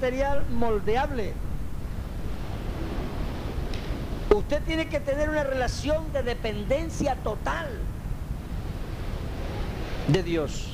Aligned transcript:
Material 0.00 0.46
moldeable. 0.48 1.34
Usted 4.34 4.62
tiene 4.62 4.88
que 4.88 4.98
tener 4.98 5.28
una 5.28 5.44
relación 5.44 6.10
de 6.14 6.22
dependencia 6.22 7.16
total 7.16 7.68
de 10.08 10.22
Dios. 10.22 10.72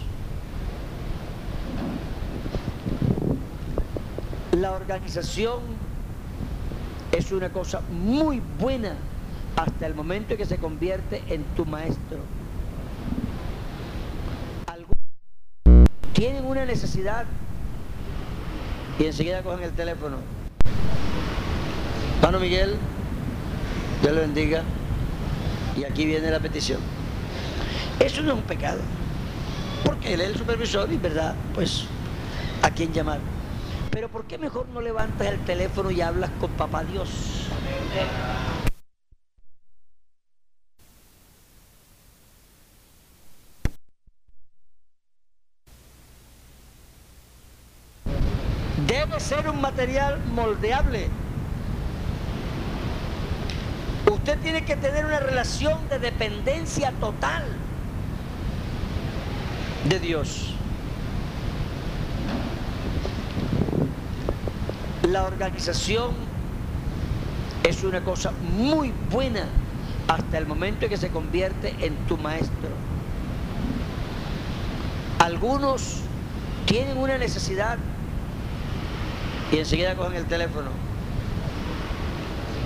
La 4.52 4.70
organización 4.70 5.58
es 7.10 7.32
una 7.32 7.48
cosa 7.48 7.80
muy 7.90 8.40
buena 8.60 8.94
hasta 9.56 9.86
el 9.86 9.96
momento 9.96 10.34
en 10.34 10.38
que 10.38 10.46
se 10.46 10.58
convierte 10.58 11.24
en 11.26 11.42
tu 11.56 11.66
maestro. 11.66 12.18
Algunos 14.68 14.94
tienen 16.12 16.44
una 16.44 16.64
necesidad 16.64 17.24
y 18.98 19.04
enseguida 19.04 19.42
cogen 19.42 19.64
el 19.64 19.72
teléfono. 19.72 20.16
Hermano 22.16 22.40
Miguel, 22.40 22.76
Dios 24.02 24.14
le 24.14 24.20
bendiga. 24.20 24.62
Y 25.76 25.84
aquí 25.84 26.06
viene 26.06 26.30
la 26.30 26.40
petición. 26.40 26.80
Eso 28.00 28.22
no 28.22 28.32
es 28.32 28.38
un 28.38 28.42
pecado. 28.42 28.80
Porque 29.84 30.14
él 30.14 30.20
es 30.22 30.28
el 30.28 30.36
supervisor 30.36 30.90
y, 30.90 30.96
¿verdad? 30.96 31.34
Pues, 31.54 31.84
¿a 32.62 32.70
quién 32.70 32.92
llamar? 32.92 33.20
Pero 33.90 34.08
¿por 34.08 34.24
qué 34.24 34.38
mejor 34.38 34.66
no 34.68 34.80
levantas 34.80 35.26
el 35.28 35.38
teléfono 35.40 35.90
y 35.90 36.00
hablas 36.00 36.30
con 36.40 36.50
papá 36.52 36.84
Dios? 36.84 37.46
Ser 49.18 49.48
un 49.48 49.60
material 49.60 50.20
moldeable. 50.26 51.08
Usted 54.12 54.38
tiene 54.38 54.64
que 54.64 54.76
tener 54.76 55.04
una 55.04 55.18
relación 55.18 55.88
de 55.88 55.98
dependencia 55.98 56.92
total 57.00 57.42
de 59.88 59.98
Dios. 59.98 60.54
La 65.10 65.24
organización 65.24 66.12
es 67.64 67.82
una 67.82 68.04
cosa 68.04 68.32
muy 68.56 68.92
buena 69.10 69.46
hasta 70.06 70.38
el 70.38 70.46
momento 70.46 70.84
en 70.84 70.90
que 70.90 70.96
se 70.98 71.08
convierte 71.08 71.74
en 71.80 71.96
tu 72.06 72.16
maestro. 72.16 72.68
Algunos 75.18 76.02
tienen 76.66 76.98
una 76.98 77.18
necesidad 77.18 77.78
y 79.56 79.60
enseguida 79.60 79.94
cogen 79.94 80.16
el 80.18 80.26
teléfono. 80.26 80.68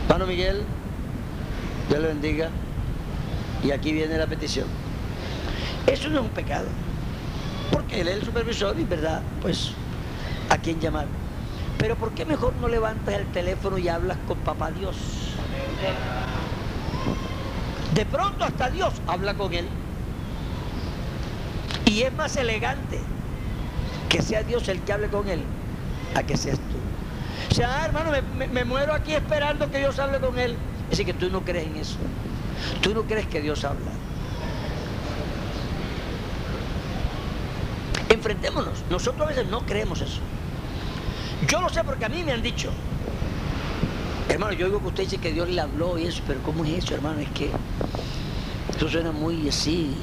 Hermano 0.08 0.26
Miguel, 0.26 0.64
Dios 1.88 2.00
le 2.00 2.08
bendiga. 2.08 2.50
Y 3.62 3.70
aquí 3.70 3.92
viene 3.92 4.18
la 4.18 4.26
petición. 4.26 4.66
Eso 5.86 6.08
no 6.08 6.16
es 6.16 6.22
un 6.22 6.30
pecado. 6.30 6.66
Porque 7.70 8.00
él 8.00 8.08
es 8.08 8.16
el 8.16 8.24
supervisor 8.24 8.76
y, 8.76 8.82
¿verdad? 8.82 9.22
Pues, 9.40 9.70
¿a 10.48 10.58
quién 10.58 10.80
llamar? 10.80 11.06
Pero 11.78 11.94
¿por 11.94 12.10
qué 12.10 12.24
mejor 12.26 12.54
no 12.60 12.66
levantas 12.66 13.14
el 13.14 13.26
teléfono 13.26 13.78
y 13.78 13.86
hablas 13.86 14.18
con 14.26 14.38
papá 14.38 14.72
Dios? 14.72 14.96
De 17.94 18.04
pronto 18.04 18.44
hasta 18.44 18.68
Dios 18.68 18.94
habla 19.06 19.34
con 19.34 19.54
él. 19.54 19.68
Y 21.86 22.02
es 22.02 22.12
más 22.14 22.34
elegante 22.34 22.98
que 24.08 24.22
sea 24.22 24.42
Dios 24.42 24.66
el 24.68 24.80
que 24.80 24.92
hable 24.92 25.06
con 25.06 25.28
él 25.28 25.44
a 26.14 26.22
que 26.24 26.36
seas 26.36 26.58
sea, 27.54 27.82
ah, 27.82 27.86
hermano, 27.86 28.12
me, 28.36 28.64
muero 28.64 28.94
aquí 28.94 29.12
esperando 29.12 29.70
que 29.70 29.78
Dios 29.78 29.98
hable 29.98 30.20
con 30.20 30.38
él. 30.38 30.56
Decir, 30.88 31.06
que 31.06 31.14
tú 31.14 31.30
no 31.30 31.44
crees 31.44 31.66
en 31.66 31.76
eso. 31.76 31.96
Tú 32.80 32.94
no 32.94 33.02
crees 33.02 33.26
que 33.26 33.40
Dios 33.40 33.64
habla. 33.64 33.90
Enfrentémonos. 38.08 38.84
Nosotros 38.90 39.22
a 39.22 39.30
veces 39.30 39.46
no 39.48 39.64
creemos 39.66 40.00
eso. 40.00 40.20
Yo 41.48 41.60
lo 41.60 41.68
sé 41.68 41.82
porque 41.84 42.04
a 42.04 42.08
mí 42.08 42.22
me 42.22 42.32
han 42.32 42.42
dicho. 42.42 42.70
Hermano, 44.28 44.52
yo 44.52 44.66
digo 44.66 44.80
que 44.80 44.88
usted 44.88 45.02
dice 45.04 45.18
que 45.18 45.32
Dios 45.32 45.48
le 45.48 45.60
habló 45.60 45.98
y 45.98 46.06
eso, 46.06 46.22
pero 46.26 46.40
¿cómo 46.42 46.64
es 46.64 46.84
eso, 46.84 46.94
hermano? 46.94 47.20
Es 47.20 47.30
que 47.30 47.50
eso 48.76 48.88
suena 48.88 49.10
muy 49.10 49.48
así. 49.48 49.96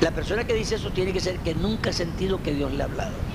La 0.00 0.10
persona 0.10 0.44
que 0.44 0.54
dice 0.54 0.74
eso 0.74 0.90
tiene 0.90 1.12
que 1.12 1.20
ser 1.20 1.38
que 1.38 1.54
nunca 1.54 1.90
ha 1.90 1.92
sentido 1.92 2.42
que 2.42 2.52
Dios 2.52 2.72
le 2.72 2.82
ha 2.82 2.86
hablado 2.86 3.27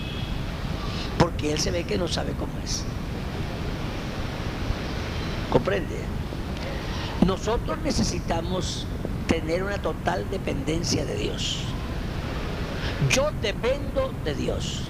porque 1.17 1.53
él 1.53 1.59
se 1.59 1.71
ve 1.71 1.83
que 1.83 1.97
no 1.97 2.07
sabe 2.07 2.33
cómo 2.33 2.51
es. 2.63 2.83
¿Comprende? 5.51 5.99
Nosotros 7.25 7.77
necesitamos 7.83 8.85
tener 9.27 9.63
una 9.63 9.77
total 9.77 10.25
dependencia 10.29 11.05
de 11.05 11.15
Dios. 11.15 11.59
Yo 13.09 13.31
dependo 13.41 14.11
de 14.25 14.35
Dios. 14.35 14.81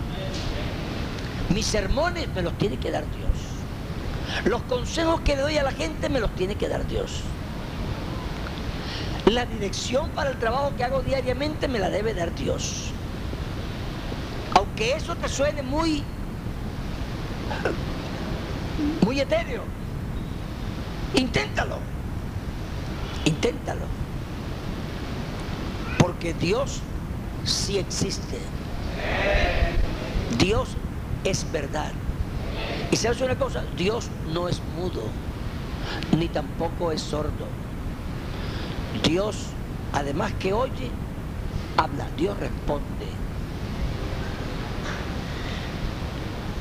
Mis 1.49 1.65
sermones 1.65 2.27
me 2.33 2.41
los 2.41 2.57
tiene 2.57 2.77
que 2.77 2.91
dar 2.91 3.03
Dios. 3.11 4.45
Los 4.45 4.63
consejos 4.63 5.21
que 5.21 5.35
le 5.35 5.41
doy 5.41 5.57
a 5.57 5.63
la 5.63 5.71
gente 5.71 6.09
me 6.09 6.19
los 6.19 6.33
tiene 6.35 6.55
que 6.55 6.69
dar 6.69 6.87
Dios. 6.87 7.21
La 9.25 9.45
dirección 9.45 10.09
para 10.11 10.31
el 10.31 10.39
trabajo 10.39 10.73
que 10.77 10.83
hago 10.83 11.01
diariamente 11.01 11.67
me 11.67 11.79
la 11.79 11.89
debe 11.89 12.13
dar 12.13 12.33
Dios. 12.35 12.92
Aunque 14.73 14.95
eso 14.95 15.15
te 15.15 15.29
suene 15.29 15.61
muy 15.61 16.03
muy 19.05 19.19
etéreo. 19.19 19.61
Inténtalo. 21.13 21.77
Inténtalo. 23.23 23.85
Porque 25.99 26.33
Dios 26.33 26.81
sí 27.45 27.77
existe. 27.77 28.39
Dios 30.39 30.69
es 31.23 31.51
verdad. 31.51 31.91
Y 32.89 32.95
sabes 32.95 33.21
una 33.21 33.37
cosa, 33.37 33.63
Dios 33.77 34.09
no 34.33 34.49
es 34.49 34.59
mudo, 34.75 35.03
ni 36.17 36.27
tampoco 36.29 36.91
es 36.91 37.01
sordo. 37.01 37.45
Dios, 39.03 39.35
además 39.93 40.33
que 40.39 40.51
oye, 40.51 40.89
habla, 41.77 42.07
Dios 42.17 42.35
responde. 42.39 43.22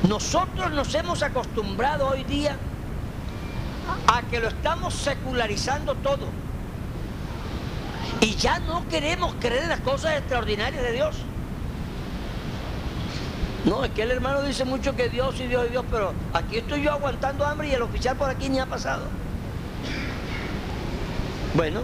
Nosotros 0.08 0.72
nos 0.72 0.94
hemos 0.94 1.22
acostumbrado 1.22 2.08
hoy 2.08 2.24
día 2.24 2.56
a 4.08 4.22
que 4.22 4.40
lo 4.40 4.48
estamos 4.48 4.94
secularizando 4.94 5.94
todo. 5.96 6.26
Y 8.20 8.34
ya 8.36 8.58
no 8.60 8.86
queremos 8.88 9.34
creer 9.40 9.64
en 9.64 9.68
las 9.68 9.80
cosas 9.80 10.18
extraordinarias 10.18 10.82
de 10.82 10.92
Dios. 10.92 11.16
No, 13.64 13.84
es 13.84 13.92
que 13.92 14.02
el 14.02 14.10
hermano 14.10 14.42
dice 14.42 14.64
mucho 14.64 14.96
que 14.96 15.08
Dios 15.08 15.38
y 15.38 15.46
Dios 15.46 15.66
y 15.68 15.70
Dios, 15.70 15.84
pero 15.88 16.12
aquí 16.32 16.58
estoy 16.58 16.82
yo 16.82 16.92
aguantando 16.92 17.46
hambre 17.46 17.68
y 17.68 17.72
el 17.72 17.82
oficial 17.82 18.16
por 18.16 18.28
aquí 18.28 18.48
ni 18.48 18.58
ha 18.58 18.66
pasado. 18.66 19.04
Bueno, 21.54 21.82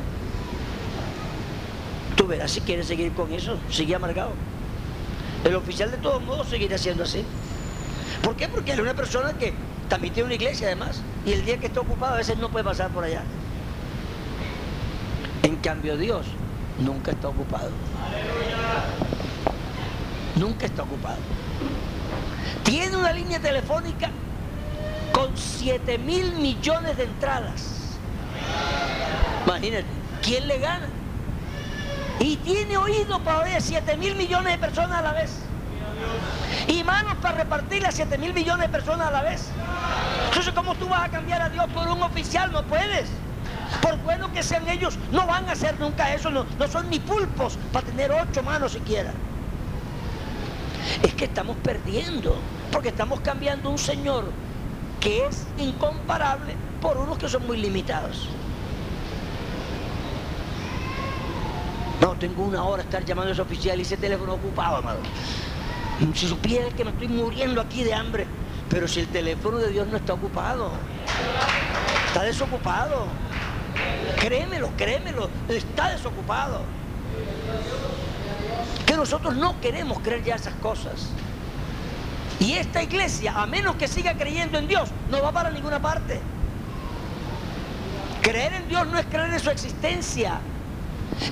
tú 2.16 2.26
verás 2.26 2.50
si 2.50 2.60
quieres 2.62 2.88
seguir 2.88 3.12
con 3.12 3.32
eso, 3.32 3.58
sigue 3.70 3.94
amargado. 3.94 4.32
El 5.44 5.54
oficial 5.54 5.90
de 5.92 5.98
todos 5.98 6.20
modos 6.22 6.48
seguirá 6.48 6.78
siendo 6.78 7.04
así. 7.04 7.24
¿Por 8.22 8.36
qué? 8.36 8.48
Porque 8.48 8.72
es 8.72 8.78
una 8.78 8.94
persona 8.94 9.32
que 9.32 9.54
también 9.88 10.12
tiene 10.12 10.26
una 10.26 10.34
iglesia 10.34 10.68
además. 10.68 11.02
Y 11.24 11.32
el 11.32 11.44
día 11.44 11.58
que 11.58 11.66
está 11.66 11.80
ocupado 11.80 12.14
a 12.14 12.18
veces 12.18 12.38
no 12.38 12.50
puede 12.50 12.64
pasar 12.64 12.90
por 12.90 13.04
allá. 13.04 13.22
En 15.42 15.56
cambio 15.56 15.96
Dios 15.96 16.26
nunca 16.78 17.12
está 17.12 17.28
ocupado. 17.28 17.70
Nunca 20.36 20.66
está 20.66 20.82
ocupado. 20.82 21.18
Tiene 22.64 22.96
una 22.96 23.12
línea 23.12 23.40
telefónica 23.40 24.10
con 25.12 25.36
7 25.36 25.98
mil 25.98 26.32
millones 26.34 26.96
de 26.96 27.04
entradas. 27.04 27.96
Imagínate, 29.46 29.86
¿quién 30.22 30.46
le 30.46 30.58
gana? 30.58 30.88
Y 32.20 32.36
tiene 32.36 32.76
oído 32.76 33.18
para 33.20 33.40
oír 33.40 33.56
a 33.56 33.60
7 33.60 33.96
mil 33.96 34.14
millones 34.16 34.52
de 34.52 34.58
personas 34.58 34.98
a 34.98 35.02
la 35.02 35.12
vez. 35.12 35.47
Y 36.68 36.84
manos 36.84 37.14
para 37.22 37.38
repartirle 37.38 37.88
a 37.88 37.92
7 37.92 38.18
mil 38.18 38.34
millones 38.34 38.66
de 38.66 38.72
personas 38.72 39.08
a 39.08 39.10
la 39.10 39.22
vez. 39.22 39.48
Entonces, 40.28 40.52
¿cómo 40.54 40.74
tú 40.74 40.86
vas 40.88 41.04
a 41.04 41.08
cambiar 41.08 41.40
a 41.42 41.48
Dios 41.48 41.66
por 41.72 41.88
un 41.88 42.02
oficial? 42.02 42.52
No 42.52 42.62
puedes. 42.64 43.08
Por 43.82 43.96
bueno 43.98 44.32
que 44.32 44.42
sean 44.42 44.68
ellos, 44.68 44.98
no 45.10 45.26
van 45.26 45.48
a 45.48 45.52
hacer 45.52 45.80
nunca 45.80 46.14
eso. 46.14 46.30
No, 46.30 46.44
no 46.58 46.68
son 46.68 46.90
ni 46.90 47.00
pulpos 47.00 47.58
para 47.72 47.86
tener 47.86 48.12
ocho 48.12 48.42
manos 48.42 48.72
siquiera. 48.72 49.12
Es 51.02 51.14
que 51.14 51.24
estamos 51.24 51.56
perdiendo. 51.56 52.38
Porque 52.70 52.90
estamos 52.90 53.20
cambiando 53.20 53.70
un 53.70 53.78
Señor 53.78 54.30
que 55.00 55.26
es 55.26 55.46
incomparable 55.58 56.54
por 56.82 56.98
unos 56.98 57.16
que 57.18 57.28
son 57.28 57.46
muy 57.46 57.56
limitados. 57.56 58.28
No, 62.00 62.14
tengo 62.14 62.44
una 62.44 62.62
hora 62.62 62.82
estar 62.82 63.04
llamando 63.04 63.30
a 63.30 63.32
ese 63.32 63.42
oficial 63.42 63.78
y 63.78 63.82
ese 63.82 63.96
teléfono 63.96 64.34
ocupado, 64.34 64.76
amado. 64.76 65.00
Si 66.14 66.28
supiera 66.28 66.68
que 66.70 66.84
me 66.84 66.90
estoy 66.90 67.08
muriendo 67.08 67.60
aquí 67.60 67.82
de 67.82 67.92
hambre, 67.92 68.26
pero 68.70 68.86
si 68.86 69.00
el 69.00 69.08
teléfono 69.08 69.58
de 69.58 69.70
Dios 69.70 69.88
no 69.88 69.96
está 69.96 70.14
ocupado, 70.14 70.70
está 72.06 72.22
desocupado. 72.22 73.06
Créemelo, 74.20 74.70
créemelo, 74.76 75.28
está 75.48 75.90
desocupado. 75.90 76.62
Que 78.86 78.96
nosotros 78.96 79.34
no 79.36 79.60
queremos 79.60 79.98
creer 80.00 80.22
ya 80.22 80.34
esas 80.36 80.54
cosas. 80.54 81.10
Y 82.38 82.52
esta 82.52 82.82
iglesia, 82.82 83.32
a 83.34 83.46
menos 83.46 83.74
que 83.76 83.88
siga 83.88 84.14
creyendo 84.14 84.58
en 84.58 84.68
Dios, 84.68 84.90
no 85.10 85.20
va 85.20 85.32
para 85.32 85.50
ninguna 85.50 85.80
parte. 85.80 86.20
Creer 88.22 88.52
en 88.52 88.68
Dios 88.68 88.86
no 88.86 88.98
es 88.98 89.06
creer 89.06 89.32
en 89.32 89.40
su 89.40 89.50
existencia. 89.50 90.38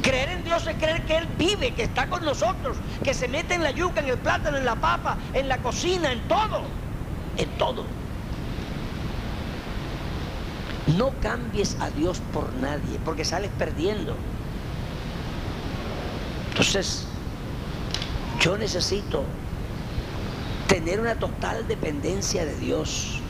Creer 0.02 0.30
en 0.30 0.44
Dios 0.44 0.66
es 0.66 0.76
creer 0.76 1.02
que 1.04 1.16
Él 1.16 1.28
vive, 1.38 1.72
que 1.74 1.84
está 1.84 2.08
con 2.08 2.24
nosotros, 2.24 2.76
que 3.02 3.14
se 3.14 3.28
mete 3.28 3.54
en 3.54 3.62
la 3.62 3.70
yuca, 3.70 4.00
en 4.00 4.08
el 4.08 4.18
plátano, 4.18 4.56
en 4.56 4.64
la 4.64 4.76
papa, 4.76 5.16
en 5.32 5.48
la 5.48 5.58
cocina, 5.58 6.12
en 6.12 6.20
todo. 6.28 6.62
En 7.36 7.48
todo. 7.58 7.84
No 10.96 11.10
cambies 11.20 11.76
a 11.80 11.90
Dios 11.90 12.20
por 12.32 12.52
nadie, 12.54 12.98
porque 13.04 13.24
sales 13.24 13.50
perdiendo. 13.58 14.16
Entonces, 16.50 17.06
yo 18.40 18.56
necesito 18.56 19.24
tener 20.68 21.00
una 21.00 21.16
total 21.16 21.66
dependencia 21.68 22.44
de 22.44 22.56
Dios. 22.56 23.20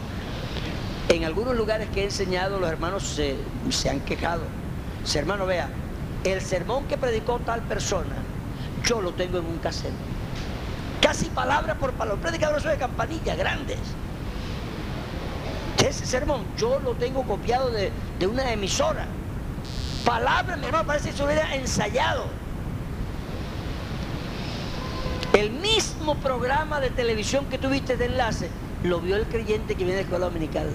En 1.08 1.24
algunos 1.24 1.56
lugares 1.56 1.88
que 1.90 2.02
he 2.02 2.04
enseñado, 2.04 2.58
los 2.58 2.68
hermanos 2.68 3.02
se, 3.02 3.36
se 3.70 3.90
han 3.90 4.00
quejado. 4.00 4.42
Si 5.04 5.18
hermano 5.18 5.46
vea, 5.46 5.68
el 6.26 6.40
sermón 6.40 6.84
que 6.86 6.98
predicó 6.98 7.38
tal 7.38 7.62
persona, 7.62 8.16
yo 8.84 9.00
lo 9.00 9.12
tengo 9.12 9.38
en 9.38 9.46
un 9.46 9.58
cassette. 9.58 9.94
Casi 11.00 11.26
palabra 11.26 11.76
por 11.76 11.92
palabra. 11.92 12.20
Predicadores 12.20 12.64
de 12.64 12.76
campanillas 12.76 13.38
grandes. 13.38 13.78
Ese 15.78 16.04
sermón 16.04 16.44
yo 16.56 16.80
lo 16.80 16.94
tengo 16.94 17.22
copiado 17.22 17.70
de, 17.70 17.92
de 18.18 18.26
una 18.26 18.52
emisora. 18.52 19.06
Palabra, 20.04 20.56
mi 20.56 20.66
hermano, 20.66 20.86
parece 20.86 21.10
que 21.10 21.16
se 21.16 21.24
hubiera 21.24 21.54
ensayado. 21.54 22.24
El 25.32 25.50
mismo 25.50 26.16
programa 26.16 26.80
de 26.80 26.90
televisión 26.90 27.44
que 27.46 27.58
tuviste 27.58 27.96
de 27.96 28.06
enlace, 28.06 28.48
lo 28.82 29.00
vio 29.00 29.16
el 29.16 29.26
creyente 29.26 29.74
que 29.74 29.84
viene 29.84 29.92
de 29.92 29.98
la 29.98 30.02
escuela 30.02 30.26
dominical. 30.26 30.70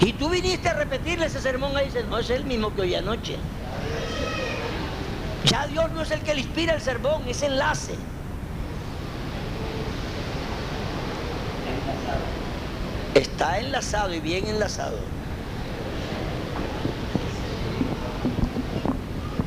Y 0.00 0.12
tú 0.12 0.28
viniste 0.28 0.68
a 0.68 0.74
repetirle 0.74 1.26
ese 1.26 1.40
sermón 1.40 1.76
ahí 1.76 1.88
y 1.88 2.10
no 2.10 2.18
es 2.18 2.30
el 2.30 2.44
mismo 2.44 2.74
que 2.74 2.82
hoy 2.82 2.94
anoche. 2.94 3.36
Ya 5.44 5.66
Dios 5.66 5.90
no 5.92 6.02
es 6.02 6.10
el 6.10 6.20
que 6.20 6.34
le 6.34 6.40
inspira 6.40 6.74
el 6.74 6.80
sermón, 6.80 7.22
es 7.28 7.42
enlace. 7.42 7.94
Está 13.14 13.58
enlazado 13.58 14.12
y 14.12 14.20
bien 14.20 14.46
enlazado. 14.48 14.98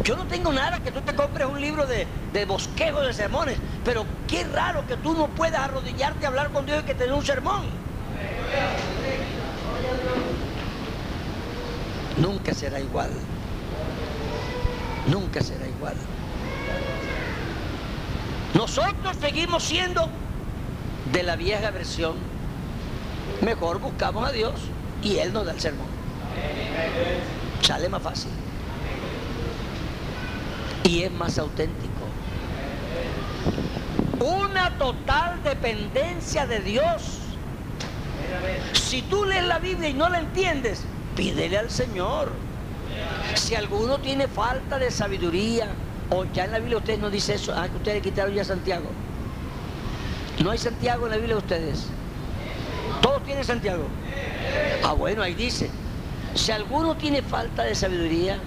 Yo 0.03 0.15
no 0.15 0.25
tengo 0.27 0.53
nada 0.53 0.79
que 0.79 0.91
tú 0.91 1.01
te 1.01 1.13
compres 1.13 1.47
un 1.47 1.59
libro 1.59 1.85
de, 1.85 2.07
de 2.31 2.45
bosquejo 2.45 3.01
de 3.01 3.11
sermones, 3.11 3.57
pero 3.83 4.05
qué 4.27 4.45
raro 4.45 4.87
que 4.87 4.95
tú 4.95 5.13
no 5.13 5.27
puedas 5.27 5.59
arrodillarte 5.59 6.25
a 6.25 6.29
hablar 6.29 6.51
con 6.51 6.65
Dios 6.65 6.81
y 6.83 6.85
que 6.85 6.95
te 6.95 7.05
dé 7.07 7.11
un 7.11 7.25
sermón. 7.25 7.65
Nunca 12.21 12.53
será 12.53 12.79
igual. 12.79 13.11
Nunca 15.07 15.41
será 15.41 15.67
igual. 15.67 15.95
Nosotros 18.53 19.15
seguimos 19.21 19.63
siendo 19.63 20.09
de 21.11 21.23
la 21.23 21.35
vieja 21.35 21.71
versión. 21.71 22.15
Mejor 23.41 23.79
buscamos 23.79 24.27
a 24.27 24.31
Dios 24.31 24.53
y 25.03 25.17
Él 25.17 25.31
nos 25.31 25.45
da 25.45 25.51
el 25.51 25.59
sermón. 25.59 25.87
Sale 27.61 27.87
más 27.89 28.01
fácil. 28.01 28.31
Y 30.83 31.03
es 31.03 31.11
más 31.11 31.37
auténtico. 31.37 31.93
Una 34.19 34.77
total 34.77 35.43
dependencia 35.43 36.47
de 36.47 36.59
Dios. 36.61 37.19
Si 38.73 39.01
tú 39.03 39.25
lees 39.25 39.45
la 39.45 39.59
Biblia 39.59 39.89
y 39.89 39.93
no 39.93 40.09
la 40.09 40.19
entiendes, 40.19 40.83
pídele 41.17 41.57
al 41.57 41.69
Señor. 41.69 42.29
Si 43.35 43.55
alguno 43.55 43.97
tiene 43.97 44.27
falta 44.27 44.77
de 44.79 44.91
sabiduría, 44.91 45.67
o 46.11 46.23
ya 46.25 46.45
en 46.45 46.51
la 46.51 46.59
Biblia 46.59 46.77
ustedes 46.77 46.99
no 46.99 47.09
dice 47.09 47.33
eso, 47.33 47.53
ah, 47.53 47.67
que 47.67 47.75
ustedes 47.75 48.01
quitaron 48.01 48.33
ya 48.33 48.45
Santiago. 48.45 48.85
No 50.41 50.51
hay 50.51 50.59
Santiago 50.59 51.05
en 51.05 51.11
la 51.11 51.17
Biblia 51.17 51.35
de 51.35 51.41
ustedes. 51.41 51.87
Todos 53.01 53.23
tienen 53.23 53.43
Santiago. 53.43 53.85
Ah, 54.83 54.93
bueno, 54.93 55.23
ahí 55.23 55.33
dice. 55.33 55.69
Si 56.35 56.51
alguno 56.51 56.95
tiene 56.95 57.23
falta 57.23 57.63
de 57.63 57.73
sabiduría, 57.73 58.37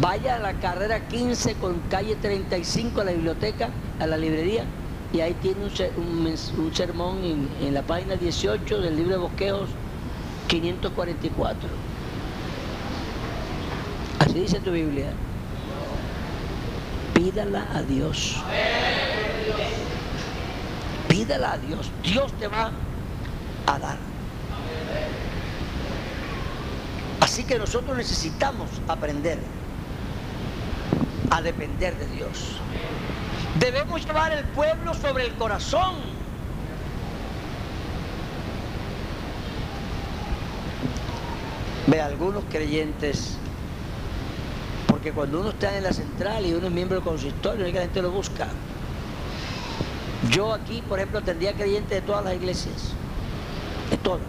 vaya 0.00 0.36
a 0.36 0.38
la 0.38 0.54
carrera 0.54 1.06
15 1.06 1.54
con 1.54 1.78
calle 1.90 2.16
35 2.16 3.02
a 3.02 3.04
la 3.04 3.12
biblioteca, 3.12 3.68
a 4.00 4.06
la 4.06 4.16
librería, 4.16 4.64
y 5.12 5.20
ahí 5.20 5.34
tiene 5.34 5.58
un, 5.64 6.74
sermón 6.74 7.22
en, 7.22 7.48
en 7.60 7.74
la 7.74 7.82
página 7.82 8.16
18 8.16 8.80
del 8.80 8.96
libro 8.96 9.12
de 9.12 9.18
bosquejos 9.18 9.68
544. 10.48 11.68
Así 14.20 14.32
dice 14.32 14.60
tu 14.60 14.72
Biblia. 14.72 15.12
Pídala 17.14 17.66
a 17.74 17.82
Dios. 17.82 18.36
Pídala 21.08 21.52
a 21.52 21.58
Dios. 21.58 21.90
Dios 22.02 22.32
te 22.34 22.48
va 22.48 22.72
a 23.66 23.78
dar. 23.78 23.98
Así 27.20 27.44
que 27.44 27.58
nosotros 27.58 27.96
necesitamos 27.96 28.68
aprender 28.88 29.38
a 31.30 31.42
depender 31.42 31.96
de 31.96 32.06
Dios. 32.16 32.56
Debemos 33.60 34.04
llevar 34.06 34.32
el 34.32 34.44
pueblo 34.46 34.94
sobre 34.94 35.26
el 35.26 35.34
corazón 35.34 36.17
Ve, 41.88 42.02
algunos 42.02 42.44
creyentes, 42.50 43.38
porque 44.86 45.10
cuando 45.10 45.40
uno 45.40 45.48
está 45.48 45.74
en 45.74 45.84
la 45.84 45.92
central 45.94 46.44
y 46.44 46.52
uno 46.52 46.66
es 46.66 46.72
miembro 46.72 46.96
del 46.96 47.04
consistorio, 47.04 47.66
la 47.66 47.80
gente 47.80 48.02
lo 48.02 48.10
busca. 48.10 48.46
Yo 50.30 50.52
aquí, 50.52 50.82
por 50.86 50.98
ejemplo, 50.98 51.22
tendría 51.22 51.54
creyentes 51.54 51.88
de 51.88 52.02
todas 52.02 52.26
las 52.26 52.34
iglesias, 52.34 52.92
de 53.90 53.96
todas. 53.96 54.20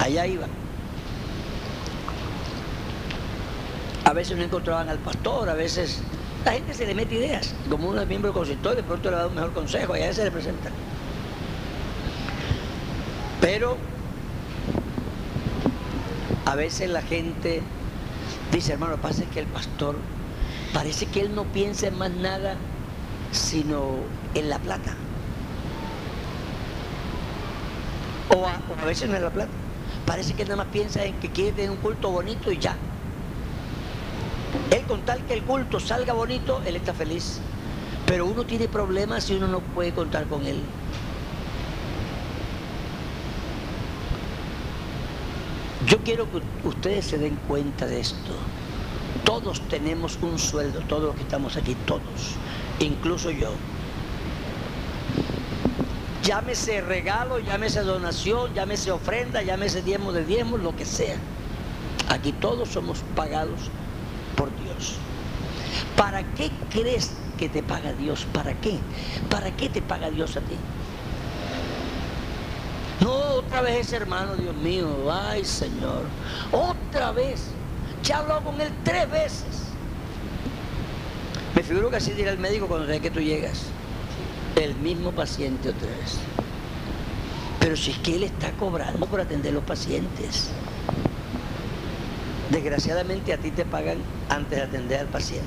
Allá 0.00 0.26
iba. 0.26 0.46
A 4.04 4.12
veces 4.12 4.36
no 4.36 4.42
encontraban 4.42 4.88
al 4.88 4.98
pastor, 4.98 5.48
a 5.48 5.54
veces 5.54 6.00
la 6.44 6.54
gente 6.54 6.74
se 6.74 6.84
le 6.84 6.96
mete 6.96 7.14
ideas. 7.14 7.54
Como 7.70 7.88
uno 7.88 8.02
es 8.02 8.08
miembro 8.08 8.32
del 8.32 8.38
consistorio, 8.38 8.82
de 8.82 8.82
pronto 8.82 9.08
le 9.08 9.18
da 9.18 9.28
un 9.28 9.36
mejor 9.36 9.52
consejo, 9.52 9.96
y 9.96 10.00
a 10.00 10.12
se 10.12 10.24
le 10.24 10.32
presenta. 10.32 10.68
Pero 13.40 13.91
a 16.44 16.54
veces 16.54 16.90
la 16.90 17.02
gente 17.02 17.62
dice, 18.50 18.72
hermano, 18.72 18.92
lo 18.92 18.96
que 18.96 19.02
pasa 19.02 19.22
es 19.22 19.28
que 19.28 19.40
el 19.40 19.46
pastor 19.46 19.96
parece 20.72 21.06
que 21.06 21.20
él 21.20 21.34
no 21.34 21.44
piensa 21.44 21.86
en 21.88 21.98
más 21.98 22.10
nada 22.10 22.56
sino 23.30 23.96
en 24.34 24.48
la 24.48 24.58
plata. 24.58 24.94
O 28.34 28.46
a, 28.46 28.84
veces 28.84 29.08
no 29.08 29.16
en 29.16 29.22
la 29.22 29.30
plata. 29.30 29.50
Parece 30.06 30.34
que 30.34 30.44
nada 30.44 30.56
más 30.56 30.66
piensa 30.66 31.04
en 31.04 31.14
que 31.20 31.30
quiere 31.30 31.52
tener 31.52 31.70
un 31.70 31.76
culto 31.78 32.10
bonito 32.10 32.52
y 32.52 32.58
ya. 32.58 32.76
Él 34.70 34.82
con 34.82 35.02
tal 35.02 35.24
que 35.24 35.34
el 35.34 35.42
culto 35.42 35.80
salga 35.80 36.12
bonito, 36.12 36.60
él 36.66 36.76
está 36.76 36.92
feliz. 36.92 37.40
Pero 38.06 38.26
uno 38.26 38.44
tiene 38.44 38.68
problemas 38.68 39.24
si 39.24 39.34
uno 39.34 39.48
no 39.48 39.60
puede 39.60 39.92
contar 39.92 40.26
con 40.26 40.46
él. 40.46 40.60
Yo 45.86 45.98
quiero 45.98 46.26
que 46.30 46.40
ustedes 46.68 47.06
se 47.06 47.18
den 47.18 47.36
cuenta 47.48 47.86
de 47.86 48.00
esto. 48.00 48.32
Todo 49.24 49.42
todos 49.42 49.60
tenemos 49.62 50.18
un 50.22 50.38
sueldo, 50.38 50.80
todos 50.82 51.02
los 51.02 51.14
que 51.16 51.22
estamos 51.22 51.56
aquí, 51.56 51.74
todos, 51.84 52.36
incluso 52.78 53.32
yo. 53.32 53.50
Llámese 56.22 56.80
regalo, 56.80 57.40
llámese 57.40 57.80
donación, 57.80 58.54
llámese 58.54 58.92
ofrenda, 58.92 59.42
llámese 59.42 59.82
diezmo 59.82 60.12
de 60.12 60.24
diezmo, 60.24 60.58
lo 60.58 60.76
que 60.76 60.84
sea. 60.84 61.16
Aquí 62.08 62.30
todos 62.32 62.68
somos 62.68 63.00
pagados 63.16 63.70
por 64.36 64.48
Dios. 64.62 64.94
¿Para 65.96 66.22
qué 66.34 66.52
crees 66.70 67.12
que 67.36 67.48
te 67.48 67.64
paga 67.64 67.92
Dios? 67.94 68.24
¿Para 68.32 68.54
qué? 68.60 68.78
¿Para 69.28 69.56
qué 69.56 69.68
te 69.68 69.82
paga 69.82 70.08
Dios 70.10 70.36
a 70.36 70.40
ti? 70.40 70.54
No, 73.02 73.10
otra 73.10 73.62
vez 73.62 73.86
ese 73.86 73.96
hermano, 73.96 74.36
Dios 74.36 74.54
mío, 74.56 74.86
ay 75.10 75.44
Señor, 75.44 76.04
otra 76.52 77.12
vez. 77.12 77.46
Ya 78.04 78.18
hablado 78.18 78.42
con 78.42 78.60
él 78.60 78.72
tres 78.84 79.10
veces. 79.10 79.68
Me 81.54 81.62
figuro 81.62 81.90
que 81.90 81.96
así 81.96 82.12
dirá 82.12 82.30
el 82.30 82.38
médico 82.38 82.66
cuando 82.66 82.86
ve 82.86 83.00
que 83.00 83.10
tú 83.10 83.20
llegas. 83.20 83.62
El 84.56 84.74
mismo 84.76 85.12
paciente 85.12 85.68
otra 85.68 85.88
vez. 85.88 86.18
Pero 87.60 87.76
si 87.76 87.92
es 87.92 87.98
que 87.98 88.16
él 88.16 88.24
está 88.24 88.50
cobrando 88.52 89.06
por 89.06 89.20
atender 89.20 89.52
los 89.52 89.64
pacientes. 89.64 90.50
Desgraciadamente 92.50 93.32
a 93.32 93.38
ti 93.38 93.50
te 93.50 93.64
pagan 93.64 93.98
antes 94.28 94.58
de 94.58 94.64
atender 94.64 95.00
al 95.00 95.06
paciente. 95.06 95.46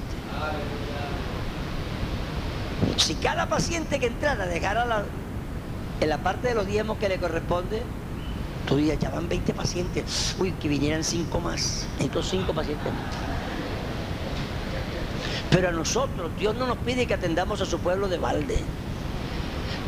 Si 2.98 3.16
cada 3.16 3.48
paciente 3.48 4.00
que 4.00 4.08
entrara 4.08 4.46
dejara 4.46 4.86
la, 4.86 5.04
en 6.02 6.10
la 6.10 6.18
parte 6.18 6.50
de 6.50 6.56
los 6.56 6.68
diezmos 6.68 6.98
que 6.98 7.10
le 7.10 7.18
corresponde, 7.18 7.82
tú 8.68 8.78
dirías, 8.78 9.00
ya 9.00 9.10
van 9.10 9.30
20 9.30 9.54
pacientes. 9.54 10.36
Uy, 10.40 10.52
que 10.54 10.68
vinieran 10.68 11.04
5 11.04 11.40
más. 11.40 11.88
Estos 12.00 12.30
5 12.30 12.54
pacientes 12.54 12.92
Pero 15.50 15.70
a 15.70 15.72
nosotros, 15.72 16.32
Dios 16.38 16.56
no 16.56 16.68
nos 16.68 16.78
pide 16.80 17.06
que 17.06 17.14
atendamos 17.14 17.62
a 17.62 17.66
su 17.66 17.80
pueblo 17.80 18.08
de 18.08 18.18
balde. 18.18 18.58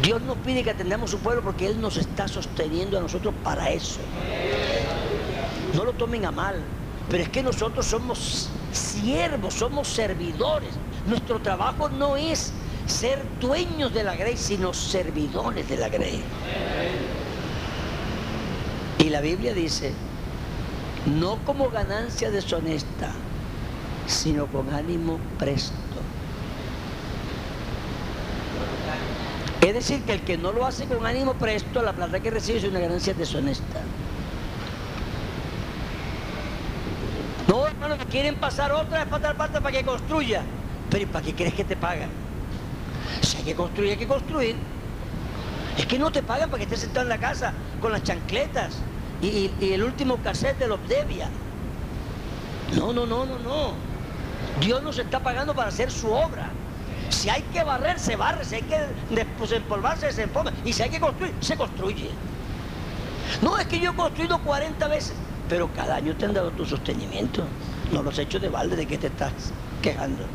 Dios 0.01 0.21
nos 0.21 0.37
pide 0.37 0.63
que 0.63 0.69
atendamos 0.69 1.09
a 1.09 1.17
su 1.17 1.19
pueblo 1.19 1.41
porque 1.41 1.67
Él 1.67 1.81
nos 1.81 1.97
está 1.97 2.27
sosteniendo 2.27 2.97
a 2.97 3.01
nosotros 3.01 3.33
para 3.43 3.71
eso. 3.71 3.99
No 5.73 5.83
lo 5.83 5.93
tomen 5.93 6.25
a 6.25 6.31
mal, 6.31 6.61
pero 7.09 7.23
es 7.23 7.29
que 7.29 7.41
nosotros 7.41 7.85
somos 7.85 8.49
siervos, 8.71 9.55
somos 9.55 9.87
servidores. 9.87 10.69
Nuestro 11.07 11.39
trabajo 11.39 11.89
no 11.89 12.15
es 12.15 12.53
ser 12.87 13.21
dueños 13.39 13.93
de 13.93 14.03
la 14.03 14.15
grey, 14.15 14.37
sino 14.37 14.73
servidores 14.73 15.67
de 15.69 15.77
la 15.77 15.89
grey. 15.89 16.21
Y 18.99 19.09
la 19.09 19.21
Biblia 19.21 19.53
dice, 19.53 19.93
no 21.19 21.37
como 21.45 21.69
ganancia 21.69 22.31
deshonesta, 22.31 23.11
sino 24.07 24.47
con 24.47 24.73
ánimo 24.73 25.19
presto. 25.37 25.75
Es 29.61 29.73
decir, 29.73 30.01
que 30.03 30.13
el 30.13 30.21
que 30.21 30.37
no 30.37 30.51
lo 30.51 30.65
hace 30.65 30.85
con 30.85 31.05
ánimo 31.05 31.33
presto, 31.33 31.81
la 31.81 31.93
plata 31.93 32.19
que 32.19 32.31
recibe 32.31 32.59
es 32.59 32.63
una 32.63 32.79
ganancia 32.79 33.13
deshonesta. 33.13 33.81
No, 37.47 37.67
hermano, 37.67 37.97
quieren 38.09 38.35
pasar 38.35 38.71
otra 38.71 38.99
vez 38.99 39.07
para 39.07 39.23
tal 39.23 39.35
parte 39.35 39.61
para 39.61 39.77
que 39.77 39.83
construya. 39.83 40.43
Pero 40.89 41.07
¿para 41.11 41.25
qué 41.25 41.35
crees 41.35 41.53
que 41.53 41.63
te 41.63 41.75
pagan? 41.75 42.26
Que 43.47 43.55
construir, 43.55 43.91
hay 43.91 43.97
que 43.97 44.07
construir. 44.07 44.57
Es 45.77 45.85
que 45.85 45.97
no 45.97 46.11
te 46.11 46.21
pagan 46.21 46.49
para 46.49 46.57
que 46.57 46.63
estés 46.65 46.81
sentado 46.81 47.03
en 47.03 47.09
la 47.09 47.17
casa 47.17 47.53
con 47.79 47.93
las 47.93 48.03
chancletas 48.03 48.79
y, 49.21 49.49
el 49.61 49.83
último 49.83 50.17
cassette 50.17 50.59
de 50.59 50.67
los 50.67 50.85
Devia. 50.89 51.29
No, 52.75 52.91
no, 52.91 53.05
no, 53.05 53.25
no, 53.25 53.39
no. 53.39 53.71
Dios 54.59 54.83
nos 54.83 54.99
está 54.99 55.21
pagando 55.21 55.55
para 55.55 55.69
hacer 55.69 55.89
su 55.89 56.11
obra. 56.11 56.49
Si 57.07 57.29
hay 57.29 57.41
que 57.53 57.63
barrer, 57.63 57.97
se 57.99 58.17
barre. 58.17 58.43
Si 58.43 58.55
hay 58.55 58.63
que 58.63 58.79
desempolvarse, 59.39 60.11
se 60.11 60.23
empolva. 60.23 60.51
Y 60.65 60.73
si 60.73 60.83
hay 60.83 60.89
que 60.89 60.99
construir, 60.99 61.33
se 61.39 61.55
construye. 61.55 62.09
No, 63.41 63.57
es 63.57 63.65
que 63.67 63.79
yo 63.79 63.91
he 63.91 63.95
construido 63.95 64.39
40 64.39 64.85
veces, 64.89 65.13
pero 65.47 65.69
cada 65.73 65.95
año 65.95 66.13
te 66.17 66.25
han 66.25 66.33
dado 66.33 66.51
tu 66.51 66.65
sostenimiento. 66.65 67.45
No 67.93 68.03
los 68.03 68.19
he 68.19 68.23
hecho 68.23 68.41
de 68.41 68.49
balde, 68.49 68.75
¿de 68.75 68.85
qué 68.85 68.97
te 68.97 69.07
estás 69.07 69.31
quejando? 69.81 70.25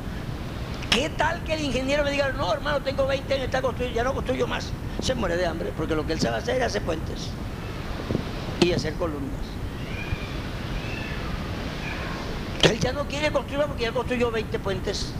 ¿Qué 0.92 1.08
tal 1.08 1.42
que 1.44 1.54
el 1.54 1.62
ingeniero 1.62 2.04
me 2.04 2.10
diga, 2.10 2.32
no, 2.32 2.52
hermano, 2.52 2.82
tengo 2.82 3.06
20 3.06 3.32
años, 3.32 3.46
está 3.46 3.62
construyendo, 3.62 3.96
ya 3.96 4.04
no 4.04 4.12
construyo 4.12 4.46
más? 4.46 4.70
Se 5.00 5.14
muere 5.14 5.38
de 5.38 5.46
hambre, 5.46 5.72
porque 5.74 5.94
lo 5.94 6.06
que 6.06 6.12
él 6.12 6.20
sabe 6.20 6.36
hacer 6.36 6.56
es 6.56 6.64
hacer 6.64 6.82
puentes 6.82 7.30
y 8.60 8.72
hacer 8.72 8.92
columnas. 8.94 9.40
Él 12.70 12.78
ya 12.78 12.92
no 12.92 13.06
quiere 13.08 13.32
construir 13.32 13.64
porque 13.66 13.84
ya 13.84 13.92
construyó 13.92 14.30
20 14.30 14.58
puentes. 14.58 15.12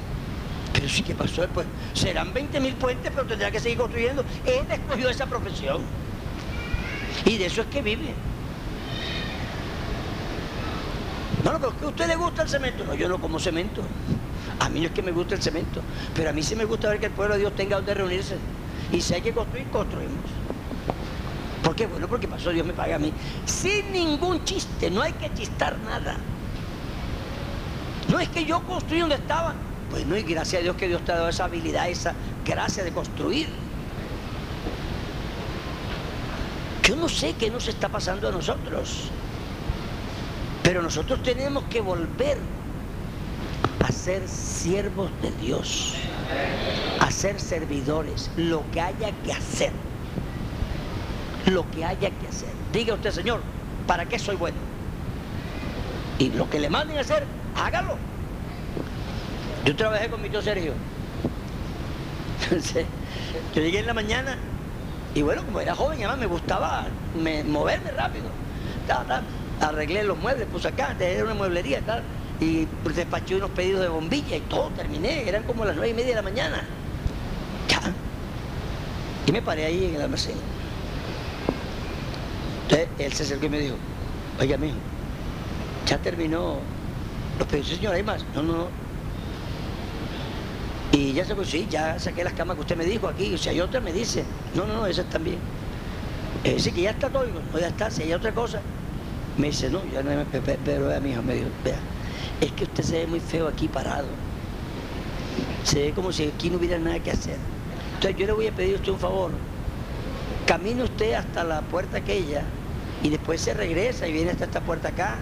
Pero 0.75 0.89
sí 0.91 1.03
que 1.03 1.15
pasó 1.15 1.41
después. 1.41 1.67
Serán 1.95 2.35
20 2.35 2.61
mil 2.61 2.75
puentes, 2.75 3.11
pero 3.11 3.27
tendrá 3.27 3.51
que 3.51 3.59
seguir 3.59 3.79
construyendo. 3.79 4.25
Él 4.45 4.67
escogió 4.71 5.09
esa 5.09 5.27
profesión. 5.27 5.83
Y 7.25 7.39
de 7.39 7.47
eso 7.47 7.63
es 7.63 7.67
que 7.69 7.81
vive. 7.81 8.15
No, 11.45 11.59
pero 11.59 11.79
que 11.79 11.85
a 11.87 11.89
usted 11.89 12.07
le 12.09 12.17
gusta 12.17 12.43
el 12.43 12.49
cemento. 12.49 12.85
No, 12.85 12.95
yo 12.95 13.09
no 13.09 13.19
como 13.19 13.39
cemento. 13.39 13.83
A 14.59 14.69
mí 14.69 14.81
no 14.81 14.87
es 14.87 14.93
que 14.93 15.03
me 15.03 15.13
guste 15.13 15.35
el 15.35 15.43
cemento, 15.43 15.81
pero 16.15 16.31
a 16.31 16.33
mí 16.33 16.43
sí 16.43 16.55
me 16.55 16.65
gusta 16.65 16.89
ver 16.89 17.01
que 17.01 17.07
el 17.07 17.13
pueblo 17.13 17.35
de 17.35 17.41
Dios 17.41 17.55
tenga 17.55 17.77
donde 17.77 17.95
reunirse. 17.95 18.37
Y 18.93 19.01
si 19.01 19.15
hay 19.15 19.23
que 19.23 19.33
construir, 19.33 19.67
construimos. 19.69 20.25
¿Por 21.63 21.77
qué? 21.77 21.87
Bueno, 21.87 22.09
porque 22.09 22.29
pasó 22.29 22.51
Dios 22.51 22.67
me 22.67 22.73
paga 22.73 22.97
a 22.97 22.99
mí. 22.99 23.13
Sin 23.47 23.93
ningún 23.93 24.45
chiste, 24.45 24.91
no 24.91 25.03
hay 25.03 25.13
que 25.13 25.33
chistar 25.33 25.79
nada. 25.79 26.17
No 28.09 28.19
es 28.19 28.29
que 28.29 28.45
yo 28.45 28.61
construí 28.63 29.01
donde 29.01 29.15
estaba. 29.15 29.55
Pues 29.91 30.07
no, 30.07 30.17
y 30.17 30.23
gracias 30.23 30.61
a 30.61 30.63
Dios 30.63 30.77
que 30.77 30.89
Dios 30.89 31.05
te 31.05 31.13
ha 31.13 31.17
dado 31.17 31.29
esa 31.29 31.45
habilidad, 31.45 31.89
esa 31.89 32.15
gracia 32.45 32.83
de 32.83 32.93
construir. 32.93 33.49
Yo 36.83 36.97
no 36.97 37.09
sé 37.09 37.35
qué 37.39 37.51
nos 37.51 37.69
está 37.69 37.89
pasando 37.89 38.29
a 38.29 38.33
nosotros. 38.33 39.11
Pero 40.63 40.83
nosotros 40.83 41.23
tenemos 41.23 41.65
que 41.65 41.81
volver 41.81 42.39
a 43.83 43.91
ser 43.91 44.29
siervos 44.29 45.11
de 45.23 45.31
Dios, 45.33 45.95
a 47.01 47.11
ser 47.11 47.41
servidores, 47.41 48.31
lo 48.37 48.63
que 48.71 48.81
haya 48.81 49.11
que 49.25 49.33
hacer, 49.33 49.73
lo 51.47 51.69
que 51.71 51.85
haya 51.85 52.11
que 52.11 52.29
hacer. 52.29 52.51
Diga 52.73 52.95
usted, 52.95 53.11
Señor, 53.11 53.41
¿para 53.87 54.07
qué 54.07 54.19
soy 54.19 54.37
bueno? 54.37 54.57
Y 56.19 56.31
lo 56.31 56.49
que 56.49 56.61
le 56.61 56.71
manden 56.71 56.99
a 56.99 57.01
hacer, 57.01 57.25
hágalo. 57.57 57.97
Yo 59.65 59.75
trabajé 59.75 60.09
con 60.09 60.23
mi 60.23 60.29
tío 60.29 60.43
Sergio. 60.43 60.75
Entonces, 62.45 62.87
yo 63.55 63.63
llegué 63.63 63.81
en 63.81 63.87
la 63.87 63.95
mañana 63.95 64.37
y 65.15 65.23
bueno, 65.23 65.45
como 65.45 65.61
era 65.61 65.75
joven, 65.75 65.99
además 65.99 66.19
me 66.19 66.27
gustaba 66.27 66.87
moverme 67.47 67.91
rápido. 67.91 68.27
Arreglé 69.61 70.05
los 70.05 70.19
muebles, 70.19 70.47
puse 70.49 70.69
acá, 70.69 70.97
era 70.99 71.25
una 71.25 71.35
mueblería 71.35 71.81
tal 71.81 72.03
y 72.43 72.67
despaché 72.95 73.37
unos 73.37 73.51
pedidos 73.51 73.83
de 73.83 73.89
bombilla 73.89 74.37
y 74.37 74.41
todo, 74.41 74.69
terminé, 74.71 75.29
eran 75.29 75.45
como 75.45 75.65
las 75.65 75.77
nueve 75.77 75.91
y 75.91 75.95
media 75.95 76.09
de 76.09 76.15
la 76.17 76.23
mañana. 76.23 76.65
Ya. 77.69 77.81
Y 79.27 79.33
me 79.33 79.41
paré 79.41 79.67
ahí 79.67 79.85
en 79.85 79.95
el 79.95 80.03
almacén. 80.03 80.35
Entonces 82.65 82.89
él 82.99 83.13
se 83.13 83.23
acercó 83.23 83.47
y 83.47 83.49
me 83.49 83.61
dijo, 83.61 83.77
oiga, 84.41 84.57
mijo, 84.57 84.75
ya 85.87 85.99
terminó 85.99 86.59
los 87.39 87.47
pedidos, 87.47 87.69
señor, 87.69 87.95
¿hay 87.95 88.03
más? 88.03 88.25
No, 88.35 88.43
no, 88.43 88.53
no. 88.57 88.67
Y 90.91 91.13
ya 91.13 91.25
se 91.25 91.45
sí, 91.45 91.69
ya 91.71 91.99
saqué 91.99 92.25
las 92.25 92.33
camas 92.33 92.57
que 92.57 92.63
usted 92.63 92.77
me 92.77 92.85
dijo 92.85 93.07
aquí, 93.07 93.39
si 93.39 93.49
hay 93.51 93.61
otra 93.61 93.81
me 93.81 93.93
dice, 93.93 94.25
no, 94.55 94.67
no, 94.67 94.75
no, 94.75 94.87
esas 94.87 95.07
también. 95.07 95.39
Eh, 96.43 96.55
dice 96.55 96.73
que 96.73 96.83
ya 96.83 96.91
está 96.91 97.09
todo, 97.09 97.25
no, 97.25 97.59
ya 97.59 97.69
está, 97.69 97.89
si 97.89 98.03
hay 98.03 98.13
otra 98.13 98.35
cosa. 98.35 98.61
Me 99.39 99.47
dice, 99.47 99.71
no, 99.71 99.81
ya 99.93 100.03
no, 100.03 100.11
pero 100.65 100.89
vea, 100.89 101.01
mi 101.01 101.13
hijo, 101.13 101.23
me 101.23 101.35
dijo, 101.35 101.49
vea, 101.65 101.79
es 102.43 102.51
que 102.53 102.65
usted 102.65 102.83
se 102.83 102.99
ve 102.99 103.07
muy 103.07 103.21
feo 103.21 103.47
aquí 103.47 103.69
parado. 103.69 104.09
Se 105.63 105.81
ve 105.81 105.93
como 105.93 106.11
si 106.11 106.25
aquí 106.25 106.51
no 106.51 106.59
hubiera 106.59 106.77
nada 106.77 106.99
que 106.99 107.13
hacer. 107.13 107.37
Entonces 107.95 108.19
yo 108.19 108.27
le 108.27 108.33
voy 108.33 108.49
a 108.49 108.53
pedir 108.53 108.75
a 108.75 108.79
usted 108.79 108.93
un 108.93 108.99
favor. 108.99 109.31
Camine 110.45 110.83
usted 110.83 111.13
hasta 111.15 111.45
la 111.45 111.61
puerta 111.63 111.99
aquella 111.99 112.43
y 113.05 113.11
después 113.11 113.41
se 113.41 113.55
regresa 113.55 114.09
y 114.09 114.13
viene 114.13 114.33
hasta 114.33 114.47
esta 114.47 114.61
puerta 114.61 114.89
acá 114.89 115.19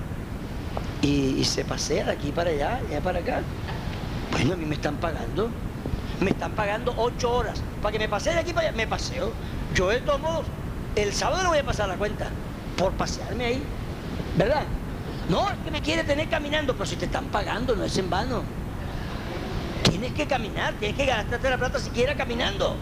y, 1.02 1.44
se 1.44 1.62
pasea 1.62 2.06
de 2.06 2.12
aquí 2.12 2.32
para 2.32 2.50
allá, 2.50 2.80
allá 2.88 3.00
para 3.02 3.18
acá. 3.18 3.42
Bueno, 4.32 4.54
a 4.54 4.56
mí 4.56 4.64
me 4.64 4.76
están 4.76 4.96
pagando. 4.96 5.50
Me 6.20 6.30
están 6.30 6.52
pagando 6.52 6.94
ocho 6.96 7.30
horas. 7.32 7.62
Para 7.82 7.92
que 7.92 7.98
me 7.98 8.08
pase 8.08 8.30
de 8.30 8.38
aquí 8.38 8.54
para 8.54 8.68
allá, 8.68 8.76
me 8.76 8.86
paseo. 8.86 9.30
Yo 9.74 9.90
de 9.90 10.00
todos 10.00 10.20
modos, 10.20 10.46
el 10.96 11.12
sábado 11.12 11.42
le 11.42 11.48
voy 11.50 11.58
a 11.58 11.64
pasar 11.64 11.86
la 11.86 11.96
cuenta. 11.96 12.30
Por 12.78 12.92
pasearme 12.92 13.44
ahí. 13.44 13.62
¿Verdad? 14.38 14.64
No, 15.30 15.48
es 15.48 15.56
que 15.64 15.70
me 15.70 15.80
quiere 15.80 16.02
tener 16.02 16.28
caminando, 16.28 16.72
pero 16.72 16.86
si 16.86 16.96
te 16.96 17.04
están 17.04 17.26
pagando, 17.26 17.76
no 17.76 17.84
es 17.84 17.96
en 17.96 18.10
vano. 18.10 18.42
Tienes 19.84 20.12
que 20.12 20.26
caminar, 20.26 20.74
tienes 20.74 20.96
que 20.96 21.06
gastarte 21.06 21.48
la 21.48 21.56
plata 21.56 21.78
siquiera 21.78 22.16
caminando. 22.16 22.74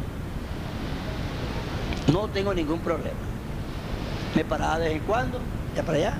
No 2.10 2.26
tengo 2.28 2.54
ningún 2.54 2.78
problema. 2.80 3.18
Me 4.34 4.44
paraba 4.44 4.78
de 4.78 4.88
vez 4.88 4.96
en 4.96 5.02
cuando, 5.02 5.38
ya 5.76 5.82
para 5.82 5.98
allá. 5.98 6.18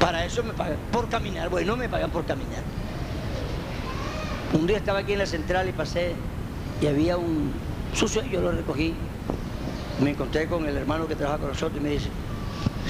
Para 0.00 0.24
eso 0.24 0.42
me 0.42 0.54
pagan. 0.54 0.78
Por 0.90 1.10
caminar. 1.10 1.50
Bueno, 1.50 1.76
me 1.76 1.90
pagan 1.90 2.10
por 2.10 2.24
caminar. 2.24 2.62
Un 4.54 4.66
día 4.66 4.78
estaba 4.78 5.00
aquí 5.00 5.12
en 5.12 5.18
la 5.18 5.26
central 5.26 5.68
y 5.68 5.72
pasé 5.72 6.14
y 6.80 6.86
había 6.86 7.18
un 7.18 7.52
sucio, 7.92 8.22
yo 8.24 8.40
lo 8.40 8.52
recogí. 8.52 8.94
Me 10.00 10.10
encontré 10.10 10.46
con 10.46 10.66
el 10.66 10.76
hermano 10.76 11.06
que 11.06 11.16
trabaja 11.16 11.38
con 11.38 11.48
nosotros 11.48 11.78
y 11.78 11.82
me 11.82 11.90
dice, 11.90 12.08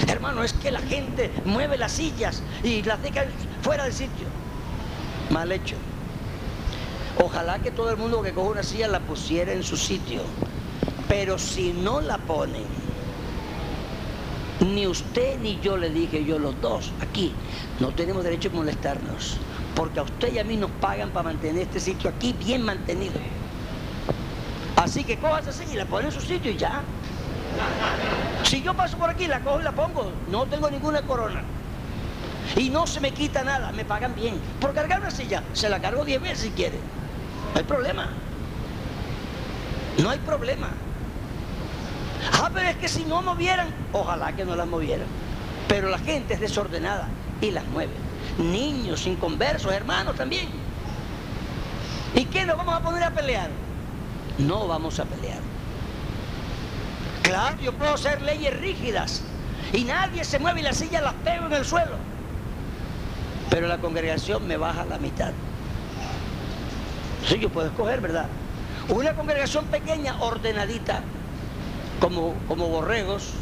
hermano, 0.08 0.42
es 0.42 0.52
que 0.52 0.70
la 0.70 0.80
gente 0.80 1.30
mueve 1.44 1.78
las 1.78 1.92
sillas 1.92 2.42
y 2.62 2.82
las 2.82 3.02
deja 3.02 3.24
fuera 3.62 3.84
del 3.84 3.92
sitio. 3.92 4.26
Mal 5.30 5.50
hecho. 5.52 5.76
Ojalá 7.22 7.58
que 7.58 7.70
todo 7.70 7.90
el 7.90 7.96
mundo 7.96 8.22
que 8.22 8.32
coja 8.32 8.50
una 8.50 8.62
silla 8.62 8.88
la 8.88 9.00
pusiera 9.00 9.52
en 9.52 9.62
su 9.62 9.76
sitio. 9.76 10.22
Pero 11.08 11.38
si 11.38 11.72
no 11.72 12.00
la 12.00 12.18
ponen, 12.18 12.64
ni 14.60 14.86
usted 14.86 15.38
ni 15.40 15.58
yo 15.60 15.76
le 15.76 15.90
dije, 15.90 16.24
yo 16.24 16.38
los 16.38 16.58
dos, 16.60 16.92
aquí, 17.00 17.32
no 17.80 17.88
tenemos 17.88 18.24
derecho 18.24 18.48
a 18.50 18.52
molestarnos. 18.52 19.36
Porque 19.74 20.00
a 20.00 20.02
usted 20.02 20.32
y 20.32 20.38
a 20.38 20.44
mí 20.44 20.56
nos 20.56 20.70
pagan 20.72 21.10
para 21.10 21.24
mantener 21.24 21.62
este 21.62 21.80
sitio 21.80 22.10
aquí 22.10 22.32
bien 22.32 22.62
mantenido. 22.62 23.20
Así 24.76 25.04
que 25.04 25.18
coja 25.18 25.40
esa 25.40 25.52
silla 25.52 25.72
y 25.72 25.76
la 25.76 25.86
pone 25.86 26.06
en 26.06 26.12
su 26.12 26.20
sitio 26.20 26.50
y 26.50 26.56
ya. 26.56 26.82
Si 28.52 28.60
yo 28.60 28.74
paso 28.74 28.98
por 28.98 29.08
aquí, 29.08 29.28
la 29.28 29.40
cojo 29.40 29.60
y 29.60 29.62
la 29.62 29.72
pongo. 29.72 30.12
No 30.30 30.44
tengo 30.44 30.68
ninguna 30.68 31.00
corona. 31.00 31.42
Y 32.54 32.68
no 32.68 32.86
se 32.86 33.00
me 33.00 33.10
quita 33.12 33.42
nada, 33.42 33.72
me 33.72 33.82
pagan 33.82 34.14
bien. 34.14 34.38
Por 34.60 34.74
cargar 34.74 35.00
una 35.00 35.10
silla, 35.10 35.42
se 35.54 35.70
la 35.70 35.80
cargo 35.80 36.04
10 36.04 36.20
veces 36.20 36.40
si 36.40 36.50
quiere. 36.50 36.76
No 37.54 37.58
hay 37.60 37.64
problema. 37.64 38.10
No 40.02 40.10
hay 40.10 40.18
problema. 40.18 40.68
Ah, 42.42 42.50
pero 42.52 42.68
es 42.68 42.76
que 42.76 42.88
si 42.88 43.04
no 43.04 43.22
movieran, 43.22 43.68
ojalá 43.94 44.36
que 44.36 44.44
no 44.44 44.54
las 44.54 44.66
movieran. 44.66 45.06
Pero 45.66 45.88
la 45.88 45.98
gente 45.98 46.34
es 46.34 46.40
desordenada 46.40 47.08
y 47.40 47.52
las 47.52 47.64
mueve. 47.68 47.94
Niños, 48.36 49.06
inconversos, 49.06 49.72
hermanos 49.72 50.16
también. 50.16 50.50
¿Y 52.14 52.26
qué 52.26 52.44
nos 52.44 52.58
vamos 52.58 52.74
a 52.74 52.80
poner 52.82 53.02
a 53.02 53.12
pelear? 53.12 53.48
No 54.36 54.68
vamos 54.68 55.00
a 55.00 55.06
pelear. 55.06 55.51
Claro, 57.22 57.56
yo 57.60 57.72
puedo 57.72 57.94
hacer 57.94 58.20
leyes 58.22 58.58
rígidas 58.58 59.22
y 59.72 59.84
nadie 59.84 60.24
se 60.24 60.38
mueve 60.38 60.60
y 60.60 60.62
la 60.64 60.72
silla 60.72 61.00
las 61.00 61.14
pego 61.14 61.46
en 61.46 61.52
el 61.52 61.64
suelo. 61.64 61.96
Pero 63.50 63.68
la 63.68 63.78
congregación 63.78 64.46
me 64.46 64.56
baja 64.56 64.84
la 64.84 64.98
mitad. 64.98 65.32
Sí, 67.26 67.38
yo 67.38 67.48
puedo 67.48 67.68
escoger, 67.68 68.00
¿verdad? 68.00 68.26
Una 68.88 69.14
congregación 69.14 69.66
pequeña, 69.66 70.20
ordenadita, 70.20 71.02
como, 72.00 72.34
como 72.48 72.68
borregos. 72.68 73.34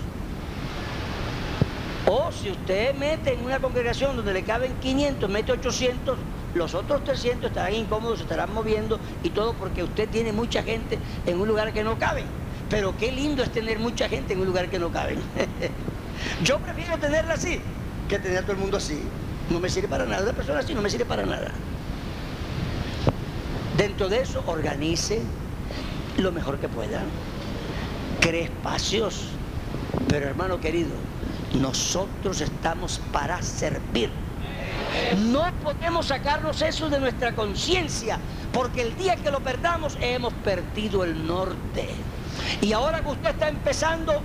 O 2.07 2.31
si 2.33 2.51
usted 2.51 2.95
mete 2.95 3.35
en 3.35 3.45
una 3.45 3.61
congregación 3.61 4.17
donde 4.17 4.33
le 4.33 4.43
caben 4.43 4.75
500, 4.81 5.31
mete 5.31 5.53
800, 5.53 6.19
los 6.55 6.75
otros 6.75 7.05
300 7.05 7.51
estarán 7.51 7.75
incómodos, 7.75 8.19
se 8.19 8.25
estarán 8.25 8.53
moviendo 8.53 8.99
y 9.23 9.31
todo 9.31 9.55
porque 9.55 9.85
usted 9.85 10.09
tiene 10.09 10.33
mucha 10.33 10.63
gente 10.63 10.99
en 11.27 11.41
un 11.41 11.49
lugar 11.49 11.73
que 11.73 11.85
no 11.85 11.99
cabe. 11.99 12.25
Pero 12.71 12.97
qué 12.97 13.11
lindo 13.11 13.43
es 13.43 13.51
tener 13.51 13.81
mucha 13.81 14.09
gente 14.09 14.33
en 14.33 14.41
un 14.41 14.47
lugar 14.47 14.71
que 14.71 14.79
no 14.79 14.91
cabe. 14.91 15.19
Yo 16.45 16.59
prefiero 16.61 16.97
tenerla 16.99 17.35
así 17.35 17.61
que 18.09 18.19
tener 18.19 18.39
a 18.39 18.43
todo 18.43 18.53
el 18.53 18.59
mundo 18.59 18.77
así. 18.77 19.03
No 19.51 19.59
me 19.59 19.69
sirve 19.69 19.89
para 19.89 20.07
nada, 20.07 20.23
una 20.23 20.33
persona 20.33 20.61
así 20.61 20.75
no 20.75 20.81
me 20.81 20.89
sirve 20.89 21.05
para 21.05 21.27
nada. 21.27 21.51
Dentro 23.77 24.09
de 24.09 24.21
eso, 24.21 24.45
organice 24.47 25.21
lo 26.19 26.31
mejor 26.31 26.59
que 26.59 26.69
pueda. 26.69 27.03
Cree 28.21 28.45
espacios. 28.45 29.31
Pero 30.09 30.27
hermano 30.27 30.61
querido, 30.61 30.91
nosotros 31.61 32.41
estamos 32.41 33.01
para 33.13 33.43
servir. 33.43 34.11
No 35.19 35.45
podemos 35.63 36.07
sacarnos 36.07 36.63
eso 36.63 36.89
de 36.89 37.01
nuestra 37.01 37.35
conciencia, 37.35 38.19
porque 38.53 38.83
el 38.83 38.97
día 38.97 39.17
que 39.17 39.31
lo 39.31 39.41
perdamos 39.41 39.97
hemos 40.01 40.33
perdido 40.35 41.05
el 41.05 41.27
norte. 41.27 41.89
Y 42.61 42.73
ahora 42.73 43.01
que 43.01 43.09
usted 43.09 43.31
está 43.31 43.49
empezando, 43.49 44.21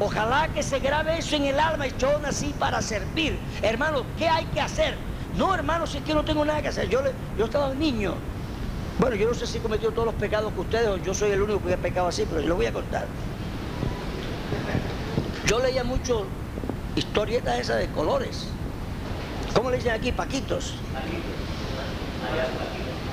ojalá 0.00 0.48
que 0.48 0.62
se 0.62 0.78
grabe 0.78 1.18
eso 1.18 1.36
en 1.36 1.44
el 1.44 1.60
alma 1.60 1.86
y 1.86 1.94
yo 1.98 2.18
nací 2.18 2.54
para 2.58 2.82
servir. 2.82 3.38
Hermano, 3.62 4.04
¿qué 4.18 4.28
hay 4.28 4.44
que 4.46 4.60
hacer? 4.60 4.96
No, 5.36 5.54
hermano, 5.54 5.86
si 5.86 5.98
es 5.98 6.04
que 6.04 6.14
no 6.14 6.24
tengo 6.24 6.44
nada 6.44 6.62
que 6.62 6.68
hacer. 6.68 6.88
Yo, 6.88 7.00
yo 7.38 7.44
estaba 7.44 7.74
niño. 7.74 8.14
Bueno, 8.98 9.16
yo 9.16 9.28
no 9.28 9.34
sé 9.34 9.46
si 9.46 9.58
he 9.58 9.60
cometido 9.60 9.92
todos 9.92 10.06
los 10.06 10.14
pecados 10.14 10.52
que 10.54 10.60
ustedes 10.60 11.04
yo 11.04 11.12
soy 11.12 11.30
el 11.30 11.42
único 11.42 11.62
que 11.62 11.74
ha 11.74 11.76
pecado 11.76 12.08
así, 12.08 12.24
pero 12.28 12.40
yo 12.40 12.48
lo 12.48 12.56
voy 12.56 12.66
a 12.66 12.72
contar. 12.72 13.06
Yo 15.46 15.58
leía 15.60 15.84
mucho 15.84 16.26
historietas 16.96 17.58
esas 17.58 17.78
de 17.78 17.88
colores. 17.88 18.48
¿Cómo 19.54 19.70
le 19.70 19.76
dicen 19.76 19.92
aquí? 19.92 20.12
Paquitos. 20.12 20.74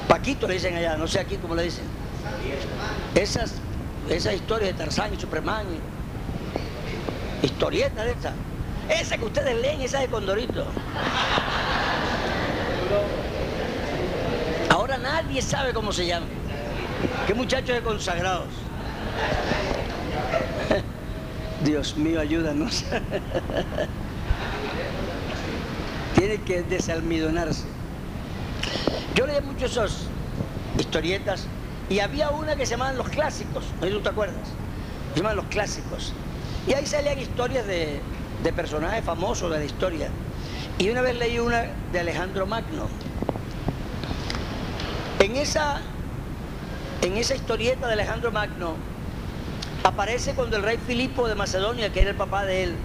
Paquitos 0.08 0.48
le 0.48 0.56
dicen 0.56 0.76
allá, 0.76 0.98
no 0.98 1.08
sé 1.08 1.20
aquí 1.20 1.38
cómo 1.38 1.54
le 1.56 1.63
dicen. 1.63 1.84
Esas, 3.16 3.56
esas 4.10 4.34
historias 4.36 4.72
de 4.72 4.78
Tarzán 4.84 5.13
y 5.13 5.20
Superman. 5.20 5.66
Historietas 7.42 8.06
de 8.06 8.12
esas. 8.12 8.34
Esa 8.89 9.18
que 9.18 9.26
ustedes 9.26 9.62
leen, 9.62 9.82
esa 9.82 10.00
de 10.00 10.08
Condorito. 10.08 10.66
Ahora 14.70 14.98
nadie 14.98 15.42
sabe 15.42 15.74
cómo 15.74 15.92
se 15.92 16.06
llama. 16.06 16.26
Qué 17.28 17.34
muchachos 17.34 17.76
de 17.76 17.82
consagrados. 17.82 18.48
Dios 21.63 21.96
mío, 21.96 22.20
ayúdanos. 22.20 22.84
Tiene 26.16 26.42
que 26.42 26.63
desalmidonarse. 26.63 27.63
Yo 29.16 29.26
leía 29.26 29.42
mucho 29.42 29.66
esas 29.66 30.08
historietas 30.78 31.48
y 31.89 32.00
había 32.00 32.30
una 32.30 32.56
que 32.56 32.65
se 32.65 32.72
llamaban 32.72 32.98
Los 32.98 33.10
Clásicos. 33.10 33.65
¿No 33.82 33.88
tú 33.88 34.00
te 34.00 34.10
acuerdas? 34.10 34.48
Se 35.13 35.17
llamaban 35.17 35.38
Los 35.38 35.46
Clásicos. 35.48 36.13
Y 36.67 36.74
ahí 36.74 36.86
salían 36.86 37.19
historias 37.19 37.67
de, 37.67 38.00
de 38.43 38.54
personajes 38.54 39.04
famosos 39.04 39.52
de 39.52 39.60
la 39.60 39.65
historia. 39.65 40.10
Y 40.78 40.89
una 40.89 41.02
vez 41.02 41.17
leí 41.17 41.39
una 41.39 41.65
de 41.91 42.00
Alejandro 42.00 42.46
Magno. 42.46 42.88
En 45.19 45.36
esa, 45.36 45.82
en 47.02 47.17
esa 47.17 47.36
historieta 47.36 47.88
de 47.88 47.93
Alejandro 47.93 48.32
Magno 48.32 48.76
aparece 49.84 50.34
cuando 50.34 50.58
el 50.58 50.63
rey 50.63 50.78
Filipo 50.78 51.28
de 51.28 51.36
Macedonia, 51.36 51.91
que 51.91 52.02
era 52.02 52.12
el 52.12 52.15
papá 52.17 52.46
de 52.46 52.63
él, 52.63 52.76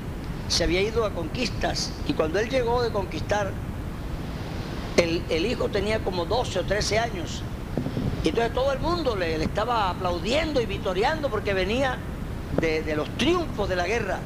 se 0.49 0.65
había 0.65 0.81
ido 0.83 1.05
a 1.05 1.11
conquistas. 1.11 1.93
Y 2.07 2.13
cuando 2.13 2.39
él 2.39 2.49
llegó 2.49 2.83
de 2.83 2.91
conquistar, 2.91 3.53
el, 4.97 5.23
el 5.31 5.47
hijo 5.47 5.69
tenía 5.69 6.01
como 6.01 6.27
12 6.27 6.61
o 6.61 6.65
13 6.65 6.99
años. 6.99 7.43
Y 8.25 8.31
entonces 8.31 8.53
todo 8.53 8.73
el 8.73 8.81
mundo 8.81 9.17
le, 9.17 9.43
estaba 9.43 9.91
aplaudiendo 9.91 10.61
y 10.61 10.67
vitoreando 10.67 11.31
porque 11.31 11.55
venía 11.55 11.99
de, 12.61 12.97
los 12.97 13.09
triunfos 13.17 13.69
de 13.69 13.77
la 13.77 13.87
guerra. 13.87 14.19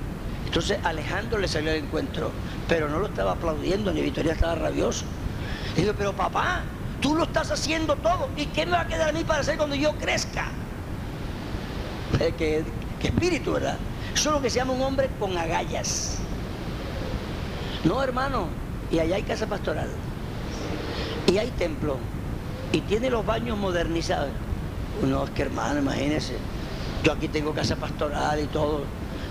Entonces 0.47 0.79
Alejandro 0.85 1.39
le 1.39 1.49
salió 1.49 1.71
al 1.71 1.79
encuentro, 1.79 2.31
pero 2.69 2.89
no 2.89 2.99
lo 2.99 3.07
estaba 3.07 3.33
aplaudiendo, 3.33 3.93
ni 3.93 4.01
Victoria 4.01 4.33
estaba 4.33 4.55
rabioso. 4.55 5.05
Y 5.77 5.83
dijo, 5.83 5.95
pero 5.97 6.13
papá, 6.13 6.63
tú 7.01 7.15
lo 7.15 7.25
estás 7.25 7.51
haciendo 7.51 7.97
todo, 7.97 8.29
¿y 8.37 8.47
qué 8.47 8.67
me 8.67 8.73
va 8.73 8.83
a 8.83 8.87
quedar 8.87 9.11
a 9.11 9.13
mí 9.13 9.25
para 9.25 9.41
hacer 9.41 9.57
cuando 9.57 9.77
yo 9.77 9.93
crezca? 9.97 10.49
Eh, 12.21 12.35
¿Qué, 12.37 12.65
qué 13.01 13.09
espíritu, 13.09 13.53
¿verdad? 13.53 13.79
Eso 14.15 14.29
es 14.29 14.35
lo 14.37 14.43
que 14.43 14.51
se 14.51 14.57
llama 14.57 14.73
un 14.75 14.83
hombre 14.83 15.09
con 15.19 15.37
agallas. 15.37 16.19
No, 17.85 18.03
hermano, 18.03 18.49
y 18.91 18.99
allá 18.99 19.17
hay 19.17 19.23
casa 19.23 19.47
pastoral, 19.47 19.89
y 21.27 21.39
hay 21.39 21.51
templo, 21.53 21.97
y 22.73 22.81
tiene 22.81 23.11
los 23.11 23.25
baños 23.25 23.59
modernizados. 23.59 24.31
No, 25.03 25.25
es 25.25 25.31
que 25.31 25.43
hermano, 25.43 25.81
imagínese, 25.81 26.37
yo 27.03 27.13
aquí 27.13 27.29
tengo 27.29 27.53
casa 27.53 27.77
pastoral 27.77 28.41
y 28.41 28.47
todo. 28.47 28.85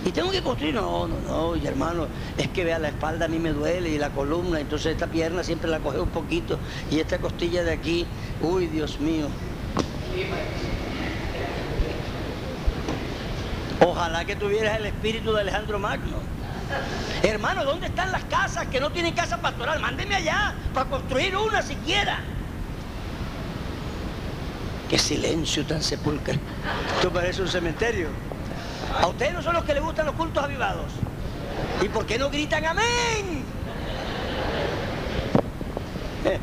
Y 0.03 0.11
tengo 0.11 0.31
que 0.31 0.41
construir, 0.41 0.73
no, 0.73 1.07
no, 1.07 1.19
no, 1.19 1.55
y 1.55 1.65
hermano, 1.67 2.07
es 2.37 2.47
que 2.47 2.63
vea 2.63 2.79
la 2.79 2.87
espalda 2.87 3.25
a 3.25 3.27
mí 3.27 3.37
me 3.37 3.53
duele 3.53 3.89
y 3.89 3.99
la 3.99 4.09
columna, 4.09 4.59
entonces 4.59 4.93
esta 4.93 5.05
pierna 5.05 5.43
siempre 5.43 5.69
la 5.69 5.79
coge 5.79 5.99
un 5.99 6.09
poquito 6.09 6.57
y 6.89 6.99
esta 6.99 7.19
costilla 7.19 7.63
de 7.63 7.71
aquí, 7.71 8.07
uy, 8.41 8.65
Dios 8.65 8.99
mío. 8.99 9.27
Ojalá 13.79 14.25
que 14.25 14.35
tuvieras 14.35 14.79
el 14.79 14.87
espíritu 14.87 15.33
de 15.33 15.41
Alejandro 15.41 15.77
Magno. 15.77 16.17
Hermano, 17.21 17.63
¿dónde 17.63 17.87
están 17.87 18.11
las 18.11 18.23
casas 18.23 18.67
que 18.67 18.79
no 18.79 18.91
tienen 18.91 19.13
casa 19.13 19.39
pastoral? 19.39 19.79
Mándeme 19.79 20.15
allá 20.15 20.55
para 20.73 20.89
construir 20.89 21.35
una 21.37 21.61
siquiera. 21.61 22.19
Qué 24.91 24.99
silencio 24.99 25.65
tan 25.65 25.81
sepulcro. 25.81 26.33
Esto 26.97 27.09
parece 27.13 27.41
un 27.41 27.47
cementerio. 27.47 28.09
A 28.99 29.07
ustedes 29.07 29.33
no 29.33 29.41
son 29.41 29.53
los 29.53 29.63
que 29.63 29.73
les 29.73 29.81
gustan 29.81 30.05
los 30.05 30.15
cultos 30.15 30.43
avivados. 30.43 30.91
¿Y 31.81 31.87
por 31.87 32.05
qué 32.05 32.19
no 32.19 32.29
gritan 32.29 32.65
amén? 32.65 33.45
Eh. 36.25 36.37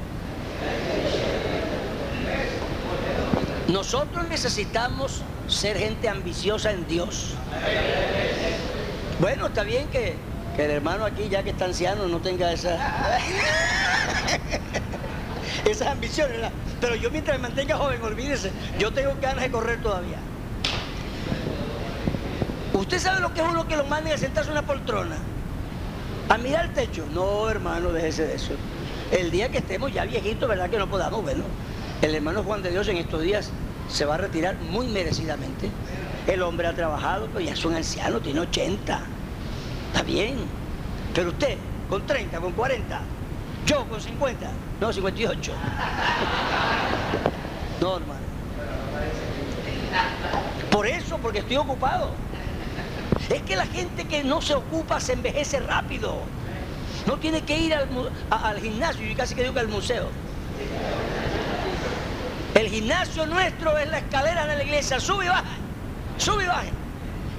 Nosotros 3.68 4.26
necesitamos 4.30 5.20
ser 5.46 5.76
gente 5.76 6.08
ambiciosa 6.08 6.72
en 6.72 6.86
Dios. 6.88 7.34
Bueno, 9.20 9.48
está 9.48 9.62
bien 9.62 9.88
que, 9.88 10.14
Que 10.56 10.64
el 10.64 10.70
hermano 10.70 11.04
aquí, 11.04 11.28
ya 11.28 11.42
que 11.42 11.50
está 11.50 11.66
anciano, 11.66 12.08
no 12.08 12.20
tenga 12.20 12.50
esa, 12.50 12.78
esas 15.66 15.88
ambiciones. 15.88 16.50
Pero 16.80 16.94
yo 16.94 17.10
mientras 17.10 17.38
me 17.38 17.48
mantenga 17.48 17.76
joven, 17.76 18.00
olvídese, 18.02 18.52
yo 18.78 18.92
tengo 18.92 19.14
ganas 19.20 19.42
de 19.42 19.50
correr 19.50 19.82
todavía. 19.82 20.18
¿Usted 22.72 22.98
sabe 23.00 23.20
lo 23.20 23.34
que 23.34 23.40
es 23.40 23.46
uno 23.48 23.66
que 23.66 23.76
lo 23.76 23.84
manden 23.84 24.12
a 24.12 24.18
sentarse 24.18 24.50
en 24.50 24.58
una 24.58 24.66
poltrona? 24.66 25.16
A 26.28 26.38
mirar 26.38 26.66
el 26.66 26.74
techo. 26.74 27.04
No, 27.12 27.50
hermano, 27.50 27.90
déjese 27.90 28.26
de 28.26 28.34
eso. 28.36 28.52
El 29.10 29.30
día 29.30 29.50
que 29.50 29.58
estemos 29.58 29.92
ya 29.92 30.04
viejitos, 30.04 30.48
¿verdad 30.48 30.70
que 30.70 30.78
no 30.78 30.88
podamos? 30.88 31.22
Bueno, 31.22 31.44
el 32.02 32.14
hermano 32.14 32.44
Juan 32.44 32.62
de 32.62 32.70
Dios 32.70 32.86
en 32.88 32.98
estos 32.98 33.22
días 33.22 33.50
se 33.88 34.04
va 34.04 34.14
a 34.14 34.18
retirar 34.18 34.56
muy 34.70 34.86
merecidamente. 34.86 35.70
El 36.26 36.42
hombre 36.42 36.68
ha 36.68 36.74
trabajado, 36.74 37.26
pero 37.32 37.40
ya 37.40 37.54
es 37.54 37.64
un 37.64 37.74
anciano, 37.74 38.20
tiene 38.20 38.40
80. 38.40 39.00
Está 39.88 40.02
bien. 40.02 40.36
Pero 41.14 41.30
usted, 41.30 41.56
con 41.88 42.06
30, 42.06 42.38
con 42.38 42.52
40, 42.52 43.00
yo 43.68 43.84
con 43.84 44.00
50, 44.00 44.50
no, 44.80 44.92
58. 44.92 45.52
No, 47.80 47.96
hermano. 47.96 48.20
Por 50.70 50.86
eso, 50.86 51.18
porque 51.18 51.40
estoy 51.40 51.56
ocupado. 51.56 52.12
Es 53.28 53.42
que 53.42 53.56
la 53.56 53.66
gente 53.66 54.06
que 54.06 54.24
no 54.24 54.40
se 54.40 54.54
ocupa 54.54 55.00
se 55.00 55.12
envejece 55.12 55.60
rápido. 55.60 56.22
No 57.06 57.18
tiene 57.18 57.42
que 57.42 57.58
ir 57.58 57.74
al, 57.74 58.60
gimnasio, 58.60 59.06
y 59.06 59.14
casi 59.14 59.34
que 59.34 59.42
digo 59.42 59.52
que 59.52 59.60
al 59.60 59.68
museo. 59.68 60.08
El 62.54 62.68
gimnasio 62.68 63.26
nuestro 63.26 63.76
es 63.76 63.88
la 63.88 63.98
escalera 63.98 64.46
de 64.46 64.56
la 64.56 64.64
iglesia. 64.64 64.98
Sube 64.98 65.26
y 65.26 65.28
baja. 65.28 65.44
Sube 66.16 66.44
y 66.44 66.46
baja. 66.46 66.64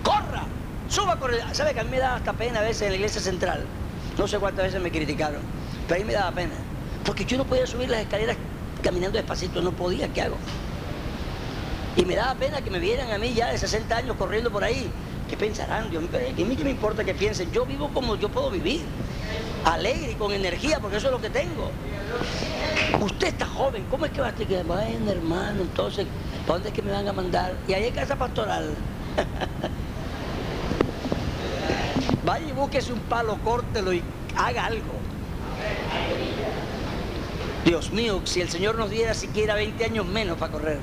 Corra. 0.03 0.43
Suba 0.87 1.13
a 1.13 1.19
correr. 1.19 1.43
¿Sabe 1.53 1.73
que 1.73 1.79
a 1.79 1.83
mí 1.83 1.89
me 1.89 1.99
da 1.99 2.15
hasta 2.15 2.33
pena 2.33 2.59
a 2.59 2.63
veces 2.63 2.83
en 2.83 2.89
la 2.89 2.95
iglesia 2.97 3.19
central? 3.19 3.65
No 4.17 4.27
sé 4.27 4.37
cuántas 4.37 4.65
veces 4.65 4.81
me 4.81 4.91
criticaron. 4.91 5.58
Pero 5.89 6.01
ahí 6.01 6.05
me 6.05 6.13
daba 6.13 6.31
pena. 6.31 6.53
Porque 7.03 7.25
yo 7.25 7.37
no 7.37 7.45
podía 7.45 7.65
subir 7.65 7.89
las 7.89 8.01
escaleras 8.01 8.37
caminando 8.83 9.17
despacito. 9.17 9.59
No 9.59 9.71
podía. 9.71 10.07
¿Qué 10.13 10.21
hago? 10.21 10.35
Y 11.97 12.05
me 12.05 12.15
daba 12.15 12.35
pena 12.35 12.61
que 12.61 12.69
me 12.69 12.77
vieran 12.77 13.11
a 13.11 13.17
mí 13.17 13.33
ya 13.33 13.51
de 13.51 13.57
60 13.57 13.97
años 13.97 14.15
corriendo 14.15 14.51
por 14.51 14.63
ahí. 14.63 14.87
¿Qué 15.27 15.35
pensarán? 15.35 15.89
Dios 15.89 16.03
mío, 16.03 16.11
¿a 16.13 16.47
mí 16.47 16.55
qué 16.55 16.63
me 16.63 16.69
importa 16.69 17.03
que 17.03 17.15
piensen? 17.15 17.51
Yo 17.51 17.65
vivo 17.65 17.89
como 17.89 18.15
yo 18.15 18.29
puedo 18.29 18.51
vivir. 18.51 18.81
Alegre 19.65 20.11
y 20.11 20.15
con 20.15 20.31
energía, 20.31 20.79
porque 20.79 20.97
eso 20.97 21.07
es 21.07 21.13
lo 21.13 21.19
que 21.19 21.31
tengo. 21.31 21.71
Usted 23.01 23.27
está 23.27 23.47
joven, 23.47 23.85
¿cómo 23.89 24.05
es 24.05 24.11
que 24.11 24.21
va 24.21 24.27
a 24.27 24.29
estar? 24.29 24.65
Bueno, 24.65 25.11
hermano, 25.11 25.61
entonces, 25.61 26.05
¿para 26.45 26.53
dónde 26.53 26.69
es 26.69 26.75
que 26.75 26.81
me 26.81 26.91
van 26.91 27.07
a 27.07 27.13
mandar? 27.13 27.53
Y 27.67 27.73
ahí 27.73 27.85
hay 27.85 27.91
casa 27.91 28.15
pastoral. 28.15 28.75
Vaya 32.25 32.47
y 32.47 32.51
búsquese 32.51 32.93
un 32.93 32.99
palo, 33.01 33.37
córtelo 33.43 33.91
y 33.91 34.03
haga 34.35 34.65
algo. 34.65 34.98
Dios 37.65 37.91
mío, 37.91 38.21
si 38.23 38.41
el 38.41 38.49
Señor 38.49 38.75
nos 38.77 38.89
diera 38.89 39.13
siquiera 39.13 39.55
20 39.55 39.83
años 39.83 40.05
menos 40.05 40.37
para 40.37 40.51
correr. 40.51 40.79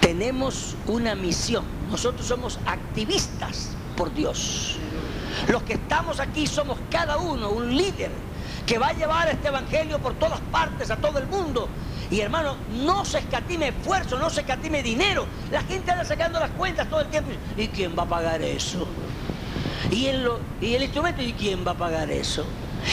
Tenemos 0.00 0.74
una 0.86 1.14
misión. 1.14 1.64
Nosotros 1.90 2.26
somos 2.26 2.58
activistas 2.66 3.76
por 3.96 4.12
Dios. 4.12 4.76
Los 5.48 5.62
que 5.62 5.74
estamos 5.74 6.18
aquí 6.18 6.46
somos 6.46 6.78
cada 6.90 7.18
uno 7.18 7.50
un 7.50 7.76
líder 7.76 8.10
que 8.66 8.78
va 8.78 8.88
a 8.88 8.92
llevar 8.92 9.28
este 9.28 9.48
evangelio 9.48 9.98
por 9.98 10.14
todas 10.14 10.40
partes, 10.52 10.90
a 10.90 10.96
todo 10.96 11.18
el 11.18 11.26
mundo. 11.26 11.68
Y 12.10 12.20
hermano, 12.20 12.56
no 12.84 13.04
se 13.04 13.18
escatime 13.18 13.68
esfuerzo, 13.68 14.18
no 14.18 14.30
se 14.30 14.40
escatime 14.40 14.82
dinero. 14.82 15.26
La 15.52 15.62
gente 15.62 15.90
anda 15.90 16.04
sacando 16.04 16.40
las 16.40 16.50
cuentas 16.50 16.88
todo 16.88 17.00
el 17.00 17.08
tiempo. 17.08 17.30
¿Y 17.56 17.68
quién 17.68 17.96
va 17.96 18.02
a 18.02 18.08
pagar 18.08 18.42
eso? 18.42 18.86
¿Y 19.90 20.08
y 20.60 20.74
el 20.74 20.82
instrumento? 20.82 21.22
¿Y 21.22 21.32
quién 21.34 21.66
va 21.66 21.72
a 21.72 21.78
pagar 21.78 22.10
eso? 22.10 22.44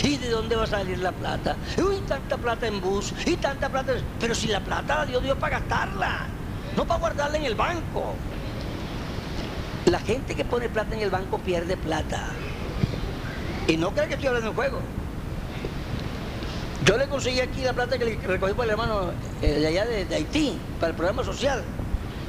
¿Y 0.03 0.17
de 0.17 0.29
dónde 0.29 0.55
va 0.55 0.63
a 0.63 0.67
salir 0.67 0.99
la 0.99 1.11
plata? 1.11 1.55
Uy, 1.77 1.97
tanta 2.07 2.37
plata 2.37 2.67
en 2.67 2.81
bus, 2.81 3.13
y 3.25 3.35
tanta 3.37 3.69
plata. 3.69 3.93
Pero 4.19 4.35
si 4.35 4.47
la 4.47 4.59
plata 4.59 4.97
la 4.97 5.05
dio 5.05 5.19
Dios 5.19 5.37
para 5.37 5.59
gastarla, 5.59 6.27
no 6.75 6.85
para 6.85 6.99
guardarla 6.99 7.37
en 7.37 7.45
el 7.45 7.55
banco. 7.55 8.15
La 9.85 9.99
gente 9.99 10.35
que 10.35 10.43
pone 10.43 10.67
plata 10.69 10.95
en 10.95 11.01
el 11.01 11.09
banco 11.09 11.37
pierde 11.39 11.77
plata. 11.77 12.29
Y 13.67 13.77
no 13.77 13.91
cree 13.91 14.07
que 14.07 14.15
estoy 14.15 14.27
hablando 14.27 14.49
de 14.49 14.55
juego. 14.55 14.79
Yo 16.85 16.97
le 16.97 17.07
conseguí 17.07 17.39
aquí 17.39 17.61
la 17.61 17.73
plata 17.73 17.97
que 17.97 18.05
le 18.05 18.17
recogí 18.17 18.53
para 18.53 18.65
el 18.65 18.69
hermano 18.71 19.11
eh, 19.41 19.59
de 19.59 19.67
allá 19.67 19.85
de, 19.85 20.05
de, 20.05 20.15
Haití, 20.15 20.57
para 20.79 20.91
el 20.91 20.95
programa 20.95 21.23
social. 21.23 21.63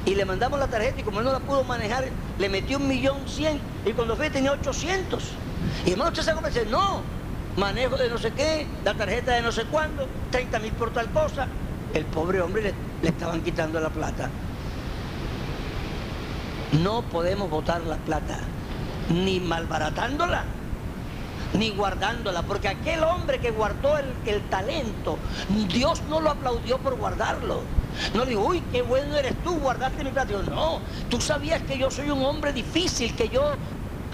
Y 0.07 0.15
le 0.15 0.25
mandamos 0.25 0.59
la 0.59 0.69
tarjeta 0.69 1.01
y 1.01 1.03
como 1.03 1.19
él 1.19 1.27
no 1.27 1.33
la 1.33 1.41
pudo 1.41 1.65
manejar, 1.65 2.09
le 2.39 2.49
metió 2.49 2.79
un 2.79 2.89
millón 2.89 3.19
cien 3.27 3.61
y 3.85 3.93
cuando 3.93 4.17
fue 4.17 4.31
tenía 4.31 4.53
800. 4.53 5.23
Y 5.85 5.93
hermano, 5.93 6.11
usted 6.11 6.23
se 6.23 6.49
dice, 6.49 6.67
no, 6.71 7.03
manejo 7.57 7.97
de 7.97 8.09
no 8.09 8.19
sé 8.19 8.33
qué, 8.33 8.67
la 8.85 8.95
tarjeta 8.95 9.33
de 9.35 9.43
no 9.43 9.53
sé 9.53 9.65
cuándo, 9.65 10.07
30 10.31 10.59
mil 10.59 10.73
por 10.73 10.93
tal 10.93 11.11
cosa. 11.11 11.47
El 11.95 12.05
pobre 12.05 12.41
hombre 12.41 12.75
le, 13.03 13.09
estaban 13.09 13.43
quitando 13.43 13.81
la 13.81 13.89
plata. 13.89 14.29
No 16.73 17.03
podemos 17.03 17.49
botar 17.49 17.81
la 17.83 17.97
plata, 17.97 18.39
ni 19.09 19.41
malbaratándola, 19.41 20.45
ni 21.55 21.71
guardándola, 21.71 22.43
porque 22.43 22.69
aquel 22.69 23.03
hombre 23.03 23.39
que 23.39 23.51
guardó 23.51 23.97
el, 23.99 24.07
el, 24.27 24.43
talento, 24.51 25.17
Dios 25.69 26.03
no 26.11 26.21
lo 26.21 26.31
aplaudió 26.31 26.79
por 26.79 26.97
guardarlo. 26.97 27.63
No 28.15 28.25
le 28.25 28.31
dijo, 28.31 28.43
uy, 28.43 28.63
qué 28.73 28.83
bueno 28.83 29.17
eres 29.17 29.35
tú, 29.43 29.59
guardaste 29.59 30.05
mi 30.05 30.11
plata. 30.11 30.35
No, 30.51 30.81
tú 31.09 31.19
sabías 31.21 31.63
que 31.63 31.79
yo 31.79 31.91
soy 31.91 32.11
un 32.11 32.23
hombre 32.23 32.53
difícil, 32.53 33.15
que 33.15 33.31
yo 33.31 33.53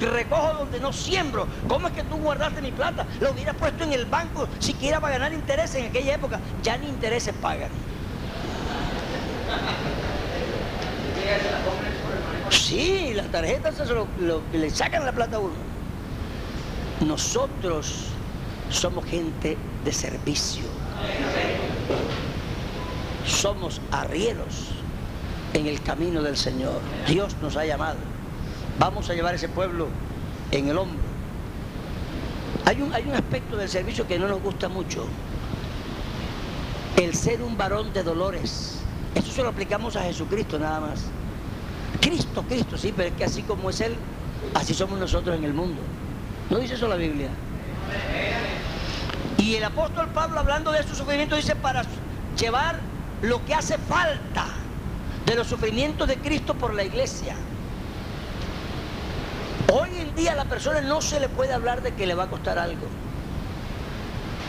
recojo 0.06 0.54
donde 0.54 0.80
no 0.80 0.92
siembro. 0.92 1.46
¿Cómo 1.68 1.88
es 1.88 1.94
que 1.94 2.02
tú 2.04 2.16
guardaste 2.16 2.62
mi 2.62 2.72
plata? 2.72 3.06
Lo 3.20 3.32
hubieras 3.32 3.56
puesto 3.56 3.84
en 3.84 3.92
el 3.92 4.06
banco 4.06 4.48
siquiera 4.58 5.00
para 5.00 5.18
ganar 5.18 5.32
intereses 5.32 5.76
en 5.76 5.86
aquella 5.86 6.14
época. 6.14 6.40
Ya 6.62 6.76
ni 6.76 6.88
intereses 6.88 7.34
pagan. 7.40 7.70
Sí, 12.50 13.12
las 13.14 13.26
tarjetas 13.28 13.78
eso 13.80 13.94
lo, 13.94 14.08
lo, 14.20 14.42
le 14.52 14.70
sacan 14.70 15.04
la 15.04 15.12
plata 15.12 15.36
a 15.36 15.40
uno. 15.40 15.54
Nosotros 17.06 18.06
somos 18.70 19.04
gente 19.04 19.56
de 19.84 19.92
servicio. 19.92 20.64
Somos 23.26 23.80
arrieros 23.90 24.68
en 25.54 25.66
el 25.66 25.82
camino 25.82 26.22
del 26.22 26.36
Señor. 26.36 26.80
Dios 27.06 27.36
nos 27.42 27.56
ha 27.56 27.64
llamado. 27.64 28.11
Vamos 28.78 29.08
a 29.10 29.14
llevar 29.14 29.34
ese 29.34 29.48
pueblo 29.48 29.88
en 30.50 30.68
el 30.68 30.78
hombro. 30.78 31.00
Hay 32.64 32.80
un, 32.80 32.92
hay 32.94 33.04
un 33.04 33.14
aspecto 33.14 33.56
del 33.56 33.68
servicio 33.68 34.06
que 34.06 34.18
no 34.18 34.28
nos 34.28 34.40
gusta 34.40 34.68
mucho. 34.68 35.06
El 36.96 37.14
ser 37.14 37.42
un 37.42 37.56
varón 37.56 37.92
de 37.92 38.02
dolores. 38.02 38.78
Eso 39.14 39.30
se 39.30 39.42
lo 39.42 39.50
aplicamos 39.50 39.96
a 39.96 40.02
Jesucristo 40.02 40.58
nada 40.58 40.80
más. 40.80 41.04
Cristo, 42.00 42.42
Cristo, 42.48 42.78
sí, 42.78 42.92
pero 42.96 43.08
es 43.08 43.14
que 43.14 43.24
así 43.24 43.42
como 43.42 43.70
es 43.70 43.80
Él, 43.80 43.94
así 44.54 44.74
somos 44.74 44.98
nosotros 44.98 45.36
en 45.36 45.44
el 45.44 45.52
mundo. 45.52 45.80
¿No 46.50 46.58
dice 46.58 46.74
eso 46.74 46.88
la 46.88 46.96
Biblia? 46.96 47.28
Y 49.38 49.54
el 49.56 49.64
apóstol 49.64 50.08
Pablo 50.08 50.40
hablando 50.40 50.72
de 50.72 50.82
su 50.82 50.94
sufrimiento 50.94 51.36
dice 51.36 51.56
para 51.56 51.82
llevar 52.38 52.78
lo 53.22 53.44
que 53.44 53.54
hace 53.54 53.76
falta 53.78 54.46
de 55.26 55.34
los 55.34 55.46
sufrimientos 55.46 56.08
de 56.08 56.16
Cristo 56.16 56.54
por 56.54 56.74
la 56.74 56.84
iglesia. 56.84 57.36
Hoy 59.74 59.88
en 59.96 60.14
día 60.14 60.32
a 60.32 60.34
la 60.34 60.44
persona 60.44 60.82
no 60.82 61.00
se 61.00 61.18
le 61.18 61.30
puede 61.30 61.54
hablar 61.54 61.80
de 61.80 61.94
que 61.94 62.06
le 62.06 62.14
va 62.14 62.24
a 62.24 62.28
costar 62.28 62.58
algo. 62.58 62.86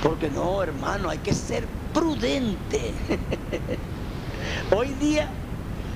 Porque 0.02 0.30
no, 0.30 0.62
hermano, 0.62 1.10
hay 1.10 1.20
que 1.20 1.34
ser 1.34 1.66
prudente. 1.94 2.92
Hoy 4.76 4.90
día 5.00 5.30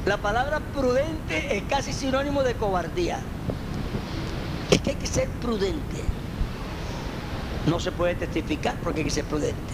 la 0.05 0.15
palabra 0.15 0.61
prudente 0.73 1.57
es 1.57 1.63
casi 1.63 1.91
sinónimo 1.91 2.41
de 2.41 2.53
cobardía. 2.53 3.19
Es 4.71 4.79
que 4.79 4.91
hay 4.91 4.95
que 4.95 5.07
ser 5.07 5.27
prudente. 5.41 6.01
No 7.65 7.81
se 7.81 7.91
puede 7.91 8.15
testificar 8.15 8.75
porque 8.81 9.01
hay 9.01 9.05
que 9.05 9.11
ser 9.11 9.25
prudente. 9.25 9.73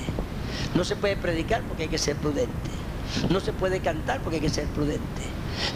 No 0.73 0.83
se 0.83 0.95
puede 0.95 1.15
predicar 1.15 1.61
porque 1.61 1.83
hay 1.83 1.89
que 1.89 1.99
ser 1.99 2.15
prudente. 2.15 2.71
No 3.29 3.39
se 3.39 3.53
puede 3.53 3.81
cantar 3.81 4.19
porque 4.21 4.37
hay 4.37 4.41
que 4.41 4.49
ser 4.49 4.65
prudente. 4.69 5.21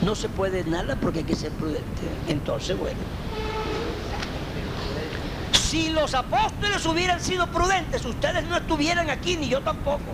No 0.01 0.15
se 0.15 0.29
puede 0.29 0.63
nada 0.63 0.95
porque 0.99 1.19
hay 1.19 1.25
que 1.25 1.35
ser 1.35 1.51
prudente. 1.51 2.01
Entonces, 2.27 2.75
bueno. 2.75 2.97
Si 5.77 5.89
los 5.89 6.15
apóstoles 6.15 6.83
hubieran 6.87 7.21
sido 7.21 7.45
prudentes, 7.45 8.03
ustedes 8.03 8.43
no 8.45 8.57
estuvieran 8.57 9.11
aquí, 9.11 9.37
ni 9.37 9.47
yo 9.47 9.61
tampoco. 9.61 10.11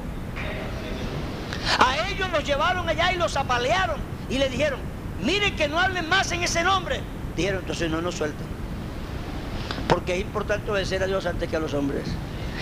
A 1.80 2.10
ellos 2.10 2.30
los 2.32 2.44
llevaron 2.44 2.90
allá 2.90 3.14
y 3.14 3.16
los 3.16 3.38
apalearon 3.38 3.96
y 4.30 4.40
le 4.40 4.50
dijeron, 4.50 4.82
miren 5.24 5.56
que 5.56 5.70
no 5.70 5.80
hablen 5.80 6.10
más 6.10 6.30
en 6.34 6.44
ese 6.44 6.66
nombre. 6.66 7.00
Dijeron, 7.38 7.62
entonces 7.62 7.90
no 7.90 8.02
nos 8.02 8.16
suelten. 8.16 8.46
Porque 9.88 10.16
es 10.16 10.20
importante 10.20 10.70
obedecer 10.70 11.02
a 11.02 11.08
Dios 11.08 11.26
antes 11.26 11.50
que 11.50 11.56
a 11.56 11.62
los 11.62 11.74
hombres. 11.74 12.04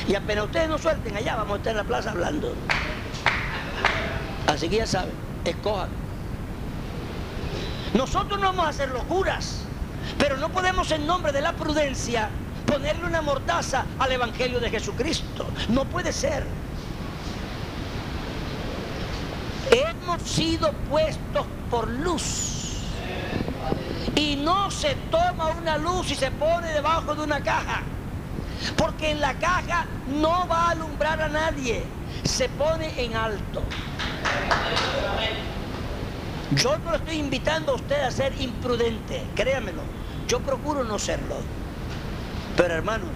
Y 0.07 0.13
apenas 0.13 0.45
ustedes 0.45 0.69
nos 0.69 0.81
suelten 0.81 1.17
allá, 1.17 1.37
vamos 1.37 1.55
a 1.55 1.57
estar 1.57 1.71
en 1.71 1.77
la 1.77 1.83
plaza 1.85 2.11
hablando. 2.11 2.53
Así 4.45 4.69
que 4.69 4.75
ya 4.75 4.85
saben, 4.85 5.15
escojan. 5.43 5.89
Nosotros 7.95 8.39
no 8.39 8.45
vamos 8.45 8.67
a 8.67 8.69
hacer 8.69 8.89
locuras. 8.89 9.63
Pero 10.19 10.37
no 10.37 10.49
podemos 10.49 10.91
en 10.91 11.07
nombre 11.07 11.31
de 11.31 11.41
la 11.41 11.53
prudencia 11.53 12.29
ponerle 12.65 13.05
una 13.05 13.21
mordaza 13.21 13.85
al 13.99 14.11
Evangelio 14.11 14.59
de 14.59 14.69
Jesucristo. 14.69 15.45
No 15.69 15.85
puede 15.85 16.11
ser. 16.13 16.45
Hemos 19.71 20.21
sido 20.23 20.73
puestos 20.89 21.45
por 21.69 21.89
luz. 21.89 22.83
Y 24.15 24.35
no 24.35 24.69
se 24.69 24.95
toma 25.09 25.49
una 25.49 25.77
luz 25.77 26.11
y 26.11 26.15
se 26.15 26.31
pone 26.31 26.71
debajo 26.73 27.15
de 27.15 27.23
una 27.23 27.41
caja. 27.41 27.81
Porque 28.77 29.11
en 29.11 29.21
la 29.21 29.33
caja 29.35 29.85
no 30.07 30.47
va 30.47 30.67
a 30.67 30.69
alumbrar 30.71 31.21
a 31.21 31.29
nadie. 31.29 31.83
Se 32.23 32.49
pone 32.49 32.93
en 33.01 33.15
alto. 33.15 33.63
Yo 36.55 36.77
no 36.79 36.95
estoy 36.95 37.15
invitando 37.15 37.71
a 37.71 37.75
usted 37.75 38.01
a 38.01 38.11
ser 38.11 38.33
imprudente, 38.41 39.23
créamelo. 39.35 39.81
Yo 40.27 40.41
procuro 40.41 40.83
no 40.83 40.99
serlo. 40.99 41.37
Pero 42.57 42.73
hermanos, 42.73 43.09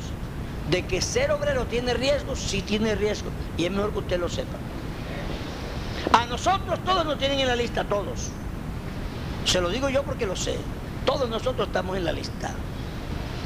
de 0.69 0.86
que 0.86 1.02
ser 1.02 1.32
obrero 1.32 1.65
tiene 1.65 1.93
riesgo, 1.93 2.36
sí 2.36 2.62
tiene 2.62 2.95
riesgo. 2.95 3.30
Y 3.58 3.65
es 3.65 3.71
mejor 3.71 3.91
que 3.91 4.00
usted 4.00 4.19
lo 4.19 4.30
sepa. 4.30 4.58
A 6.13 6.26
nosotros 6.26 6.80
todos 6.86 7.06
nos 7.06 7.17
tienen 7.17 7.39
en 7.39 7.48
la 7.48 7.56
lista, 7.56 7.84
todos. 7.84 8.30
Se 9.45 9.62
lo 9.62 9.69
digo 9.69 9.89
yo 9.89 10.04
porque 10.04 10.26
lo 10.26 10.36
sé. 10.36 10.58
Todos 11.06 11.30
nosotros 11.30 11.67
estamos 11.67 11.98
en 11.98 12.06
la 12.06 12.12
lista. 12.12 12.52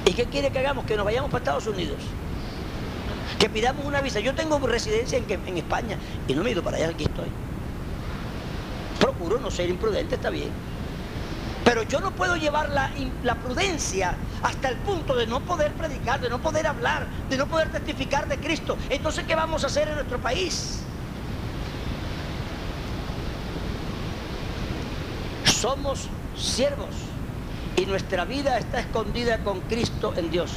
¿Y 0.06 0.14
qué 0.14 0.26
quiere 0.26 0.50
que 0.50 0.60
hagamos? 0.60 0.86
Que 0.86 0.96
nos 0.96 1.06
vayamos 1.06 1.30
para 1.30 1.40
Estados 1.44 1.68
Unidos. 1.68 1.98
Que 3.38 3.50
pidamos 3.50 3.86
una 3.86 4.02
visa. 4.02 4.20
Yo 4.20 4.34
tengo 4.34 4.60
residencia 4.60 5.18
en, 5.18 5.26
en 5.30 5.58
España 5.58 5.98
y 6.28 6.34
no 6.34 6.44
me 6.44 6.50
he 6.50 6.54
ido 6.54 6.64
para 6.64 6.78
allá, 6.78 6.90
aquí 6.90 7.04
estoy. 7.04 7.28
Procuro 9.00 9.40
no 9.40 9.52
ser 9.52 9.70
imprudente, 9.70 10.16
está 10.16 10.30
bien. 10.30 10.50
Pero 11.70 11.84
yo 11.84 12.00
no 12.00 12.10
puedo 12.10 12.36
llevar 12.36 12.70
la, 12.70 13.36
prudencia 13.36 14.16
hasta 14.42 14.70
el 14.70 14.78
punto 14.78 15.16
de 15.16 15.28
no 15.28 15.40
poder 15.42 15.72
predicar, 15.74 16.20
de 16.20 16.28
no 16.28 16.42
poder 16.42 16.66
hablar, 16.66 17.06
de 17.30 17.38
no 17.38 17.46
poder 17.46 17.72
testificar 17.72 18.28
de 18.28 18.40
Cristo. 18.40 18.76
Entonces, 18.90 19.24
¿qué 19.28 19.36
vamos 19.36 19.64
a 19.64 19.68
hacer 19.68 19.88
en 19.88 19.94
nuestro 19.94 20.18
país? 20.18 20.80
Somos 25.44 26.08
siervos 26.36 26.96
y 27.78 27.86
nuestra 27.86 28.26
vida 28.26 28.58
está 28.58 28.80
escondida 28.80 29.38
con 29.44 29.62
Cristo 29.62 30.16
en 30.18 30.32
Dios. 30.32 30.52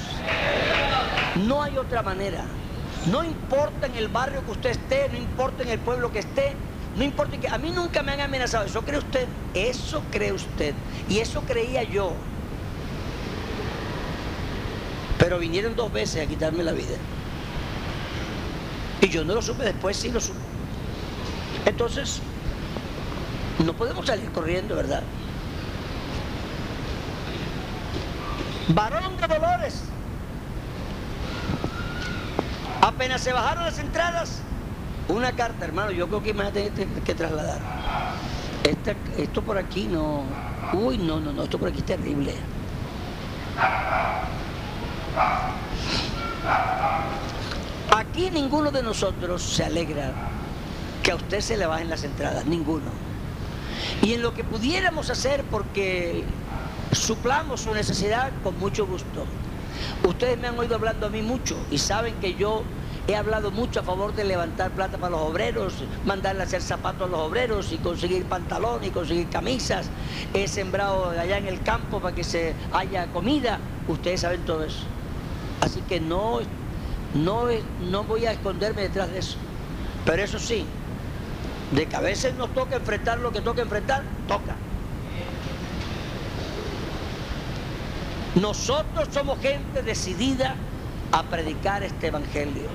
No 1.44 1.62
hay 1.62 1.76
otra 1.76 2.02
manera. 2.02 2.46
No 3.10 3.22
importa 3.22 3.84
en 3.86 3.96
el 3.96 4.08
barrio 4.08 4.42
que 4.46 4.52
usted 4.52 4.70
esté, 4.70 5.10
no 5.12 5.18
importa 5.18 5.62
en 5.62 5.68
el 5.68 5.78
pueblo 5.78 6.10
que 6.10 6.20
esté, 6.20 6.56
no 6.96 7.04
importa 7.04 7.38
que 7.38 7.48
a 7.48 7.58
mí 7.58 7.70
nunca 7.70 8.02
me 8.02 8.12
han 8.12 8.20
amenazado. 8.20 8.64
¿Eso 8.64 8.82
cree 8.82 8.98
usted? 8.98 9.26
Eso 9.54 10.02
cree 10.10 10.32
usted. 10.32 10.74
Y 11.08 11.18
eso 11.18 11.40
creía 11.42 11.82
yo. 11.82 12.12
Pero 15.18 15.38
vinieron 15.38 15.74
dos 15.74 15.92
veces 15.92 16.24
a 16.24 16.28
quitarme 16.28 16.62
la 16.62 16.72
vida. 16.72 16.96
Y 19.00 19.08
yo 19.08 19.24
no 19.24 19.34
lo 19.34 19.42
supe, 19.42 19.64
después 19.64 19.96
sí 19.96 20.10
lo 20.10 20.20
supe. 20.20 20.38
Entonces, 21.64 22.20
no 23.64 23.72
podemos 23.72 24.06
salir 24.06 24.30
corriendo, 24.30 24.76
¿verdad? 24.76 25.02
Varón 28.68 29.16
de 29.16 29.26
Dolores. 29.26 29.84
Apenas 32.80 33.20
se 33.20 33.32
bajaron 33.32 33.64
las 33.64 33.78
entradas, 33.78 34.40
una 35.08 35.32
carta, 35.32 35.64
hermano, 35.64 35.90
yo 35.90 36.06
creo 36.08 36.22
que 36.22 36.34
me 36.34 36.44
va 36.44 36.48
a 36.48 36.52
que 36.52 37.14
trasladar. 37.14 37.60
esto 39.18 39.42
por 39.42 39.58
aquí 39.58 39.86
no. 39.86 40.22
Uy, 40.72 40.98
no, 40.98 41.20
no, 41.20 41.32
no, 41.32 41.44
esto 41.44 41.58
por 41.58 41.68
aquí 41.68 41.78
es 41.78 41.86
terrible. 41.86 42.34
Aquí 47.90 48.30
ninguno 48.30 48.70
de 48.70 48.82
nosotros 48.82 49.42
se 49.42 49.64
alegra 49.64 50.12
que 51.02 51.10
a 51.10 51.16
usted 51.16 51.40
se 51.40 51.56
le 51.56 51.66
bajen 51.66 51.90
las 51.90 52.04
entradas, 52.04 52.46
ninguno. 52.46 52.90
Y 54.02 54.14
en 54.14 54.22
lo 54.22 54.34
que 54.34 54.44
pudiéramos 54.44 55.10
hacer 55.10 55.44
porque 55.50 56.24
suplamos 56.92 57.62
su 57.62 57.74
necesidad, 57.74 58.30
con 58.42 58.58
mucho 58.58 58.86
gusto. 58.86 59.26
Ustedes 60.06 60.38
me 60.38 60.48
han 60.48 60.58
oído 60.58 60.76
hablando 60.76 61.06
a 61.06 61.10
mí 61.10 61.22
mucho 61.22 61.56
y 61.70 61.78
saben 61.78 62.14
que 62.20 62.34
yo 62.34 62.62
He 63.08 63.16
hablado 63.16 63.50
mucho 63.50 63.80
a 63.80 63.82
favor 63.82 64.14
de 64.14 64.22
levantar 64.22 64.70
plata 64.70 64.96
para 64.96 65.10
los 65.10 65.22
obreros, 65.22 65.74
mandarle 66.04 66.42
a 66.42 66.44
hacer 66.44 66.62
zapatos 66.62 67.08
a 67.08 67.10
los 67.10 67.20
obreros 67.20 67.72
y 67.72 67.78
conseguir 67.78 68.24
pantalones 68.26 68.88
y 68.88 68.90
conseguir 68.92 69.28
camisas. 69.28 69.86
He 70.34 70.46
sembrado 70.46 71.10
allá 71.10 71.36
en 71.38 71.48
el 71.48 71.60
campo 71.62 71.98
para 71.98 72.14
que 72.14 72.22
se 72.22 72.54
haya 72.72 73.06
comida. 73.08 73.58
Ustedes 73.88 74.20
saben 74.20 74.42
todo 74.44 74.62
eso. 74.62 74.84
Así 75.60 75.80
que 75.82 75.98
no, 75.98 76.40
no, 77.14 77.46
no 77.90 78.04
voy 78.04 78.26
a 78.26 78.32
esconderme 78.32 78.82
detrás 78.82 79.10
de 79.10 79.18
eso. 79.18 79.36
Pero 80.04 80.22
eso 80.22 80.38
sí, 80.38 80.64
de 81.72 81.86
que 81.86 81.96
a 81.96 82.00
veces 82.00 82.34
nos 82.36 82.54
toca 82.54 82.76
enfrentar 82.76 83.18
lo 83.18 83.32
que 83.32 83.40
toca 83.40 83.62
enfrentar, 83.62 84.04
toca. 84.28 84.54
Nosotros 88.36 89.08
somos 89.12 89.40
gente 89.40 89.82
decidida 89.82 90.54
a 91.12 91.22
predicar 91.24 91.82
este 91.82 92.08
evangelio. 92.08 92.68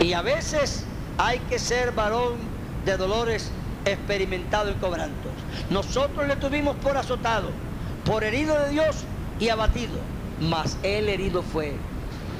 Y 0.00 0.14
a 0.14 0.22
veces 0.22 0.84
hay 1.18 1.38
que 1.40 1.58
ser 1.58 1.92
varón 1.92 2.38
de 2.84 2.96
dolores 2.96 3.50
experimentado 3.84 4.70
en 4.70 4.78
cobrantos. 4.78 5.32
Nosotros 5.68 6.26
le 6.26 6.36
tuvimos 6.36 6.76
por 6.76 6.96
azotado, 6.96 7.50
por 8.04 8.24
herido 8.24 8.58
de 8.58 8.70
Dios 8.70 9.04
y 9.38 9.50
abatido, 9.50 9.98
mas 10.40 10.78
él 10.82 11.08
herido 11.08 11.42
fue 11.42 11.74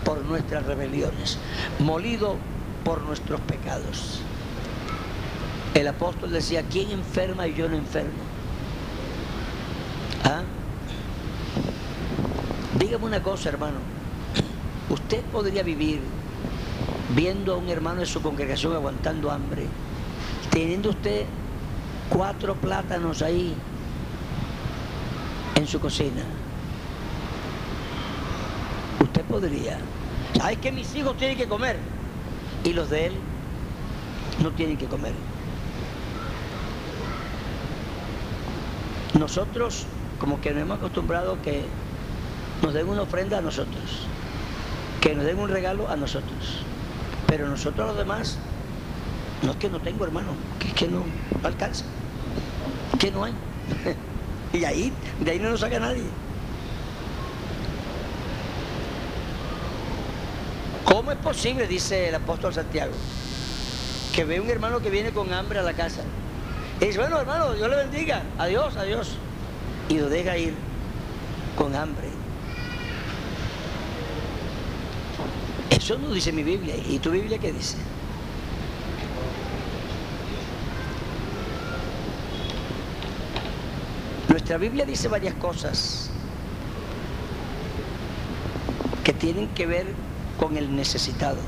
por 0.04 0.24
nuestras 0.24 0.64
rebeliones, 0.64 1.38
molido 1.78 2.36
por 2.84 3.02
nuestros 3.02 3.40
pecados. 3.42 4.20
El 5.74 5.86
apóstol 5.86 6.32
decía, 6.32 6.64
¿quién 6.68 6.90
enferma 6.90 7.46
y 7.46 7.54
yo 7.54 7.68
no 7.68 7.76
enfermo? 7.76 8.10
¿Ah? 10.24 10.42
Dígame 12.78 13.04
una 13.04 13.22
cosa, 13.22 13.50
hermano. 13.50 13.99
Usted 14.90 15.22
podría 15.26 15.62
vivir 15.62 16.00
viendo 17.14 17.54
a 17.54 17.56
un 17.56 17.68
hermano 17.68 18.00
de 18.00 18.06
su 18.06 18.20
congregación 18.20 18.74
aguantando 18.74 19.30
hambre, 19.30 19.66
teniendo 20.50 20.90
usted 20.90 21.26
cuatro 22.08 22.56
plátanos 22.56 23.22
ahí 23.22 23.54
en 25.54 25.66
su 25.68 25.78
cocina. 25.78 26.22
Usted 29.00 29.22
podría. 29.26 29.78
¿Sabes 30.36 30.58
que 30.58 30.72
mis 30.72 30.92
hijos 30.96 31.16
tienen 31.16 31.36
que 31.36 31.46
comer? 31.46 31.78
Y 32.64 32.72
los 32.72 32.90
de 32.90 33.06
él 33.06 33.12
no 34.42 34.50
tienen 34.50 34.76
que 34.76 34.86
comer. 34.86 35.12
Nosotros 39.16 39.86
como 40.18 40.40
que 40.40 40.50
nos 40.50 40.62
hemos 40.62 40.78
acostumbrado 40.78 41.40
que 41.42 41.64
nos 42.60 42.74
den 42.74 42.88
una 42.88 43.02
ofrenda 43.02 43.38
a 43.38 43.40
nosotros 43.40 44.08
que 45.00 45.14
nos 45.14 45.24
den 45.24 45.38
un 45.38 45.48
regalo 45.48 45.88
a 45.88 45.96
nosotros. 45.96 46.62
Pero 47.26 47.48
nosotros 47.48 47.88
los 47.88 47.96
demás, 47.96 48.38
no 49.42 49.52
es 49.52 49.56
que 49.56 49.70
no 49.70 49.80
tengo 49.80 50.04
hermano, 50.04 50.32
que 50.58 50.68
es 50.68 50.74
que 50.74 50.88
no 50.88 51.04
alcanza, 51.42 51.84
que 52.98 53.10
no 53.10 53.24
hay. 53.24 53.32
y 54.52 54.64
ahí, 54.64 54.92
de 55.20 55.30
ahí 55.30 55.38
no 55.38 55.50
nos 55.50 55.60
saca 55.60 55.78
nadie. 55.78 56.04
¿Cómo 60.84 61.12
es 61.12 61.18
posible, 61.18 61.66
dice 61.66 62.08
el 62.08 62.14
apóstol 62.16 62.52
Santiago, 62.52 62.92
que 64.12 64.24
ve 64.24 64.40
un 64.40 64.50
hermano 64.50 64.80
que 64.80 64.90
viene 64.90 65.12
con 65.12 65.32
hambre 65.32 65.60
a 65.60 65.62
la 65.62 65.72
casa? 65.72 66.02
Y 66.80 66.86
dice, 66.86 66.98
bueno 66.98 67.20
hermano, 67.20 67.52
Dios 67.52 67.70
le 67.70 67.76
bendiga, 67.76 68.22
adiós, 68.38 68.76
adiós. 68.76 69.16
Y 69.88 69.98
lo 69.98 70.08
deja 70.08 70.36
ir 70.36 70.54
con 71.56 71.74
hambre. 71.74 72.19
Eso 75.90 75.98
no 75.98 76.14
dice 76.14 76.30
mi 76.30 76.44
Biblia. 76.44 76.76
¿Y 76.76 77.00
tu 77.00 77.10
Biblia 77.10 77.36
qué 77.38 77.52
dice? 77.52 77.76
Nuestra 84.28 84.56
Biblia 84.56 84.84
dice 84.84 85.08
varias 85.08 85.34
cosas 85.34 86.10
que 89.02 89.12
tienen 89.12 89.48
que 89.48 89.66
ver 89.66 89.86
con 90.38 90.56
el 90.56 90.76
necesitado. 90.76 91.38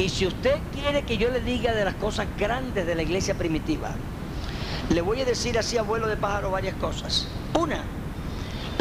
Y 0.00 0.08
si 0.08 0.28
usted 0.28 0.54
quiere 0.72 1.02
que 1.02 1.18
yo 1.18 1.28
le 1.28 1.40
diga 1.40 1.74
de 1.74 1.84
las 1.84 1.96
cosas 1.96 2.28
grandes 2.38 2.86
de 2.86 2.94
la 2.94 3.02
iglesia 3.02 3.34
primitiva, 3.34 3.96
le 4.90 5.00
voy 5.00 5.22
a 5.22 5.24
decir 5.24 5.58
así, 5.58 5.76
abuelo 5.76 6.06
de 6.06 6.16
pájaro, 6.16 6.52
varias 6.52 6.76
cosas. 6.76 7.26
Una, 7.58 7.82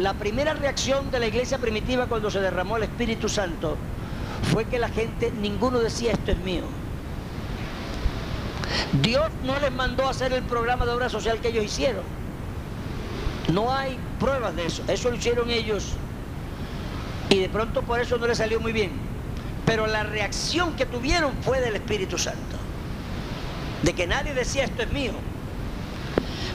la 0.01 0.13
primera 0.13 0.53
reacción 0.53 1.11
de 1.11 1.19
la 1.19 1.27
iglesia 1.27 1.57
primitiva 1.57 2.07
cuando 2.07 2.31
se 2.31 2.39
derramó 2.39 2.77
el 2.77 2.83
Espíritu 2.83 3.27
Santo 3.27 3.77
fue 4.51 4.65
que 4.65 4.79
la 4.79 4.89
gente, 4.89 5.31
ninguno 5.31 5.79
decía 5.79 6.13
esto 6.13 6.31
es 6.31 6.37
mío. 6.39 6.63
Dios 9.01 9.29
no 9.43 9.59
les 9.59 9.71
mandó 9.71 10.07
a 10.07 10.11
hacer 10.11 10.31
el 10.33 10.43
programa 10.43 10.85
de 10.85 10.91
obra 10.91 11.09
social 11.09 11.39
que 11.39 11.49
ellos 11.49 11.65
hicieron. 11.65 12.03
No 13.51 13.73
hay 13.73 13.97
pruebas 14.19 14.55
de 14.55 14.67
eso. 14.67 14.83
Eso 14.87 15.09
lo 15.09 15.15
hicieron 15.15 15.49
ellos 15.49 15.93
y 17.29 17.39
de 17.39 17.49
pronto 17.49 17.81
por 17.81 17.99
eso 17.99 18.17
no 18.17 18.27
les 18.27 18.37
salió 18.37 18.59
muy 18.59 18.71
bien. 18.71 18.91
Pero 19.65 19.85
la 19.87 20.03
reacción 20.03 20.75
que 20.75 20.85
tuvieron 20.85 21.33
fue 21.41 21.59
del 21.59 21.75
Espíritu 21.75 22.17
Santo. 22.17 22.57
De 23.83 23.93
que 23.93 24.07
nadie 24.07 24.33
decía 24.33 24.63
esto 24.63 24.83
es 24.83 24.91
mío. 24.91 25.13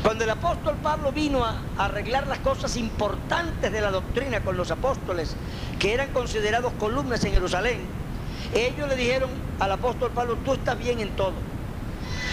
Cuando 0.04 0.24
el 0.24 0.30
apóstol 0.30 0.76
Pablo 0.82 1.12
vino 1.12 1.46
a 1.46 1.62
arreglar 1.78 2.26
las 2.26 2.38
cosas 2.40 2.76
importantes 2.76 3.72
de 3.72 3.80
la 3.80 3.90
doctrina 3.90 4.40
con 4.40 4.54
los 4.54 4.70
apóstoles, 4.70 5.34
que 5.78 5.94
eran 5.94 6.12
considerados 6.12 6.74
columnas 6.74 7.24
en 7.24 7.32
Jerusalén, 7.32 7.78
ellos 8.52 8.86
le 8.86 8.96
dijeron 8.96 9.30
al 9.60 9.72
apóstol 9.72 10.10
Pablo, 10.10 10.36
tú 10.44 10.52
estás 10.52 10.78
bien 10.78 11.00
en 11.00 11.08
todo. 11.16 11.32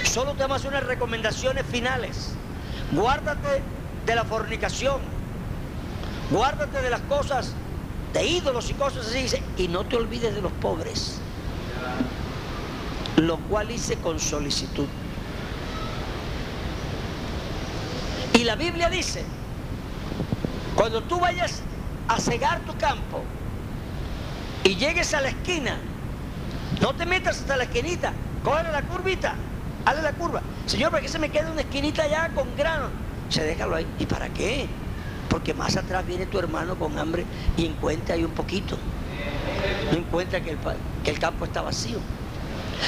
Solo 0.03 0.33
te 0.33 0.41
vamos 0.41 0.57
a 0.57 0.59
hacer 0.59 0.71
unas 0.71 0.83
recomendaciones 0.83 1.65
finales. 1.65 2.33
Guárdate 2.91 3.61
de 4.05 4.15
la 4.15 4.25
fornicación. 4.25 4.99
Guárdate 6.29 6.81
de 6.81 6.89
las 6.89 7.01
cosas 7.01 7.53
de 8.11 8.25
ídolos 8.25 8.69
y 8.69 8.73
cosas 8.73 9.07
así. 9.07 9.41
Y 9.55 9.69
no 9.69 9.85
te 9.85 9.95
olvides 9.95 10.35
de 10.35 10.41
los 10.41 10.51
pobres. 10.51 11.21
Lo 13.15 13.37
cual 13.37 13.71
hice 13.71 13.95
con 13.95 14.19
solicitud. 14.19 14.87
Y 18.41 18.43
la 18.43 18.55
Biblia 18.55 18.89
dice, 18.89 19.23
cuando 20.75 21.03
tú 21.03 21.19
vayas 21.19 21.61
a 22.07 22.19
cegar 22.19 22.59
tu 22.61 22.75
campo 22.75 23.21
y 24.63 24.75
llegues 24.77 25.13
a 25.13 25.21
la 25.21 25.29
esquina, 25.29 25.77
no 26.81 26.91
te 26.95 27.05
metas 27.05 27.37
hasta 27.37 27.55
la 27.55 27.65
esquinita, 27.65 28.13
cógele 28.43 28.71
la 28.71 28.81
curvita, 28.81 29.35
hazle 29.85 30.01
la 30.01 30.13
curva. 30.13 30.41
Señor, 30.65 30.89
¿para 30.89 31.03
qué 31.03 31.09
se 31.09 31.19
me 31.19 31.29
queda 31.29 31.51
una 31.51 31.61
esquinita 31.61 32.01
allá 32.01 32.31
con 32.33 32.55
grano? 32.55 32.87
Se 33.29 33.43
déjalo 33.43 33.75
ahí. 33.75 33.85
¿Y 33.99 34.07
para 34.07 34.27
qué? 34.29 34.67
Porque 35.29 35.53
más 35.53 35.77
atrás 35.77 36.03
viene 36.07 36.25
tu 36.25 36.39
hermano 36.39 36.79
con 36.79 36.97
hambre 36.97 37.25
y 37.57 37.67
encuentra 37.67 38.15
ahí 38.15 38.23
un 38.23 38.31
poquito. 38.31 38.75
No 39.91 39.99
encuentra 39.99 40.41
que 40.41 40.49
el, 40.49 40.57
que 41.03 41.11
el 41.11 41.19
campo 41.19 41.45
está 41.45 41.61
vacío. 41.61 41.99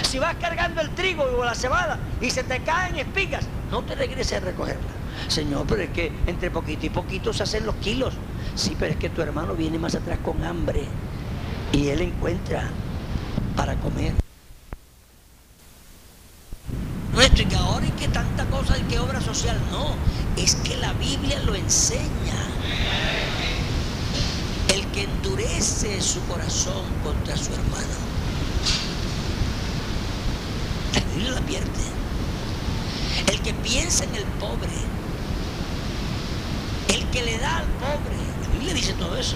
Si 0.01 0.17
vas 0.17 0.35
cargando 0.37 0.81
el 0.81 0.89
trigo 0.95 1.25
o 1.25 1.45
la 1.45 1.53
cebada 1.53 1.99
y 2.21 2.31
se 2.31 2.43
te 2.43 2.59
caen 2.61 2.95
espigas, 2.95 3.45
no 3.69 3.83
te 3.83 3.93
regreses 3.93 4.41
a 4.41 4.45
recogerla. 4.45 5.02
Señor, 5.28 5.65
pero 5.67 5.82
es 5.84 5.89
que 5.89 6.12
entre 6.28 6.52
poquito 6.52 6.86
y 6.86 6.89
poquito 6.89 7.34
se 7.34 7.43
hacen 7.43 7.65
los 7.65 7.76
kilos. 7.76 8.13
Sí, 8.56 8.76
pero 8.80 8.91
es 8.91 8.97
que 8.97 9.10
tu 9.10 9.21
hermano 9.21 9.56
viene 9.56 9.80
más 9.80 9.95
atrás 9.95 10.19
con 10.23 10.43
hambre 10.43 10.86
y 11.71 11.88
él 11.88 12.02
encuentra 12.02 12.69
para 13.56 13.76
comer. 13.76 14.13
No 17.13 17.21
es 17.21 17.30
que 17.30 17.56
ahora 17.56 17.86
es 17.86 17.91
que 17.93 18.08
tanta 18.08 18.45
cosa, 18.45 18.78
y 18.78 18.82
que 18.84 18.97
obra 18.97 19.21
social, 19.21 19.60
no, 19.71 19.95
es 20.36 20.56
que 20.56 20.78
la 20.78 20.93
Biblia 20.93 21.39
lo 21.41 21.54
enseña. 21.54 22.02
El 24.73 24.86
que 24.88 25.04
endurece 25.04 26.02
su 26.02 26.19
corazón 26.26 26.84
contra 27.04 27.38
su 27.38 27.54
hermano, 27.54 27.97
la 30.95 31.02
Biblia 31.13 31.32
la 31.32 31.41
pierde. 31.41 31.69
El 33.32 33.41
que 33.41 33.54
piensa 33.54 34.06
en 34.06 34.15
el 34.15 34.23
pobre, 34.39 34.69
que 37.13 37.23
le 37.23 37.38
da 37.38 37.58
al 37.58 37.65
pobre, 37.65 38.17
la 38.41 38.47
Biblia 38.54 38.73
dice 38.73 38.93
todo 38.93 39.15
eso. 39.15 39.36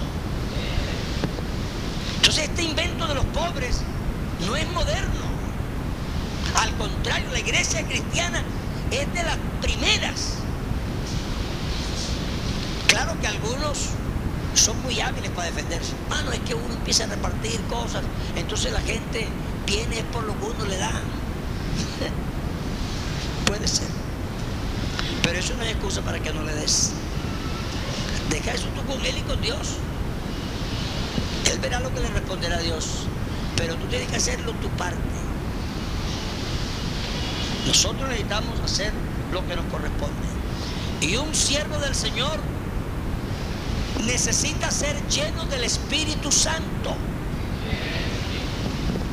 Entonces 2.16 2.44
este 2.44 2.64
invento 2.64 3.06
de 3.06 3.14
los 3.14 3.24
pobres 3.26 3.82
no 4.44 4.56
es 4.56 4.68
moderno. 4.72 5.28
Al 6.56 6.76
contrario, 6.76 7.30
la 7.30 7.38
iglesia 7.38 7.86
cristiana 7.86 8.42
es 8.90 9.12
de 9.14 9.22
las 9.22 9.36
primeras. 9.62 10.38
Claro 12.88 13.18
que 13.20 13.28
algunos 13.28 13.90
son 14.54 14.82
muy 14.82 15.00
hábiles 15.00 15.30
para 15.30 15.46
defenderse. 15.46 15.92
Ah, 16.10 16.22
no 16.24 16.32
es 16.32 16.40
que 16.40 16.54
uno 16.54 16.74
empieza 16.74 17.04
a 17.04 17.06
repartir 17.06 17.60
cosas, 17.70 18.02
entonces 18.34 18.72
la 18.72 18.80
gente 18.80 19.28
viene 19.66 20.02
por 20.12 20.24
lo 20.24 20.36
que 20.36 20.46
uno 20.46 20.64
le 20.64 20.78
da. 20.78 20.90
Puede 23.46 23.68
ser. 23.68 23.86
Pero 25.22 25.38
eso 25.38 25.54
no 25.56 25.62
es 25.62 25.70
excusa 25.70 26.02
para 26.02 26.18
que 26.18 26.32
no 26.32 26.42
le 26.42 26.54
des. 26.54 26.92
Deja 28.30 28.52
eso 28.52 28.66
tú 28.74 28.84
con 28.84 29.04
él 29.04 29.16
y 29.18 29.22
con 29.22 29.40
Dios. 29.40 29.76
Él 31.50 31.58
verá 31.60 31.80
lo 31.80 31.92
que 31.94 32.00
le 32.00 32.08
responderá 32.08 32.56
a 32.56 32.60
Dios. 32.60 33.06
Pero 33.56 33.74
tú 33.76 33.86
tienes 33.86 34.08
que 34.08 34.16
hacerlo 34.16 34.52
tu 34.54 34.68
parte. 34.70 34.98
Nosotros 37.66 38.08
necesitamos 38.08 38.60
hacer 38.60 38.92
lo 39.32 39.46
que 39.46 39.56
nos 39.56 39.64
corresponde. 39.66 40.26
Y 41.00 41.16
un 41.16 41.34
siervo 41.34 41.78
del 41.78 41.94
Señor 41.94 42.38
necesita 44.04 44.70
ser 44.70 44.96
lleno 45.08 45.44
del 45.46 45.64
Espíritu 45.64 46.30
Santo. 46.32 46.96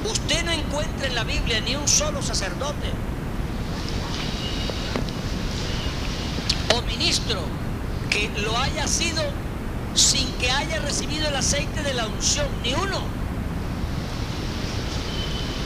Usted 0.09 0.45
no 0.45 0.51
encuentra 0.51 1.07
en 1.07 1.15
la 1.15 1.23
Biblia 1.23 1.59
ni 1.61 1.75
un 1.75 1.87
solo 1.87 2.21
sacerdote 2.21 2.91
o 6.75 6.81
ministro 6.83 7.41
que 8.15 8.29
lo 8.41 8.57
haya 8.57 8.87
sido 8.87 9.21
sin 9.93 10.31
que 10.37 10.49
haya 10.49 10.79
recibido 10.79 11.27
el 11.27 11.35
aceite 11.35 11.83
de 11.83 11.93
la 11.93 12.07
unción, 12.07 12.47
ni 12.63 12.73
uno. 12.73 13.01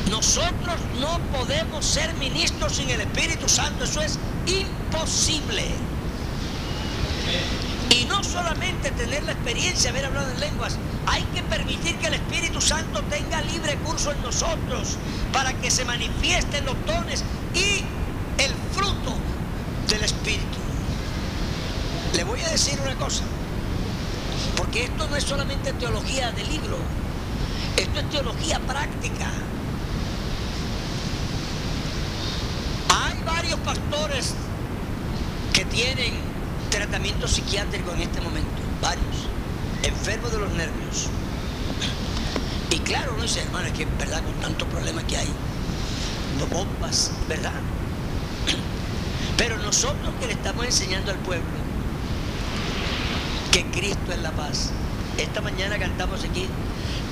Nosotros 0.10 0.76
no 1.00 1.20
podemos 1.38 1.86
ser 1.86 2.12
ministros 2.16 2.78
sin 2.78 2.90
el 2.90 3.02
Espíritu 3.02 3.48
Santo, 3.48 3.84
eso 3.84 4.02
es 4.02 4.18
imposible. 4.48 5.64
Y 7.92 8.06
no 8.06 8.24
solamente 8.24 8.90
tener 8.92 9.24
la 9.24 9.34
experiencia 9.34 9.92
de 9.92 10.00
haber 10.00 10.06
hablado 10.06 10.32
en 10.32 10.40
lenguas, 10.40 10.78
hay 11.06 11.22
que 11.36 11.44
permitir 11.44 11.98
que 11.98 12.08
el 12.08 12.16
Espíritu 12.16 12.62
Santo 12.62 13.04
tenga 13.12 13.42
libre 13.42 13.76
curso 13.86 14.12
en 14.12 14.22
nosotros 14.24 14.98
para 15.32 15.54
que 15.54 15.70
se 15.70 15.86
manifiesten 15.86 16.66
los 16.66 16.76
dones 16.88 17.24
y 17.54 17.84
el 18.42 18.54
fruto 18.74 19.14
del 19.88 20.04
Espíritu. 20.04 20.60
Le 22.16 22.24
voy 22.40 22.48
decir 22.52 22.80
una 22.82 22.96
cosa, 22.96 23.24
porque 24.56 24.86
esto 24.86 25.08
no 25.08 25.16
es 25.16 25.24
solamente 25.24 25.74
teología 25.74 26.32
de 26.32 26.44
libro, 26.46 26.78
esto 27.76 28.00
es 28.00 28.10
teología 28.10 28.60
práctica. 28.60 29.30
Hay 32.90 33.24
varios 33.24 33.60
pastores 33.60 34.34
que 35.54 35.66
tienen 35.66 36.14
tratamiento 36.70 37.28
psiquiátrico 37.28 37.92
en 37.94 38.02
este 38.02 38.22
momento, 38.22 38.62
varios, 38.82 39.28
enfermos 39.84 40.32
de 40.32 40.40
los 40.40 40.52
nervios. 40.52 41.08
Y 42.72 42.80
claro, 42.80 43.16
no 43.18 43.24
dice, 43.24 43.42
hermano, 43.42 43.68
es 43.68 43.74
que 43.74 43.86
verdad 43.86 44.22
con 44.22 44.34
tantos 44.36 44.68
problemas 44.68 45.04
que 45.06 45.18
hay, 45.18 45.30
no 46.38 46.46
bombas, 46.48 47.12
¿verdad? 47.28 47.52
Pero 49.38 49.58
nosotros 49.58 50.14
que 50.20 50.28
le 50.28 50.34
estamos 50.34 50.66
enseñando 50.66 51.12
al 51.12 51.18
pueblo 51.18 51.59
que 53.52 53.66
Cristo 53.72 54.12
es 54.12 54.20
la 54.20 54.32
paz. 54.32 54.72
Esta 55.18 55.42
mañana 55.42 55.78
cantamos 55.78 56.24
aquí, 56.24 56.48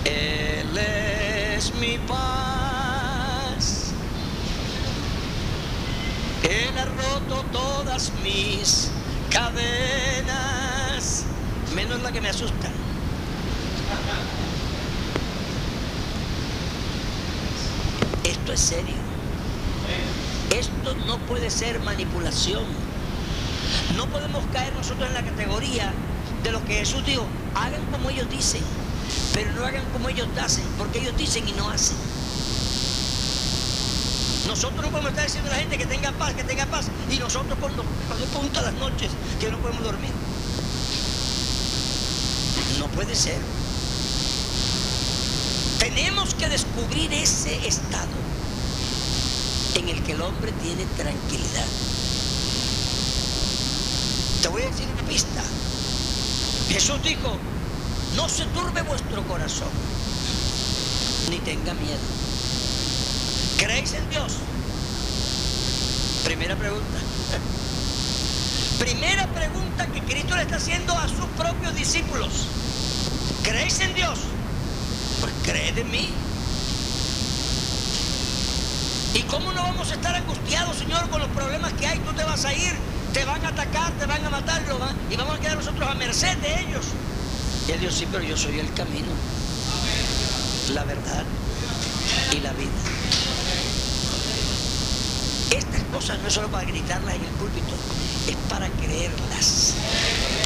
Él 0.06 0.78
es 0.78 1.74
mi 1.76 1.98
paz. 2.08 3.92
Él 6.44 6.78
ha 6.78 6.86
roto 6.86 7.44
todas 7.52 8.12
mis 8.24 8.92
cadenas, 9.30 11.26
menos 11.76 12.02
la 12.02 12.12
que 12.12 12.22
me 12.22 12.30
asusta. 12.30 12.70
Esto 18.24 18.54
es 18.54 18.60
serio. 18.60 18.96
Esto 20.56 20.96
no 21.06 21.18
puede 21.20 21.50
ser 21.50 21.80
manipulación. 21.82 22.64
No 23.98 24.06
podemos 24.08 24.46
caer 24.54 24.74
nosotros 24.76 25.08
en 25.08 25.14
la 25.14 25.24
categoría 25.24 25.94
de 26.44 26.52
lo 26.52 26.64
que 26.66 26.76
Jesús 26.76 27.06
dijo. 27.06 27.26
Hagan 27.56 27.84
como 27.92 28.10
ellos 28.10 28.30
dicen, 28.30 28.62
pero 29.34 29.52
no 29.54 29.66
hagan 29.66 29.86
como 29.92 30.10
ellos 30.10 30.28
hacen, 30.42 30.64
porque 30.78 31.00
ellos 31.00 31.18
dicen 31.18 31.48
y 31.48 31.52
no 31.54 31.70
hacen. 31.70 31.98
Nosotros 34.48 34.82
no 34.82 34.90
podemos 34.92 35.12
estar 35.12 35.26
diciendo 35.26 35.50
a 35.50 35.54
la 35.54 35.60
gente 35.60 35.78
que 35.78 35.86
tenga 35.86 36.12
paz, 36.14 36.34
que 36.34 36.44
tenga 36.44 36.66
paz, 36.68 36.86
y 37.12 37.18
nosotros 37.18 37.58
cuando, 37.60 37.84
cuando 38.08 38.26
punta 38.28 38.62
las 38.62 38.74
noches 38.76 39.12
que 39.40 39.52
no 39.52 39.58
podemos 39.60 39.84
dormir. 39.84 40.12
No 42.80 42.88
puede 42.88 43.14
ser. 43.16 43.38
Tenemos 45.80 46.34
que 46.34 46.48
descubrir 46.48 47.12
ese 47.14 47.68
estado 47.68 48.08
en 49.76 49.90
el 49.90 50.02
que 50.04 50.14
el 50.14 50.22
hombre 50.22 50.52
tiene 50.64 50.86
tranquilidad. 50.96 51.66
Te 54.42 54.48
voy 54.48 54.62
a 54.62 54.70
decir 54.70 54.88
una 54.94 55.10
pista. 55.10 55.44
Jesús 56.70 57.02
dijo, 57.04 57.38
no 58.16 58.28
se 58.28 58.46
turbe 58.46 58.82
vuestro 58.82 59.24
corazón, 59.28 59.70
ni 61.30 61.38
tenga 61.40 61.74
miedo. 61.74 62.00
¿Creéis 63.58 63.94
en 63.94 64.10
Dios? 64.10 64.34
Primera 66.26 66.56
pregunta. 66.56 66.98
Primera 68.80 69.28
pregunta 69.28 69.88
que 69.88 70.02
Cristo 70.02 70.36
le 70.36 70.44
está 70.44 70.58
haciendo 70.58 70.94
a 70.94 71.08
sus 71.08 71.26
propios 71.38 71.76
discípulos. 71.76 72.30
¿Creéis 73.44 73.80
en 73.80 73.94
Dios? 73.96 74.20
Pues 75.22 75.34
creed 75.44 75.78
en 75.78 75.90
mí. 75.90 76.10
¿Y 79.14 79.22
cómo 79.24 79.52
no 79.52 79.64
vamos 79.64 79.90
a 79.90 79.94
estar 79.96 80.14
angustiados, 80.16 80.78
Señor, 80.78 81.10
con 81.10 81.22
los 81.22 81.30
problemas 81.30 81.74
que 81.74 81.88
hay? 81.88 81.98
Tú 82.00 82.14
te 82.14 82.24
vas 82.24 82.46
a 82.46 82.54
ir, 82.54 82.74
te 83.18 83.26
van 83.26 83.44
a 83.44 83.50
atacar, 83.50 83.92
te 83.94 84.06
van 84.06 84.24
a 84.24 84.30
matar 84.30 84.62
y 85.10 85.16
vamos 85.16 85.36
a 85.36 85.40
quedar 85.40 85.58
nosotros 85.58 85.90
a 85.90 85.96
merced 85.96 86.38
de 86.38 86.60
ellos. 86.60 86.86
Y 87.68 87.72
él 87.72 87.92
sí, 87.92 88.08
pero 88.12 88.24
yo 88.24 88.38
soy 88.38 88.60
el 88.60 88.72
camino, 88.76 89.08
la 90.72 90.84
verdad 90.84 91.24
y 92.32 92.40
la 92.42 92.54
vida. 92.54 92.70
Estas 95.50 95.82
cosas 95.92 96.20
no 96.20 96.28
es 96.28 96.34
solo 96.36 96.48
para 96.50 96.66
gritarlas 96.66 97.16
en 97.16 97.24
el 97.24 97.32
púlpito, 97.42 97.74
es 98.28 98.36
para 98.52 98.70
creerlas, 98.70 99.74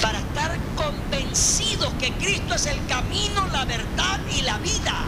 para 0.01 0.19
estar 0.19 0.57
convencidos 0.77 1.93
que 1.99 2.13
Cristo 2.13 2.55
es 2.55 2.67
el 2.67 2.85
camino, 2.85 3.47
la 3.51 3.65
verdad 3.65 4.21
y 4.33 4.43
la 4.43 4.57
vida. 4.59 5.03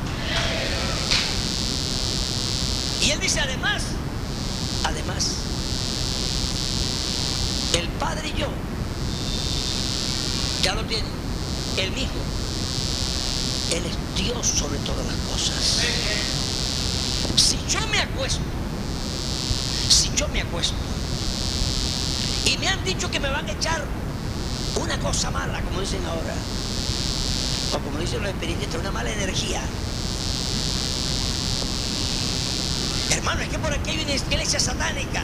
Y 3.02 3.12
él 3.12 3.20
dice 3.22 3.40
además, 3.40 3.84
además, 4.84 5.43
Padre 8.04 8.34
y 8.36 8.38
yo, 8.38 8.48
ya 10.62 10.76
lo 10.76 10.84
tiene, 10.84 11.08
él 11.78 11.90
mismo, 11.92 12.20
Él 13.72 13.82
es 13.86 14.22
Dios 14.22 14.46
sobre 14.46 14.78
todas 14.80 15.06
las 15.06 15.16
cosas. 15.32 15.80
Si 17.38 17.58
yo 17.70 17.80
me 17.88 18.00
acuesto, 18.00 18.42
si 19.90 20.12
yo 20.18 20.28
me 20.28 20.42
acuesto, 20.42 20.76
y 22.46 22.58
me 22.58 22.68
han 22.68 22.84
dicho 22.84 23.10
que 23.10 23.22
me 23.22 23.30
van 23.30 23.48
a 23.48 23.52
echar 23.54 23.82
una 24.82 25.00
cosa 25.00 25.32
mala, 25.32 25.62
como 25.62 25.80
dicen 25.80 26.06
ahora, 26.06 26.36
o 27.72 27.80
como 27.80 28.00
dicen 28.00 28.22
los 28.22 28.32
espiritistas, 28.32 28.82
una 28.82 28.92
mala 28.92 29.12
energía, 29.12 29.62
Hermano, 33.12 33.44
es 33.44 33.48
que 33.48 33.60
por 33.60 33.72
aquí 33.72 33.92
hay 33.92 34.04
una 34.04 34.14
iglesia 34.14 34.60
satánica. 34.60 35.24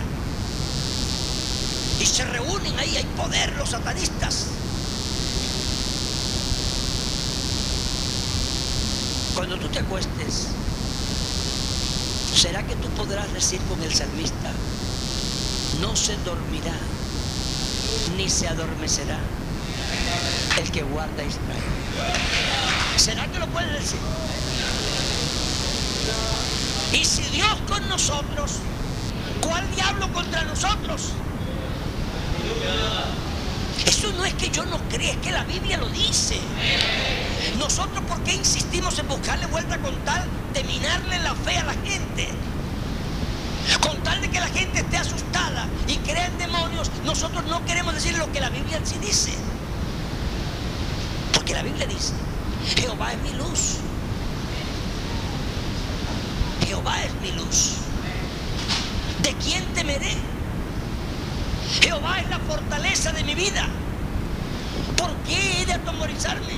Y 1.99 2.05
se 2.05 2.23
reúnen 2.25 2.79
ahí, 2.79 2.95
hay 2.95 3.03
poder 3.17 3.51
los 3.57 3.69
satanistas. 3.69 4.47
Cuando 9.35 9.57
tú 9.57 9.67
te 9.67 9.79
acuestes, 9.79 10.47
¿será 12.35 12.65
que 12.65 12.75
tú 12.75 12.89
podrás 12.89 13.31
decir 13.33 13.59
con 13.69 13.81
el 13.83 13.93
salmista, 13.93 14.51
no 15.81 15.95
se 15.95 16.15
dormirá, 16.23 16.75
ni 18.15 18.29
se 18.29 18.47
adormecerá 18.47 19.19
el 20.57 20.71
que 20.71 20.83
guarda 20.83 21.23
Israel? 21.23 21.63
¿Será 22.97 23.27
que 23.27 23.39
lo 23.39 23.47
puedes 23.47 23.73
decir? 23.73 23.99
Y 26.93 27.05
si 27.05 27.23
Dios 27.23 27.57
con 27.67 27.87
nosotros, 27.89 28.53
¿cuál 29.41 29.63
diablo 29.75 30.11
contra 30.13 30.43
nosotros? 30.43 31.11
Eso 33.85 34.11
no 34.13 34.25
es 34.25 34.33
que 34.33 34.49
yo 34.49 34.65
no 34.65 34.77
crea, 34.89 35.11
es 35.11 35.17
que 35.17 35.31
la 35.31 35.43
Biblia 35.43 35.77
lo 35.77 35.89
dice. 35.89 36.39
Nosotros, 37.57 38.03
¿por 38.05 38.21
qué 38.23 38.33
insistimos 38.33 38.97
en 38.99 39.07
buscarle 39.07 39.45
vuelta 39.47 39.77
con 39.79 39.93
tal 40.05 40.25
de 40.53 40.63
minarle 40.63 41.19
la 41.19 41.35
fe 41.35 41.57
a 41.57 41.63
la 41.63 41.73
gente? 41.73 42.29
Con 43.81 43.97
tal 44.03 44.21
de 44.21 44.29
que 44.29 44.39
la 44.39 44.47
gente 44.47 44.79
esté 44.79 44.97
asustada 44.97 45.67
y 45.87 45.95
crea 45.97 46.27
en 46.27 46.37
demonios, 46.37 46.89
nosotros 47.05 47.45
no 47.45 47.63
queremos 47.65 47.93
decir 47.93 48.17
lo 48.17 48.31
que 48.31 48.39
la 48.39 48.49
Biblia 48.49 48.79
sí 48.83 48.95
dice. 48.99 49.33
Porque 51.33 51.53
la 51.53 51.63
Biblia 51.63 51.85
dice, 51.85 52.13
Jehová 52.75 53.13
es 53.13 53.21
mi 53.21 53.37
luz 53.37 53.79
Jehová 56.69 57.01
es 57.03 57.11
mi 57.21 57.31
luz. 57.31 57.77
¿De 59.23 59.33
quién 59.43 59.65
temeré? 59.73 60.13
Jehová 61.71 62.19
es 62.19 62.29
la 62.29 62.39
fortaleza 62.39 63.11
de 63.11 63.23
mi 63.23 63.35
vida. 63.35 63.67
¿Por 64.97 65.11
qué 65.27 65.61
he 65.61 65.65
de 65.65 65.73
atemorizarme? 65.73 66.57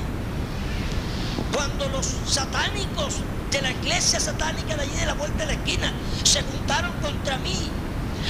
Cuando 1.53 1.87
los 1.89 2.05
satánicos 2.25 3.15
de 3.51 3.61
la 3.61 3.71
iglesia 3.71 4.19
satánica 4.19 4.75
de 4.75 4.83
allí 4.83 4.95
de 4.95 5.05
la 5.05 5.13
vuelta 5.13 5.39
de 5.39 5.47
la 5.47 5.53
esquina 5.53 5.91
se 6.23 6.41
juntaron 6.41 6.91
contra 7.01 7.37
mí 7.39 7.69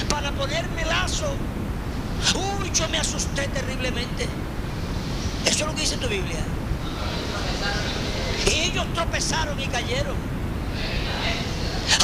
para 0.09 0.31
ponerme 0.31 0.83
lazo, 0.85 1.35
uy, 2.35 2.71
yo 2.73 2.89
me 2.89 2.97
asusté 2.97 3.47
terriblemente. 3.49 4.27
Eso 5.45 5.59
es 5.59 5.67
lo 5.67 5.75
que 5.75 5.81
dice 5.81 5.97
tu 5.97 6.07
Biblia. 6.07 6.39
Y 8.47 8.69
ellos 8.69 8.85
tropezaron 8.93 9.59
y 9.59 9.67
cayeron 9.67 10.31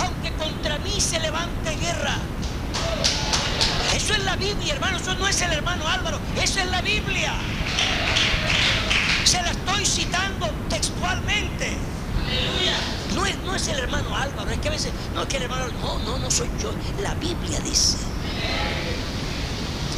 aunque 0.01 0.31
contra 0.33 0.77
mí 0.79 0.99
se 0.99 1.19
levante 1.19 1.75
guerra. 1.75 2.17
Eso 4.07 4.15
es 4.15 4.23
la 4.23 4.37
Biblia, 4.37 4.73
hermano, 4.73 4.95
eso 4.95 5.13
no 5.15 5.27
es 5.27 5.41
el 5.41 5.51
hermano 5.51 5.85
Álvaro, 5.85 6.17
eso 6.41 6.61
es 6.61 6.67
la 6.67 6.81
Biblia. 6.81 7.33
Se 9.25 9.41
la 9.41 9.51
estoy 9.51 9.85
citando 9.85 10.49
textualmente. 10.69 11.75
No 13.13 13.25
es, 13.25 13.37
no 13.39 13.53
es 13.53 13.67
el 13.67 13.79
hermano 13.79 14.15
Álvaro, 14.15 14.49
es 14.49 14.59
que 14.59 14.69
a 14.69 14.71
veces, 14.71 14.93
no 15.13 15.23
es 15.23 15.27
que 15.27 15.35
el 15.35 15.43
hermano, 15.43 15.65
no, 15.81 15.99
no, 16.05 16.19
no 16.19 16.31
soy 16.31 16.47
yo. 16.63 16.71
La 17.01 17.15
Biblia 17.15 17.59
dice. 17.59 17.97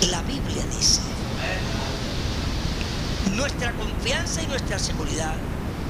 La 0.09 0.23
Biblia 0.23 0.63
dice. 0.75 1.01
Nuestra 3.35 3.73
confianza 3.73 4.41
y 4.41 4.47
nuestra 4.47 4.79
seguridad 4.79 5.35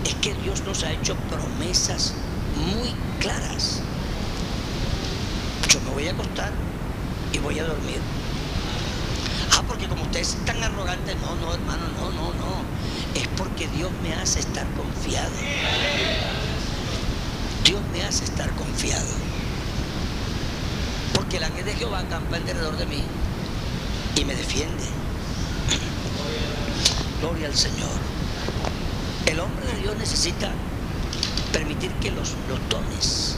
es 0.03 0.15
que 0.15 0.33
Dios 0.33 0.61
nos 0.65 0.83
ha 0.83 0.91
hecho 0.91 1.15
promesas 1.29 2.15
muy 2.57 2.93
claras. 3.21 3.79
Yo 5.69 5.79
me 5.79 5.91
voy 5.91 6.07
a 6.09 6.11
acostar 6.11 6.51
y 7.33 7.37
voy 7.39 7.59
a 7.59 7.65
dormir. 7.65 7.99
Ah, 9.53 9.63
porque 9.67 9.87
como 9.87 10.03
ustedes 10.03 10.35
están 10.35 10.61
arrogantes, 10.63 11.15
no, 11.21 11.35
no, 11.35 11.53
hermano, 11.53 11.83
no, 11.99 12.11
no, 12.11 12.33
no. 12.33 12.63
Es 13.15 13.27
porque 13.37 13.67
Dios 13.69 13.91
me 14.03 14.13
hace 14.13 14.39
estar 14.39 14.65
confiado. 14.73 15.31
Dios 17.63 17.81
me 17.91 18.03
hace 18.03 18.25
estar 18.25 18.49
confiado. 18.51 19.07
Porque 21.13 21.37
el 21.37 21.43
ángel 21.43 21.65
de 21.65 21.73
Jehová 21.75 21.99
acampa 21.99 22.37
alrededor 22.37 22.77
de 22.77 22.85
mí 22.85 23.03
y 24.15 24.25
me 24.25 24.35
defiende. 24.35 24.85
Gloria 27.21 27.47
al 27.47 27.55
Señor. 27.55 27.89
El 29.25 29.39
hombre 29.39 29.65
de 29.67 29.81
Dios 29.81 29.97
necesita 29.97 30.51
permitir 31.51 31.91
que 32.01 32.11
los, 32.11 32.35
los 32.47 32.59
dones, 32.69 33.35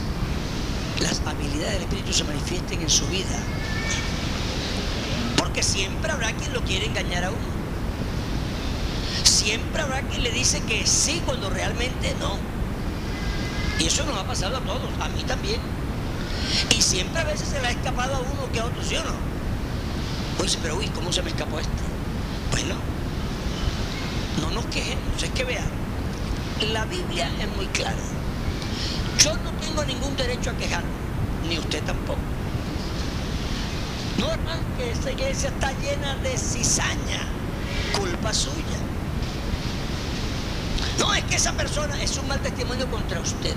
las 1.00 1.20
habilidades 1.26 1.74
del 1.74 1.82
Espíritu 1.82 2.12
se 2.12 2.24
manifiesten 2.24 2.80
en 2.80 2.90
su 2.90 3.06
vida. 3.08 3.38
Porque 5.52 5.64
siempre 5.64 6.10
habrá 6.10 6.32
quien 6.32 6.54
lo 6.54 6.62
quiere 6.62 6.86
engañar 6.86 7.24
a 7.24 7.28
uno. 7.28 7.38
Siempre 9.22 9.82
habrá 9.82 10.00
quien 10.00 10.22
le 10.22 10.30
dice 10.30 10.62
que 10.62 10.86
sí 10.86 11.20
cuando 11.26 11.50
realmente 11.50 12.14
no. 12.18 12.38
Y 13.78 13.86
eso 13.86 14.06
nos 14.06 14.16
ha 14.16 14.24
pasado 14.24 14.56
a 14.56 14.60
todos, 14.60 14.88
a 14.98 15.10
mí 15.10 15.22
también. 15.24 15.60
Y 16.74 16.80
siempre 16.80 17.20
a 17.20 17.24
veces 17.24 17.48
se 17.48 17.60
le 17.60 17.66
ha 17.66 17.70
escapado 17.70 18.14
a 18.14 18.20
uno 18.20 18.50
que 18.50 18.60
a 18.60 18.64
otro, 18.64 18.82
¿sí 18.82 18.96
o 18.96 19.04
no? 19.04 19.12
Pues, 20.38 20.56
pero 20.56 20.76
uy, 20.76 20.86
¿cómo 20.86 21.12
se 21.12 21.20
me 21.20 21.28
escapó 21.28 21.58
este? 21.58 21.70
Bueno, 22.50 22.76
no 24.40 24.52
nos 24.52 24.64
quejemos, 24.72 25.22
es 25.22 25.30
que 25.32 25.44
vean 25.44 25.68
la 26.72 26.86
Biblia 26.86 27.30
es 27.38 27.56
muy 27.58 27.66
clara. 27.66 27.94
Yo 29.18 29.34
no 29.34 29.50
tengo 29.60 29.84
ningún 29.84 30.16
derecho 30.16 30.48
a 30.48 30.56
quejarme, 30.56 30.88
ni 31.46 31.58
usted 31.58 31.82
tampoco. 31.82 32.20
No, 34.22 34.30
hermano, 34.30 34.62
que 34.78 34.92
esta 34.92 35.10
iglesia 35.10 35.48
está 35.48 35.72
llena 35.80 36.14
de 36.22 36.38
cizaña, 36.38 37.26
culpa 37.98 38.32
suya. 38.32 38.78
No 41.00 41.12
es 41.12 41.24
que 41.24 41.34
esa 41.34 41.52
persona 41.54 42.00
es 42.00 42.16
un 42.18 42.28
mal 42.28 42.38
testimonio 42.38 42.88
contra 42.88 43.18
usted, 43.18 43.56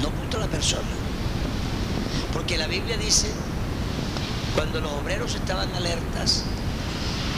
no 0.00 0.10
contra 0.10 0.38
la 0.38 0.46
persona. 0.46 0.86
Porque 2.32 2.56
la 2.56 2.68
Biblia 2.68 2.96
dice, 2.96 3.28
cuando 4.54 4.80
los 4.80 4.92
obreros 4.92 5.34
estaban 5.34 5.74
alertas, 5.74 6.44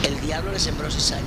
el 0.03 0.21
diablo 0.21 0.51
les 0.51 0.61
sembró 0.61 0.91
cizaña. 0.91 1.23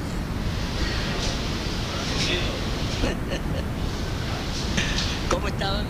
¿Cómo 5.29 5.49
estaban? 5.49 5.85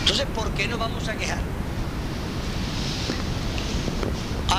Entonces, 0.00 0.26
¿por 0.34 0.50
qué 0.54 0.66
nos 0.66 0.80
vamos 0.80 1.06
a 1.06 1.14
quejar? 1.14 1.49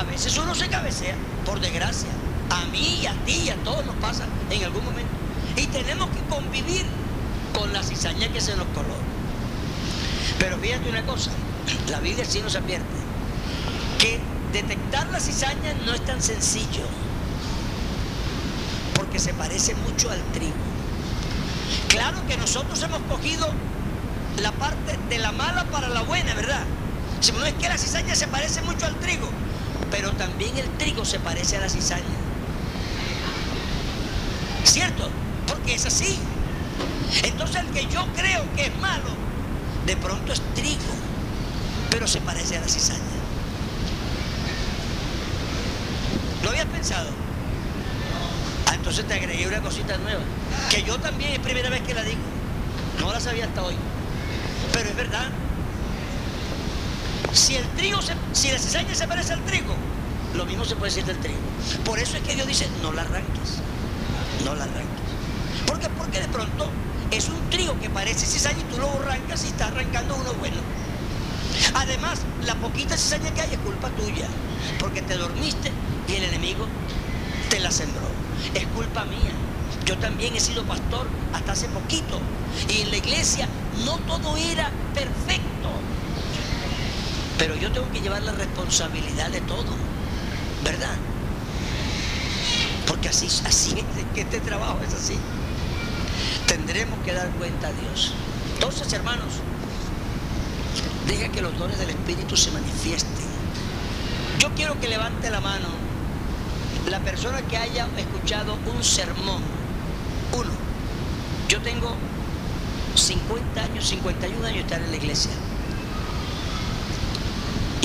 A 0.02 0.04
veces 0.04 0.36
uno 0.36 0.52
se 0.52 0.68
cabecea, 0.68 1.14
por 1.46 1.60
desgracia. 1.60 2.08
A 2.50 2.64
mí 2.72 3.06
a 3.06 3.12
ti 3.24 3.44
y 3.44 3.50
a 3.50 3.56
todos 3.62 3.86
nos 3.86 3.94
pasa 3.96 4.24
en 4.50 4.64
algún 4.64 4.84
momento. 4.84 5.12
Y 5.56 5.68
tenemos 5.68 6.10
que 6.10 6.20
convivir 6.28 6.84
con 7.56 7.72
la 7.72 7.84
cizaña 7.84 8.26
que 8.32 8.40
se 8.40 8.56
nos 8.56 8.66
coló. 8.74 8.96
Pero 10.40 10.58
fíjate 10.58 10.90
una 10.90 11.06
cosa, 11.06 11.30
la 11.88 12.00
Biblia 12.00 12.24
sí 12.24 12.40
nos 12.40 12.56
advierte 12.56 12.88
que 14.00 14.18
detectar 14.52 15.08
la 15.12 15.20
cizaña 15.20 15.72
no 15.86 15.94
es 15.94 16.04
tan 16.04 16.20
sencillo, 16.20 16.82
porque 18.96 19.20
se 19.20 19.32
parece 19.34 19.76
mucho 19.76 20.10
al 20.10 20.20
trigo. 20.32 20.52
Claro 21.86 22.26
que 22.26 22.36
nosotros 22.38 22.82
hemos 22.82 23.02
cogido 23.02 23.48
la 24.38 24.50
parte 24.50 24.98
de 25.08 25.18
la 25.18 25.30
mala 25.30 25.64
para 25.66 25.88
la 25.88 26.02
buena, 26.02 26.34
¿verdad? 26.34 26.64
Si 27.20 27.30
no 27.30 27.44
es 27.44 27.54
que 27.54 27.68
la 27.68 27.78
cizaña 27.78 28.16
se 28.16 28.26
parece 28.26 28.62
mucho 28.62 28.84
al 28.86 28.96
trigo, 28.96 29.28
pero 29.92 30.10
también 30.12 30.56
el 30.56 30.68
trigo 30.78 31.04
se 31.04 31.20
parece 31.20 31.58
a 31.58 31.60
la 31.60 31.68
cizaña. 31.68 32.02
¿Cierto? 34.64 35.10
Porque 35.46 35.74
es 35.74 35.84
así. 35.84 36.18
Entonces 37.22 37.56
el 37.60 37.66
que 37.68 37.86
yo 37.92 38.06
creo 38.16 38.42
que 38.56 38.66
es 38.66 38.76
malo, 38.80 39.10
de 39.84 39.96
pronto 39.98 40.32
es 40.32 40.40
trigo, 40.54 40.80
pero 41.90 42.08
se 42.08 42.22
parece 42.22 42.56
a 42.56 42.62
la 42.62 42.68
cizaña. 42.68 43.00
¿Lo 46.42 46.50
habías 46.50 46.66
pensado? 46.66 47.10
Ah, 48.70 48.74
entonces 48.74 49.06
te 49.06 49.12
agregué 49.12 49.46
una 49.46 49.60
cosita 49.60 49.98
nueva, 49.98 50.22
que 50.70 50.82
yo 50.84 50.98
también 50.98 51.32
es 51.32 51.38
primera 51.40 51.68
vez 51.68 51.82
que 51.82 51.92
la 51.92 52.02
digo. 52.02 52.22
No 52.98 53.12
la 53.12 53.20
sabía 53.20 53.44
hasta 53.44 53.62
hoy. 53.62 53.74
Pero 54.72 54.88
es 54.88 54.96
verdad. 54.96 55.28
Si 57.32 57.56
el 57.56 57.66
trigo, 57.70 57.98
si 58.32 58.50
la 58.50 58.58
cizaña 58.58 58.94
se 58.94 59.08
parece 59.08 59.32
al 59.32 59.44
trigo, 59.44 59.74
lo 60.34 60.44
mismo 60.44 60.64
se 60.64 60.76
puede 60.76 60.90
decir 60.90 61.04
del 61.04 61.18
trigo. 61.18 61.38
Por 61.84 61.98
eso 61.98 62.16
es 62.16 62.22
que 62.22 62.34
Dios 62.34 62.46
dice, 62.46 62.68
no 62.82 62.92
la 62.92 63.02
arranques. 63.02 63.60
No 64.44 64.54
la 64.54 64.64
arranques. 64.64 65.02
¿Por 65.66 65.78
qué? 65.78 65.88
Porque 65.90 66.20
de 66.20 66.28
pronto 66.28 66.68
es 67.10 67.28
un 67.28 67.50
trigo 67.50 67.78
que 67.80 67.88
parece 67.88 68.26
cizaña 68.26 68.58
y 68.60 68.74
tú 68.74 68.78
lo 68.78 68.90
arrancas 69.00 69.44
y 69.44 69.48
estás 69.48 69.68
arrancando 69.68 70.14
uno 70.16 70.32
bueno. 70.34 70.58
Además, 71.74 72.20
la 72.44 72.54
poquita 72.56 72.96
cizaña 72.96 73.32
que 73.32 73.40
hay 73.40 73.52
es 73.52 73.58
culpa 73.58 73.88
tuya, 73.90 74.26
porque 74.78 75.02
te 75.02 75.16
dormiste 75.16 75.70
y 76.08 76.14
el 76.14 76.24
enemigo 76.24 76.66
te 77.48 77.60
la 77.60 77.70
sembró. 77.70 78.08
Es 78.54 78.66
culpa 78.68 79.04
mía. 79.04 79.32
Yo 79.86 79.96
también 79.98 80.36
he 80.36 80.40
sido 80.40 80.64
pastor 80.64 81.06
hasta 81.32 81.52
hace 81.52 81.68
poquito. 81.68 82.20
Y 82.68 82.82
en 82.82 82.90
la 82.90 82.96
iglesia 82.98 83.48
no 83.84 83.96
todo 83.98 84.36
era 84.36 84.70
perfecto. 84.94 85.70
Pero 87.38 87.56
yo 87.56 87.72
tengo 87.72 87.90
que 87.90 88.00
llevar 88.00 88.22
la 88.22 88.32
responsabilidad 88.32 89.30
de 89.30 89.40
todo. 89.42 89.72
¿Verdad? 90.64 90.94
Porque 92.86 93.08
así, 93.08 93.26
así 93.44 93.74
es 93.78 94.04
que 94.14 94.20
este 94.22 94.40
trabajo 94.40 94.78
es 94.86 94.94
así. 94.94 95.16
Tendremos 96.46 96.98
que 97.04 97.12
dar 97.12 97.30
cuenta 97.30 97.68
a 97.68 97.72
Dios. 97.72 98.12
Entonces, 98.54 98.92
hermanos, 98.92 99.34
deja 101.06 101.28
que 101.28 101.42
los 101.42 101.58
dones 101.58 101.78
del 101.78 101.90
Espíritu 101.90 102.36
se 102.36 102.50
manifiesten. 102.50 103.26
Yo 104.38 104.50
quiero 104.54 104.78
que 104.80 104.88
levante 104.88 105.30
la 105.30 105.40
mano 105.40 105.68
la 106.90 107.00
persona 107.00 107.42
que 107.42 107.56
haya 107.56 107.86
escuchado 107.96 108.58
un 108.74 108.82
sermón. 108.82 109.42
Uno, 110.32 110.50
yo 111.48 111.60
tengo 111.60 111.94
50 112.94 113.62
años, 113.62 113.88
51 113.88 114.46
años 114.46 114.54
de 114.54 114.60
estar 114.60 114.82
en 114.82 114.90
la 114.90 114.96
iglesia. 114.96 115.30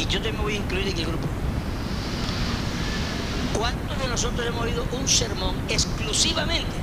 Yo 0.09 0.21
te 0.21 0.31
me 0.31 0.39
voy 0.39 0.53
a 0.53 0.57
incluir 0.57 0.87
en 0.87 0.97
el 0.97 1.05
grupo. 1.05 1.27
¿Cuántos 3.57 3.99
de 3.99 4.07
nosotros 4.07 4.47
hemos 4.47 4.63
oído 4.63 4.85
un 4.93 5.07
sermón 5.07 5.55
exclusivamente 5.67 6.77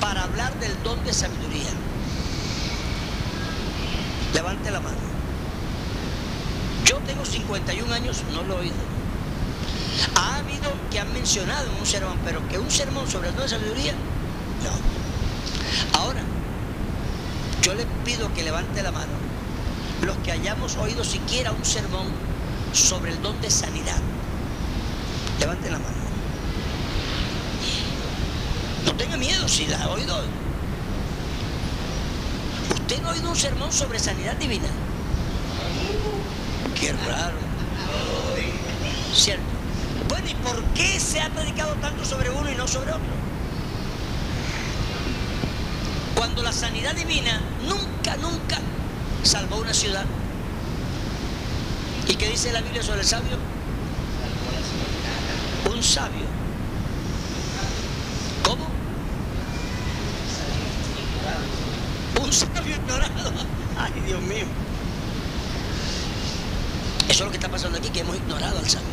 para 0.00 0.24
hablar 0.24 0.58
del 0.60 0.72
don 0.82 1.02
de 1.04 1.12
sabiduría? 1.14 1.70
Levante 4.34 4.70
la 4.70 4.80
mano. 4.80 4.98
Yo 6.84 6.98
tengo 7.06 7.24
51 7.24 7.94
años, 7.94 8.22
no 8.32 8.42
lo 8.42 8.56
he 8.56 8.60
oído. 8.60 8.74
Ha 10.14 10.36
habido 10.36 10.70
que 10.90 11.00
han 11.00 11.12
mencionado 11.12 11.70
en 11.70 11.80
un 11.80 11.86
sermón, 11.86 12.18
pero 12.24 12.46
que 12.48 12.58
un 12.58 12.70
sermón 12.70 13.08
sobre 13.08 13.30
el 13.30 13.34
don 13.34 13.44
de 13.44 13.48
sabiduría, 13.48 13.92
no. 14.62 15.98
Ahora, 15.98 16.20
yo 17.62 17.72
les 17.74 17.86
pido 18.04 18.32
que 18.34 18.42
levante 18.42 18.82
la 18.82 18.92
mano 18.92 19.28
los 20.02 20.16
que 20.18 20.32
hayamos 20.32 20.76
oído 20.76 21.04
siquiera 21.04 21.52
un 21.52 21.64
sermón 21.64 22.06
sobre 22.72 23.12
el 23.12 23.22
don 23.22 23.40
de 23.40 23.50
sanidad. 23.50 24.00
Levante 25.40 25.70
la 25.70 25.78
mano. 25.78 25.96
No 28.84 28.92
tenga 28.94 29.16
miedo 29.16 29.48
si 29.48 29.66
la 29.66 29.82
ha 29.82 29.88
oído. 29.90 30.20
¿Usted 32.72 33.02
no 33.02 33.08
ha 33.08 33.12
oído 33.12 33.30
un 33.30 33.36
sermón 33.36 33.72
sobre 33.72 33.98
sanidad 33.98 34.36
divina? 34.36 34.68
Qué 36.78 36.92
raro. 36.92 37.36
Cierto. 39.14 39.42
Bueno, 40.08 40.28
¿y 40.28 40.34
por 40.34 40.62
qué 40.74 41.00
se 41.00 41.20
ha 41.20 41.28
predicado 41.30 41.74
tanto 41.76 42.04
sobre 42.04 42.30
uno 42.30 42.50
y 42.50 42.54
no 42.54 42.66
sobre 42.66 42.92
otro? 42.92 43.18
Cuando 46.14 46.42
la 46.42 46.52
sanidad 46.52 46.94
divina 46.94 47.40
nunca, 47.66 48.16
nunca 48.16 48.58
salvó 49.22 49.58
una 49.58 49.74
ciudad. 49.74 50.04
¿Y 52.08 52.16
qué 52.16 52.30
dice 52.30 52.50
la 52.52 52.62
Biblia 52.62 52.82
sobre 52.82 53.00
el 53.00 53.06
sabio? 53.06 53.36
Un 55.70 55.82
sabio. 55.82 56.24
¿Cómo? 58.42 58.66
Un 62.24 62.32
sabio 62.32 62.76
ignorado. 62.76 63.32
Ay, 63.78 63.92
Dios 64.06 64.22
mío. 64.22 64.46
Eso 67.08 67.12
es 67.12 67.20
lo 67.20 67.30
que 67.30 67.36
está 67.36 67.50
pasando 67.50 67.78
aquí, 67.78 67.90
que 67.90 68.00
hemos 68.00 68.16
ignorado 68.16 68.58
al 68.58 68.68
sabio. 68.68 68.88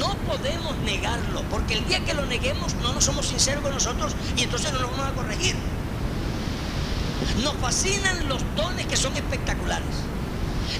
No 0.00 0.14
podemos 0.26 0.76
negarlo, 0.78 1.42
porque 1.48 1.74
el 1.74 1.86
día 1.86 2.04
que 2.04 2.14
lo 2.14 2.26
neguemos 2.26 2.74
no 2.82 2.92
nos 2.92 3.04
somos 3.04 3.26
sinceros 3.26 3.62
con 3.62 3.72
nosotros 3.72 4.14
y 4.36 4.42
entonces 4.42 4.72
no 4.72 4.80
nos 4.80 4.90
vamos 4.90 5.06
a 5.06 5.12
corregir. 5.12 5.54
Nos 7.44 7.54
fascinan 7.58 8.28
los 8.28 8.42
dones 8.56 8.86
que 8.86 8.96
son 8.96 9.14
espectaculares. 9.16 10.11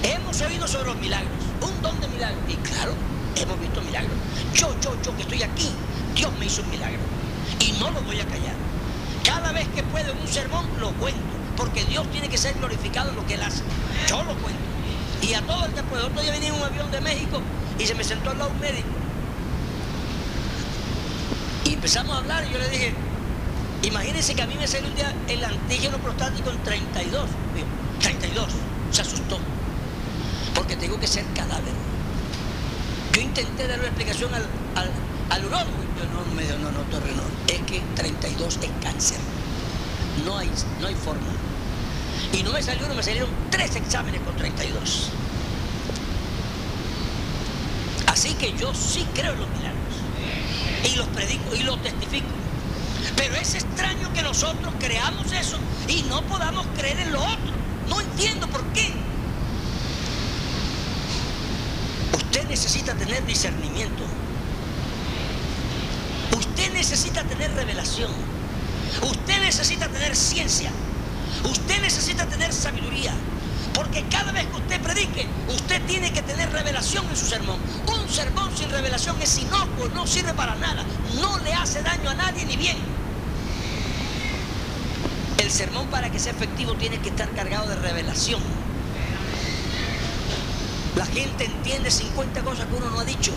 Hemos 0.01 0.41
oído 0.41 0.67
sobre 0.67 0.85
los 0.85 0.97
milagros, 0.97 1.31
un 1.61 1.81
don 1.81 1.99
de 2.01 2.07
milagros. 2.07 2.41
Y 2.47 2.55
claro, 2.55 2.93
hemos 3.35 3.59
visto 3.59 3.81
milagros. 3.81 4.13
Yo, 4.53 4.75
yo, 4.81 4.99
yo 5.03 5.15
que 5.15 5.23
estoy 5.23 5.43
aquí, 5.43 5.69
Dios 6.15 6.31
me 6.39 6.45
hizo 6.45 6.61
un 6.61 6.71
milagro. 6.71 6.99
Y 7.59 7.73
no 7.73 7.91
lo 7.91 8.01
voy 8.01 8.19
a 8.19 8.25
callar. 8.25 8.55
Cada 9.23 9.51
vez 9.51 9.67
que 9.69 9.83
puedo 9.83 10.11
en 10.11 10.17
un 10.17 10.27
sermón 10.27 10.65
lo 10.79 10.91
cuento, 10.93 11.21
porque 11.55 11.85
Dios 11.85 12.09
tiene 12.11 12.29
que 12.29 12.37
ser 12.37 12.55
glorificado 12.55 13.09
en 13.09 13.15
lo 13.15 13.25
que 13.25 13.35
Él 13.35 13.43
hace. 13.43 13.63
Yo 14.07 14.23
lo 14.23 14.35
cuento. 14.35 14.59
Y 15.21 15.33
a 15.33 15.41
todo 15.41 15.65
el 15.65 15.73
que 15.73 15.83
puedo. 15.83 16.07
Otro 16.07 16.21
día 16.21 16.31
venía 16.31 16.49
en 16.49 16.55
un 16.55 16.63
avión 16.63 16.91
de 16.91 16.99
México 16.99 17.41
y 17.79 17.85
se 17.85 17.95
me 17.95 18.03
sentó 18.03 18.31
al 18.31 18.37
lado 18.37 18.51
un 18.51 18.59
médico. 18.59 18.89
Y 21.65 21.73
empezamos 21.73 22.15
a 22.15 22.19
hablar 22.19 22.45
y 22.45 22.51
yo 22.51 22.59
le 22.59 22.69
dije, 22.69 22.93
imagínense 23.83 24.35
que 24.35 24.41
a 24.41 24.47
mí 24.47 24.55
me 24.55 24.67
salió 24.67 24.89
un 24.89 24.95
día 24.95 25.13
el 25.29 25.43
antígeno 25.43 25.97
prostático 25.97 26.49
en 26.49 26.57
32. 26.63 27.29
32. 28.01 28.47
Se 28.91 29.01
asustó. 29.01 29.39
Tengo 30.79 30.99
que 30.99 31.07
ser 31.07 31.25
cadáver. 31.35 31.73
Yo 33.13 33.21
intenté 33.21 33.67
dar 33.67 33.79
una 33.79 33.87
explicación 33.87 34.33
al, 34.33 34.45
al, 34.75 34.91
al 35.29 35.45
urólogo. 35.45 35.77
Yo 35.97 36.05
no 36.05 36.35
me 36.35 36.43
dijo, 36.43 36.57
no, 36.57 36.71
no, 36.71 36.79
no. 36.79 37.23
Es 37.47 37.61
que 37.61 37.81
32 37.95 38.59
es 38.61 38.69
cáncer. 38.81 39.19
No 40.25 40.37
hay, 40.37 40.49
no 40.81 40.87
hay 40.87 40.95
forma. 40.95 41.27
Y 42.31 42.43
no 42.43 42.51
me 42.51 42.61
salió 42.61 42.85
uno, 42.85 42.95
me 42.95 43.03
salieron 43.03 43.29
tres 43.49 43.75
exámenes 43.75 44.21
con 44.21 44.35
32. 44.35 45.09
Así 48.07 48.33
que 48.33 48.53
yo 48.57 48.73
sí 48.73 49.05
creo 49.13 49.33
en 49.33 49.39
los 49.39 49.49
milagros. 49.49 49.93
Y 50.91 50.95
los 50.95 51.07
predico 51.07 51.55
y 51.55 51.63
los 51.63 51.81
testifico. 51.81 52.27
Pero 53.15 53.35
es 53.35 53.55
extraño 53.55 54.11
que 54.13 54.23
nosotros 54.23 54.73
creamos 54.79 55.31
eso 55.31 55.57
y 55.87 56.03
no 56.03 56.21
podamos 56.23 56.65
creer 56.77 56.99
en 56.99 57.13
lo 57.13 57.21
otro. 57.21 57.53
No 57.89 58.01
entiendo 58.01 58.47
por 58.47 58.63
qué. 58.73 59.02
Usted 62.33 62.49
necesita 62.49 62.95
tener 62.95 63.23
discernimiento. 63.27 64.03
Usted 66.35 66.73
necesita 66.73 67.23
tener 67.25 67.53
revelación. 67.53 68.09
Usted 69.03 69.39
necesita 69.41 69.87
tener 69.87 70.15
ciencia. 70.15 70.71
Usted 71.43 71.79
necesita 71.79 72.25
tener 72.25 72.51
sabiduría. 72.51 73.13
Porque 73.75 74.03
cada 74.09 74.31
vez 74.31 74.47
que 74.47 74.55
usted 74.55 74.81
predique, 74.81 75.27
usted 75.47 75.79
tiene 75.85 76.11
que 76.11 76.23
tener 76.23 76.51
revelación 76.51 77.05
en 77.07 77.15
su 77.15 77.27
sermón. 77.27 77.59
Un 77.85 78.09
sermón 78.09 78.49
sin 78.57 78.71
revelación 78.71 79.21
es 79.21 79.37
inocuo, 79.37 79.89
no 79.93 80.07
sirve 80.07 80.33
para 80.33 80.55
nada. 80.55 80.83
No 81.21 81.37
le 81.37 81.53
hace 81.53 81.83
daño 81.83 82.09
a 82.09 82.15
nadie 82.15 82.45
ni 82.45 82.57
bien. 82.57 82.77
El 85.37 85.51
sermón 85.51 85.85
para 85.89 86.11
que 86.11 86.17
sea 86.17 86.31
efectivo 86.31 86.73
tiene 86.73 86.97
que 86.97 87.09
estar 87.09 87.29
cargado 87.35 87.69
de 87.69 87.75
revelación. 87.75 88.41
La 91.03 91.11
gente 91.11 91.43
entiende 91.43 91.91
50 91.91 92.43
cosas 92.43 92.65
que 92.65 92.75
uno 92.75 92.89
no 92.89 93.01
ha 93.01 93.03
dicho. 93.03 93.33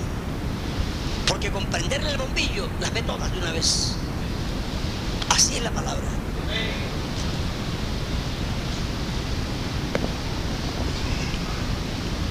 Porque 1.26 1.50
comprenderle 1.50 2.12
el 2.12 2.16
bombillo 2.16 2.68
las 2.78 2.94
ve 2.94 3.02
todas 3.02 3.32
de 3.32 3.38
una 3.38 3.50
vez. 3.50 3.96
Así 5.30 5.56
es 5.56 5.62
la 5.64 5.72
palabra. 5.72 6.06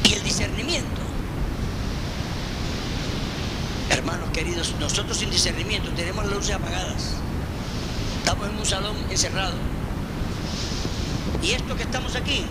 Y 0.06 0.14
el 0.14 0.24
discernimiento 0.24 1.02
queridos, 4.32 4.76
nosotros 4.82 5.18
sin 5.18 5.30
discernimiento 5.30 5.90
tenemos 5.92 6.26
las 6.26 6.34
luces 6.34 6.56
apagadas. 6.56 7.14
Estamos 8.20 8.50
en 8.50 8.58
un 8.58 8.66
salón 8.66 8.96
encerrado. 9.10 9.54
Y 11.42 11.52
esto 11.52 11.76
que 11.78 11.84
estamos 11.84 12.16
aquí, 12.16 12.46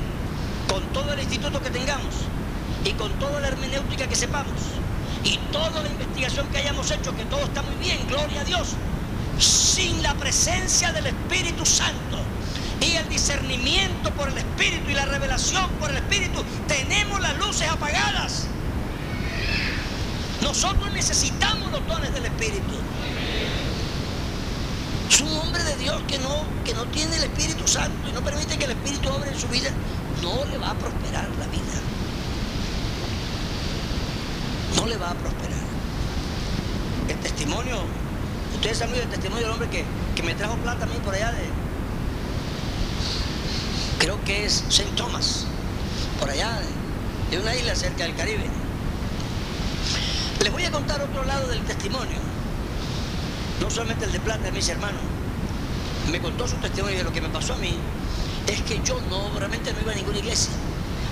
con 0.67 0.83
todo 0.95 1.13
el 1.13 1.21
instituto 1.21 1.63
que 1.63 1.69
tengamos 1.69 2.15
y 2.85 2.93
con 2.93 3.11
toda 3.19 3.41
la 3.41 3.49
hermenéutica 3.49 4.07
que 4.07 4.17
sepamos 4.17 4.53
y 5.25 5.39
toda 5.51 5.83
la 5.83 5.89
investigación 5.89 6.47
que 6.49 6.59
hayamos 6.59 6.91
hecho, 6.91 7.17
que 7.17 7.25
todo 7.25 7.41
está 7.41 7.63
muy 7.63 7.75
bien, 7.77 7.99
gloria 8.09 8.43
a 8.43 8.45
Dios, 8.45 8.75
sin 9.39 10.03
la 10.03 10.15
presencia 10.15 10.93
del 10.93 11.07
Espíritu 11.07 11.65
Santo 11.65 12.19
y 12.81 12.97
el 12.97 13.09
discernimiento 13.09 14.11
por 14.11 14.29
el 14.29 14.37
Espíritu 14.37 14.91
y 14.91 14.95
la 14.95 15.07
revelación 15.07 15.69
por 15.81 15.91
el 15.91 15.97
Espíritu, 15.97 16.45
tenemos 16.69 17.21
las 17.21 17.37
luces 17.39 17.69
apagadas. 17.69 18.47
Nosotros 20.43 20.93
necesitamos 20.93 21.73
los 21.73 21.87
dones 21.87 22.13
del 22.13 22.27
Espíritu. 22.27 22.75
Es 25.11 25.21
un 25.23 25.33
hombre 25.39 25.65
de 25.65 25.77
Dios 25.77 26.03
que 26.07 26.19
no, 26.19 26.45
que 26.65 26.75
no 26.75 26.85
tiene 26.87 27.17
el 27.17 27.25
Espíritu 27.25 27.67
Santo 27.67 28.09
y 28.09 28.13
no 28.13 28.21
permite 28.21 28.59
que 28.59 28.65
el 28.65 28.73
Espíritu 28.73 29.09
obre 29.09 29.31
en 29.31 29.41
su 29.41 29.49
vida, 29.49 29.71
no 30.23 30.45
le 30.45 30.59
va 30.59 30.71
a 30.71 30.75
prosperar 30.75 31.29
la 31.39 31.47
vida. 31.47 31.63
No 34.85 34.91
le 34.91 34.99
va 34.99 35.13
a 35.13 35.15
prosperar. 35.15 35.65
El 37.09 37.17
testimonio, 37.21 37.79
ustedes 38.55 38.77
saben 38.77 38.97
el 38.97 39.09
testimonio 39.09 39.47
del 39.47 39.53
hombre 39.53 39.71
que, 39.71 39.83
que 40.15 40.23
me 40.23 40.35
trajo 40.35 40.57
plata 40.57 40.85
a 40.85 40.87
mí 40.87 40.97
por 41.03 41.15
allá 41.15 41.33
de, 41.33 41.45
creo 43.99 44.23
que 44.25 44.45
es 44.45 44.63
St. 44.69 44.91
Thomas, 44.95 45.47
por 46.21 46.29
allá 46.29 46.61
de 47.31 47.39
una 47.39 47.57
isla 47.57 47.75
cerca 47.75 48.05
del 48.05 48.15
Caribe. 48.15 48.45
Les 50.43 50.53
voy 50.53 50.65
a 50.65 50.71
contar 50.71 51.01
otro 51.01 51.25
lado 51.25 51.49
del 51.49 51.65
testimonio, 51.65 52.19
no 53.63 53.71
solamente 53.71 54.05
el 54.05 54.13
de 54.13 54.21
plata 54.21 54.43
de 54.43 54.53
mis 54.53 54.69
hermanos. 54.69 55.01
Me 56.13 56.21
contó 56.21 56.47
su 56.47 56.57
testimonio 56.57 56.99
de 56.99 57.05
lo 57.05 57.13
que 57.15 57.23
me 57.23 57.31
pasó 57.31 57.55
a 57.55 57.57
mí. 57.57 57.75
Es 58.49 58.61
que 58.61 58.83
yo 58.85 59.01
no, 59.09 59.31
realmente 59.39 59.73
no 59.73 59.81
iba 59.81 59.93
a 59.93 59.95
ninguna 59.95 60.19
iglesia, 60.19 60.53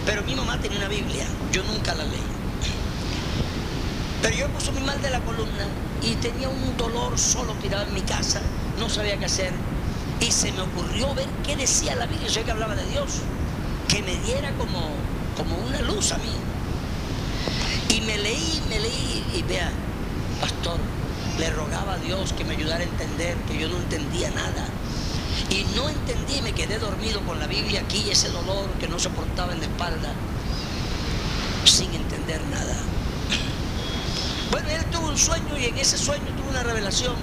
pero 0.05 0.23
mi 0.25 0.35
mamá 0.35 0.61
tenía 0.61 0.77
una 0.77 0.89
Biblia, 0.89 1.25
yo 1.53 1.63
nunca 1.65 1.95
la 1.95 2.05
leí. 2.05 2.32
Pero 4.23 4.37
yo 4.37 4.49
me 4.49 4.55
puso 4.55 4.73
muy 4.73 4.83
mal 4.83 5.03
de 5.03 5.11
la 5.11 5.21
columna 5.21 5.67
y 6.01 6.15
tenía 6.15 6.49
un 6.49 6.77
dolor 6.77 7.19
solo 7.19 7.53
tirado 7.55 7.87
en 7.87 7.95
mi 7.95 8.03
casa, 8.03 8.41
no 8.79 8.89
sabía 8.89 9.19
qué 9.19 9.27
hacer 9.27 9.53
y 10.23 10.31
se 10.31 10.53
me 10.53 10.61
ocurrió 10.61 11.13
ver 11.15 11.27
qué 11.45 11.57
decía 11.57 11.97
la 11.97 12.07
Biblia, 12.07 12.29
yo 12.29 12.45
que 12.45 12.53
hablaba 12.53 12.77
de 12.77 12.87
Dios, 12.87 13.23
que 13.89 14.03
me 14.03 14.17
diera 14.19 14.53
como, 14.53 14.91
como 15.37 15.57
una 15.67 15.81
luz 15.83 16.13
a 16.13 16.19
mí. 16.19 16.33
Y 17.89 18.01
me 18.03 18.17
leí, 18.19 18.63
me 18.69 18.79
leí, 18.79 19.25
y 19.35 19.43
vea, 19.43 19.71
pastor, 20.41 20.79
le 21.39 21.51
rogaba 21.51 21.95
a 21.95 21.99
Dios 21.99 22.33
que 22.35 22.45
me 22.45 22.55
ayudara 22.55 22.81
a 22.81 22.87
entender, 22.87 23.37
que 23.49 23.59
yo 23.59 23.69
no 23.69 23.79
entendía 23.79 24.31
nada. 24.31 24.69
Y 25.51 25.65
no 25.75 25.89
entendí, 25.89 26.41
me 26.41 26.53
quedé 26.53 26.79
dormido 26.79 27.21
con 27.23 27.41
la 27.41 27.49
Biblia 27.49 27.81
aquí, 27.81 28.09
ese 28.09 28.29
dolor 28.31 28.71
que 28.79 28.87
no 28.87 29.01
soportaba 29.01 29.53
en 29.53 29.59
la 29.59 29.67
espalda, 29.67 30.13
sin 31.65 31.93
entender 31.95 32.41
nada. 32.53 32.77
Bueno, 34.53 34.69
él 34.69 34.85
tuvo 34.93 35.09
un 35.09 35.17
sueño 35.17 35.57
y 35.59 35.65
en 35.65 35.79
ese 35.79 35.97
sueño 35.97 36.27
tuvo 36.37 36.51
una 36.51 36.63
revelación. 36.63 37.15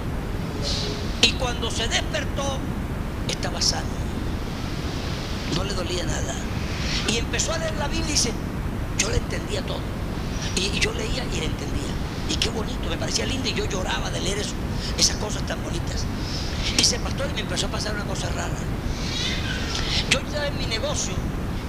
Y 1.22 1.30
cuando 1.34 1.70
se 1.70 1.86
despertó, 1.86 2.58
estaba 3.28 3.62
sano. 3.62 3.86
No 5.54 5.62
le 5.62 5.72
dolía 5.74 6.04
nada. 6.04 6.34
Y 7.08 7.18
empezó 7.18 7.52
a 7.52 7.58
leer 7.58 7.74
la 7.76 7.86
Biblia 7.86 8.08
y 8.08 8.12
dice, 8.12 8.32
yo 8.98 9.10
le 9.10 9.18
entendía 9.18 9.62
todo. 9.62 9.78
Y, 10.56 10.76
yo 10.80 10.92
leía 10.92 11.24
y 11.24 11.38
le 11.38 11.46
entendía. 11.46 11.92
Y 12.28 12.34
qué 12.34 12.48
bonito, 12.48 12.88
me 12.90 12.96
parecía 12.96 13.26
lindo 13.26 13.48
y 13.48 13.54
yo 13.54 13.64
lloraba 13.64 14.10
de 14.10 14.20
leer 14.20 14.38
eso, 14.38 14.54
esas 14.98 15.16
cosas 15.18 15.46
tan 15.46 15.62
bonitas. 15.62 16.04
Y 16.72 16.78
dice, 16.78 16.98
pastor, 16.98 17.28
y 17.30 17.34
me 17.34 17.40
empezó 17.42 17.66
a 17.66 17.70
pasar 17.70 17.94
una 17.94 18.06
cosa 18.06 18.28
rara. 18.30 18.58
Yo 20.10 20.18
estaba 20.18 20.48
en 20.48 20.58
mi 20.58 20.66
negocio 20.66 21.14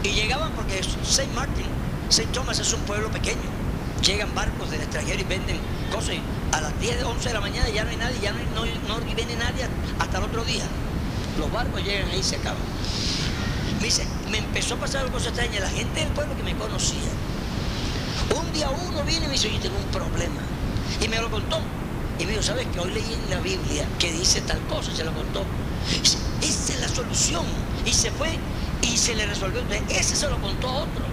y 0.03 0.09
llegaban 0.09 0.53
porque 0.53 0.80
St. 0.80 1.28
Martin, 1.36 1.68
St. 2.09 2.32
Thomas 2.34 2.57
es 2.57 2.74
un 2.74 2.82
pueblo 2.82 3.12
pequeño. 3.12 3.61
Llegan 4.04 4.34
barcos 4.34 4.72
del 4.72 4.82
extranjero 4.82 5.22
y 5.22 5.24
venden 5.24 5.58
cosas. 5.91 6.16
A 6.52 6.62
las 6.62 6.80
10, 6.80 7.04
11 7.04 7.28
de 7.30 7.34
la 7.34 7.41
mañana 7.41 7.70
ya 7.70 7.84
no 7.84 7.91
hay 7.91 7.97
nadie, 7.97 8.20
ya 8.22 8.34
no, 8.34 8.66
no, 8.66 8.99
no 8.99 9.16
viene 9.16 9.36
nadie 9.36 9.68
hasta 9.99 10.18
el 10.18 10.24
otro 10.24 10.43
día. 10.43 10.64
Los 11.39 11.52
barcos 11.52 11.84
llegan 11.84 12.10
ahí 12.10 12.20
y 12.20 12.24
se 12.24 12.38
acaban. 12.38 12.62
Me 13.80 13.86
dice, 13.86 14.06
me 14.30 14.39
empezó 14.39 14.76
a 14.76 14.78
pasar 14.78 15.06
algo 15.06 15.18
extraña. 15.18 15.60
La 15.60 15.70
gente 15.70 16.02
del 16.02 16.10
pueblo 16.10 16.36
que 16.36 16.43
me 16.43 16.56
conocía. 16.56 17.10
Un 18.36 18.52
día 18.54 18.70
uno 18.70 19.04
viene 19.04 19.26
y 19.26 19.28
me 19.28 19.34
dice, 19.34 19.52
yo 19.52 19.60
tengo 19.60 19.78
un 19.78 19.86
problema. 19.86 20.41
Y 20.99 21.08
me 21.08 21.18
lo 21.18 21.30
contó. 21.30 21.60
Y 22.20 22.26
me 22.26 22.32
dijo, 22.32 22.43
¿sabes 22.43 22.68
que 22.68 22.80
hoy 22.80 22.91
leí 22.91 23.14
en 23.14 23.30
la 23.30 23.39
Biblia 23.39 23.86
que 23.97 24.12
dice 24.12 24.41
tal 24.41 24.60
cosa? 24.68 24.95
Se 24.95 25.04
lo 25.04 25.14
contó. 25.14 25.43
Esa 26.04 26.18
es 26.74 26.80
la 26.80 26.88
solución. 26.88 27.45
Y 27.86 27.93
se 27.93 28.12
fue 28.12 28.38
y 28.82 28.97
se 28.97 29.16
le 29.16 29.26
resolvió. 29.26 29.62
ese 29.89 30.16
se 30.16 30.30
lo 30.30 30.39
contó 30.39 30.70
a 30.70 30.74
otro. 30.74 31.11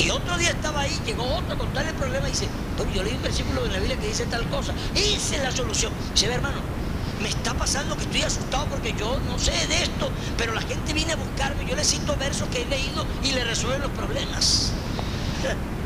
Y 0.00 0.08
otro 0.08 0.38
día 0.38 0.50
estaba 0.50 0.80
ahí, 0.80 0.98
llegó 1.04 1.24
otro 1.24 1.54
a 1.54 1.58
contarle 1.58 1.90
el 1.90 1.96
problema 1.96 2.26
y 2.26 2.30
dice, 2.30 2.48
pero 2.78 2.90
yo 2.90 3.02
leí 3.02 3.14
un 3.14 3.22
versículo 3.22 3.66
en 3.66 3.72
la 3.72 3.78
Biblia 3.78 3.98
que 3.98 4.08
dice 4.08 4.24
tal 4.26 4.48
cosa. 4.48 4.72
Esa 4.94 5.36
es 5.36 5.42
la 5.42 5.52
solución. 5.52 5.92
Se 6.14 6.26
ve, 6.26 6.34
hermano, 6.34 6.60
me 7.22 7.28
está 7.28 7.52
pasando 7.52 7.94
que 7.96 8.04
estoy 8.04 8.22
asustado 8.22 8.64
porque 8.66 8.94
yo 8.98 9.20
no 9.28 9.38
sé 9.38 9.52
de 9.66 9.82
esto, 9.82 10.10
pero 10.38 10.54
la 10.54 10.62
gente 10.62 10.94
viene 10.94 11.12
a 11.12 11.16
buscarme, 11.16 11.66
yo 11.66 11.76
le 11.76 11.84
cito 11.84 12.16
versos 12.16 12.48
que 12.48 12.62
he 12.62 12.66
leído 12.66 13.04
y 13.22 13.32
le 13.32 13.44
resuelven 13.44 13.82
los 13.82 13.90
problemas. 13.92 14.72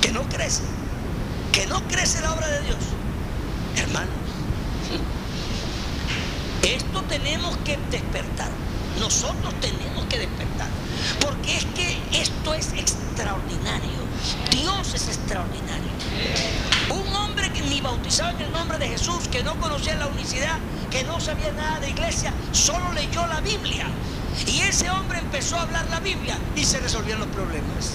Que 0.00 0.12
no 0.12 0.22
crece, 0.28 0.62
que 1.52 1.66
no 1.66 1.82
crece 1.88 2.20
la 2.20 2.34
obra 2.34 2.46
de 2.46 2.60
Dios. 2.60 2.76
Hermanos, 3.74 4.14
esto 6.62 7.02
tenemos 7.08 7.56
que 7.64 7.78
despertar. 7.90 8.50
Nosotros 9.00 9.54
tenemos 9.60 10.04
que 10.10 10.18
despertar. 10.18 10.68
Porque 11.20 11.56
es 11.56 11.64
que 11.74 11.98
esto 12.14 12.54
es 12.54 12.72
extraordinario. 12.72 13.90
Dios 14.50 14.94
es 14.94 15.08
extraordinario. 15.08 15.90
Un 16.90 17.14
hombre 17.14 17.50
que 17.52 17.62
ni 17.62 17.80
bautizaba 17.80 18.30
en 18.30 18.42
el 18.42 18.52
nombre 18.52 18.78
de 18.78 18.88
Jesús, 18.88 19.28
que 19.28 19.42
no 19.42 19.54
conocía 19.56 19.96
la 19.96 20.06
unicidad, 20.06 20.58
que 20.90 21.02
no 21.04 21.20
sabía 21.20 21.52
nada 21.52 21.80
de 21.80 21.90
iglesia, 21.90 22.32
solo 22.52 22.92
leyó 22.92 23.26
la 23.26 23.40
Biblia. 23.40 23.86
Y 24.46 24.60
ese 24.60 24.90
hombre 24.90 25.18
empezó 25.18 25.56
a 25.56 25.62
hablar 25.62 25.86
la 25.90 26.00
Biblia 26.00 26.38
y 26.56 26.64
se 26.64 26.80
resolvieron 26.80 27.20
los 27.20 27.30
problemas. 27.30 27.90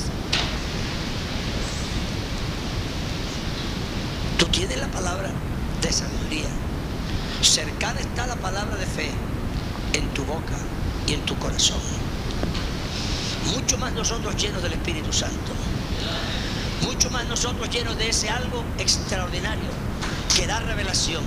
Tú 4.37 4.45
tienes 4.47 4.77
la 4.77 4.87
palabra 4.87 5.29
de 5.81 5.91
sabiduría. 5.91 6.49
Cercana 7.41 7.99
está 8.01 8.27
la 8.27 8.35
palabra 8.35 8.75
de 8.75 8.85
fe 8.85 9.11
en 9.93 10.07
tu 10.09 10.25
boca 10.25 10.57
y 11.07 11.13
en 11.13 11.21
tu 11.25 11.37
corazón. 11.39 11.79
Mucho 13.53 13.77
más 13.77 13.93
nosotros 13.93 14.35
llenos 14.35 14.61
del 14.61 14.73
Espíritu 14.73 15.11
Santo. 15.11 15.51
Mucho 16.83 17.09
más 17.09 17.25
nosotros 17.27 17.69
llenos 17.69 17.97
de 17.97 18.09
ese 18.09 18.29
algo 18.29 18.63
extraordinario 18.77 19.69
que 20.35 20.47
da 20.47 20.59
revelación, 20.59 21.23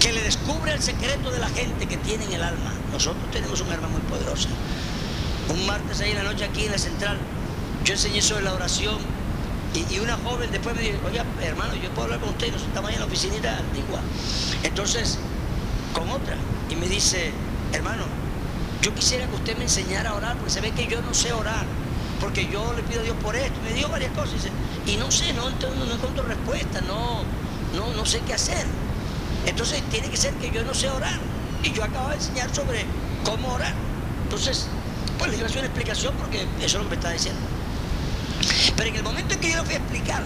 que 0.00 0.12
le 0.12 0.22
descubre 0.22 0.72
el 0.72 0.82
secreto 0.82 1.30
de 1.30 1.38
la 1.38 1.48
gente 1.48 1.86
que 1.86 1.96
tiene 1.98 2.24
en 2.24 2.32
el 2.32 2.42
alma. 2.42 2.72
Nosotros 2.92 3.30
tenemos 3.30 3.60
un 3.60 3.70
arma 3.70 3.88
muy 3.88 4.00
poderosa. 4.02 4.48
Un 5.48 5.66
martes 5.66 6.00
ahí 6.00 6.10
en 6.10 6.16
la 6.16 6.24
noche 6.24 6.44
aquí 6.44 6.64
en 6.64 6.72
la 6.72 6.78
central, 6.78 7.18
yo 7.84 7.94
enseñé 7.94 8.20
sobre 8.20 8.42
la 8.42 8.54
oración 8.54 8.98
y, 9.74 9.98
una 9.98 10.16
joven 10.16 10.50
después 10.50 10.74
me 10.74 10.82
dijo, 10.82 10.98
oye 11.06 11.22
hermano, 11.42 11.74
yo 11.74 11.90
puedo 11.90 12.04
hablar 12.04 12.20
con 12.20 12.30
usted, 12.30 12.50
nos 12.50 12.62
estamos 12.62 12.88
ahí 12.88 12.94
en 12.94 13.00
la 13.00 13.06
oficinita 13.06 13.58
antigua. 13.58 14.00
Entonces, 14.62 15.18
con 15.92 16.08
otra, 16.08 16.36
y 16.70 16.76
me 16.76 16.88
dice, 16.88 17.30
hermano, 17.72 18.04
yo 18.86 18.94
quisiera 18.94 19.26
que 19.26 19.34
usted 19.34 19.56
me 19.56 19.64
enseñara 19.64 20.10
a 20.10 20.14
orar, 20.14 20.36
porque 20.36 20.52
se 20.52 20.60
ve 20.60 20.70
que 20.70 20.86
yo 20.86 21.02
no 21.02 21.12
sé 21.12 21.32
orar 21.32 21.66
porque 22.20 22.48
yo 22.48 22.72
le 22.74 22.84
pido 22.84 23.00
a 23.00 23.02
Dios 23.02 23.16
por 23.20 23.34
esto, 23.34 23.60
me 23.64 23.72
dio 23.74 23.88
varias 23.88 24.12
cosas 24.12 24.34
y 24.86 24.96
no 24.96 25.10
sé, 25.10 25.32
no, 25.32 25.50
no, 25.50 25.92
encuentro 25.92 26.22
respuesta, 26.22 26.80
no, 26.82 27.24
no, 27.74 27.92
no 27.94 28.06
sé 28.06 28.20
qué 28.20 28.34
hacer. 28.34 28.64
Entonces 29.44 29.82
tiene 29.90 30.08
que 30.08 30.16
ser 30.16 30.34
que 30.34 30.52
yo 30.52 30.62
no 30.62 30.72
sé 30.72 30.88
orar 30.88 31.18
y 31.64 31.72
yo 31.72 31.82
acabo 31.82 32.10
de 32.10 32.14
enseñar 32.14 32.54
sobre 32.54 32.84
cómo 33.24 33.54
orar. 33.54 33.74
Entonces, 34.22 34.68
pues 35.18 35.32
le 35.32 35.36
iba 35.36 35.46
a 35.46 35.50
hacer 35.50 35.62
una 35.62 35.66
explicación 35.66 36.14
porque 36.16 36.46
eso 36.60 36.64
es 36.64 36.74
lo 36.74 36.82
que 36.84 36.90
me 36.90 36.94
está 36.94 37.10
diciendo. 37.10 37.40
Pero 38.76 38.88
en 38.88 38.96
el 38.96 39.02
momento 39.02 39.34
en 39.34 39.40
que 39.40 39.50
yo 39.50 39.56
le 39.56 39.64
fui 39.64 39.74
a 39.74 39.78
explicar 39.78 40.22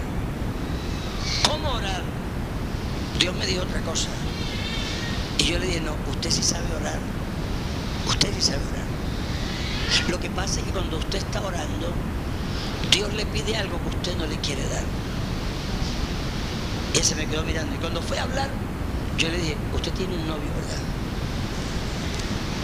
cómo 1.49 1.71
orar, 1.71 2.03
Dios 3.19 3.35
me 3.35 3.47
dijo 3.47 3.63
otra 3.63 3.81
cosa. 3.81 4.09
Y 5.39 5.45
yo 5.45 5.57
le 5.57 5.65
dije, 5.65 5.81
no, 5.81 5.95
usted 6.11 6.29
sí 6.29 6.43
sabe 6.43 6.65
orar. 6.79 7.20
Usted 8.11 8.33
sí 8.35 8.41
sabe 8.41 8.59
orar. 8.71 10.09
Lo 10.09 10.19
que 10.19 10.29
pasa 10.29 10.59
es 10.59 10.65
que 10.65 10.71
cuando 10.71 10.97
usted 10.97 11.17
está 11.19 11.41
orando, 11.41 11.91
Dios 12.91 13.13
le 13.13 13.25
pide 13.25 13.55
algo 13.55 13.79
que 13.81 13.95
usted 13.95 14.17
no 14.17 14.25
le 14.25 14.37
quiere 14.37 14.67
dar. 14.69 14.83
Y 16.93 17.03
se 17.03 17.15
me 17.15 17.25
quedó 17.25 17.43
mirando. 17.43 17.73
Y 17.73 17.77
cuando 17.77 18.01
fue 18.01 18.19
a 18.19 18.23
hablar, 18.23 18.49
yo 19.17 19.29
le 19.29 19.37
dije, 19.37 19.57
usted 19.73 19.91
tiene 19.93 20.15
un 20.15 20.27
novio, 20.27 20.51
¿verdad? 20.55 20.81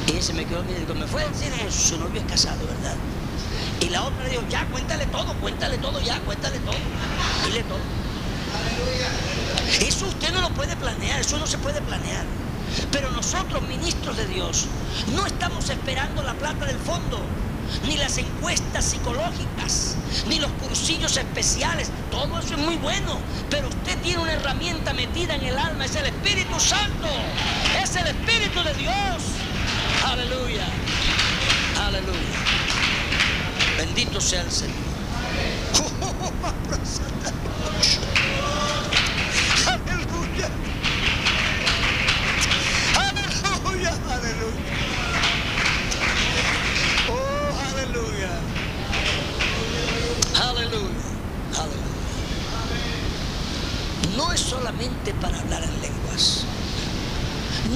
Y 0.08 0.18
él 0.18 0.24
se 0.24 0.34
me 0.34 0.46
quedó 0.46 0.64
mirando. 0.64 0.84
Y 0.84 0.86
cuando 0.86 1.06
me 1.06 1.12
fue 1.12 1.24
a 1.24 1.28
decir 1.30 1.52
su 1.72 1.98
novio 1.98 2.22
es 2.22 2.28
casado, 2.28 2.60
¿verdad? 2.66 2.96
Y 3.80 3.90
la 3.90 4.04
otra 4.04 4.24
le 4.24 4.32
dijo, 4.32 4.44
ya, 4.50 4.66
cuéntale 4.68 5.06
todo, 5.08 5.34
cuéntale 5.36 5.78
todo, 5.78 6.02
ya, 6.02 6.20
cuéntale 6.22 6.60
todo. 6.60 6.76
Dile 7.46 7.64
todo. 7.64 7.80
Eso 9.80 10.08
usted 10.08 10.34
no 10.34 10.42
lo 10.42 10.50
puede 10.52 10.76
planear, 10.76 11.22
eso 11.22 11.38
no 11.38 11.48
se 11.48 11.58
puede 11.58 11.82
planear. 11.82 12.26
Pero 12.92 13.12
nosotros, 13.12 13.62
ministros 13.64 14.18
de 14.18 14.28
Dios, 14.28 14.66
no 15.16 15.26
estamos 15.26 15.70
esperando 15.70 16.22
la 16.24 16.34
plata 16.34 16.66
del 16.66 16.78
fondo, 16.78 17.20
ni 17.86 17.98
las 17.98 18.18
encuestas 18.18 18.86
psicológicas, 18.86 19.96
ni 20.28 20.40
los 20.40 20.52
cursillos 20.54 21.18
especiales. 21.18 21.90
Todo 22.12 22.40
eso 22.40 22.54
es 22.56 22.60
muy 22.60 22.78
bueno, 22.78 23.20
pero 23.50 23.68
usted 23.70 23.98
tiene 24.02 24.22
una 24.22 24.34
herramienta 24.34 24.94
metida 24.94 25.36
en 25.36 25.44
el 25.44 25.58
alma, 25.58 25.86
es 25.86 25.96
el 25.96 26.06
Espíritu 26.06 26.60
Santo, 26.60 27.08
es 27.82 27.96
el 27.96 28.08
Espíritu 28.08 28.64
de 28.64 28.74
Dios. 28.76 29.24
Aleluya, 30.06 30.66
aleluya. 31.86 32.18
Bendito 33.78 34.22
sea 34.22 34.42
el 34.42 34.52
Señor. 34.52 34.76
Aleluya. 39.68 40.50
Aleluya, 42.96 43.92
aleluya. 44.10 44.72
Oh, 47.10 47.50
aleluya. 47.70 48.32
Aleluya, 50.36 51.06
aleluya. 51.54 51.96
No 54.16 54.32
es 54.34 54.40
solamente 54.40 55.14
para 55.22 55.40
hablar 55.40 55.64
en 55.64 55.82
lenguas. 55.82 56.44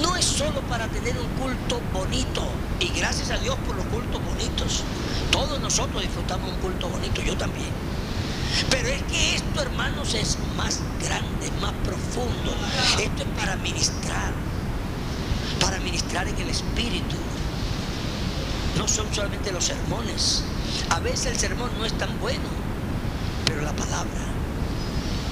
No 0.02 0.16
es 0.16 0.26
solo 0.26 0.62
para 0.62 0.88
tener 0.88 1.18
un 1.18 1.28
culto 1.40 1.82
bonito. 1.94 2.44
Y 2.80 2.88
gracias 2.90 3.30
a 3.32 3.38
Dios 3.38 3.58
por 3.68 3.76
los 3.76 3.86
cultos 3.86 4.22
bonitos. 4.26 4.84
Todos 5.32 5.60
nosotros 5.72 6.02
disfrutamos 6.02 6.52
un 6.52 6.58
culto 6.58 6.90
bonito, 6.90 7.22
yo 7.22 7.38
también. 7.38 7.70
Pero 8.70 8.90
es 8.90 9.02
que 9.04 9.36
esto, 9.36 9.62
hermanos, 9.62 10.14
es 10.16 10.38
más 10.58 10.82
grande, 11.02 11.46
es 11.46 11.62
más 11.62 11.72
profundo. 11.86 12.54
Esto 13.00 13.24
es 13.24 13.30
para 13.40 13.56
ministrar, 13.56 14.34
para 15.62 15.80
ministrar 15.80 16.28
en 16.28 16.38
el 16.40 16.50
Espíritu. 16.50 17.16
No 18.78 18.86
son 18.86 19.06
solamente 19.16 19.54
los 19.54 19.64
sermones. 19.64 20.44
A 20.90 21.00
veces 21.00 21.28
el 21.28 21.38
sermón 21.40 21.70
no 21.80 21.86
es 21.86 21.98
tan 21.98 22.20
bueno, 22.20 22.50
pero 23.46 23.62
la 23.62 23.72
palabra 23.72 24.26